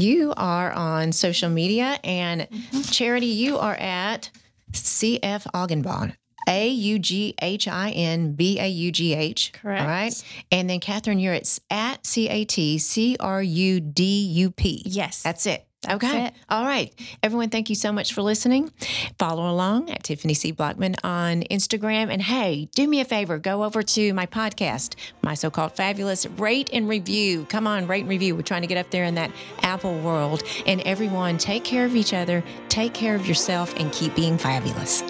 You 0.00 0.32
are 0.36 0.72
on 0.72 1.12
social 1.12 1.50
media, 1.50 1.98
and 2.02 2.42
mm-hmm. 2.42 2.80
Charity, 2.82 3.26
you 3.26 3.58
are 3.58 3.74
at 3.74 4.30
CF 4.72 5.44
Aughinbaugh. 5.52 6.14
A 6.48 6.68
U 6.68 6.98
G 6.98 7.34
H 7.42 7.68
I 7.68 7.90
N 7.90 8.32
B 8.32 8.58
A 8.58 8.66
U 8.66 8.90
G 8.90 9.14
H. 9.14 9.52
Correct. 9.52 9.82
All 9.82 9.86
right. 9.86 10.24
And 10.50 10.70
then 10.70 10.80
Catherine, 10.80 11.18
you're 11.18 11.34
at, 11.34 11.58
at 11.70 12.06
C 12.06 12.28
A 12.28 12.44
T 12.44 12.78
C 12.78 13.16
R 13.20 13.42
U 13.42 13.80
D 13.80 14.24
U 14.24 14.50
P. 14.50 14.82
Yes. 14.86 15.22
That's 15.22 15.46
it. 15.46 15.66
That's 15.82 16.04
okay. 16.04 16.26
it. 16.26 16.34
All 16.50 16.64
right. 16.64 16.92
Everyone, 17.22 17.48
thank 17.48 17.70
you 17.70 17.74
so 17.74 17.90
much 17.90 18.12
for 18.12 18.20
listening. 18.20 18.70
Follow 19.18 19.50
along 19.50 19.90
at 19.90 20.02
Tiffany 20.02 20.34
C. 20.34 20.52
Blockman 20.52 20.94
on 21.02 21.42
Instagram. 21.50 22.12
And 22.12 22.20
hey, 22.20 22.68
do 22.74 22.86
me 22.86 23.00
a 23.00 23.04
favor 23.04 23.38
go 23.38 23.64
over 23.64 23.82
to 23.82 24.12
my 24.12 24.26
podcast, 24.26 24.94
My 25.22 25.34
So 25.34 25.50
Called 25.50 25.72
Fabulous. 25.72 26.26
Rate 26.26 26.68
and 26.72 26.88
review. 26.88 27.46
Come 27.46 27.66
on, 27.66 27.86
rate 27.86 28.00
and 28.00 28.10
review. 28.10 28.36
We're 28.36 28.42
trying 28.42 28.62
to 28.62 28.68
get 28.68 28.78
up 28.78 28.90
there 28.90 29.04
in 29.04 29.14
that 29.14 29.30
Apple 29.62 29.98
world. 30.00 30.42
And 30.66 30.82
everyone, 30.82 31.38
take 31.38 31.64
care 31.64 31.86
of 31.86 31.96
each 31.96 32.12
other, 32.12 32.44
take 32.68 32.92
care 32.92 33.14
of 33.14 33.26
yourself, 33.26 33.74
and 33.76 33.90
keep 33.90 34.14
being 34.14 34.36
fabulous. 34.36 35.02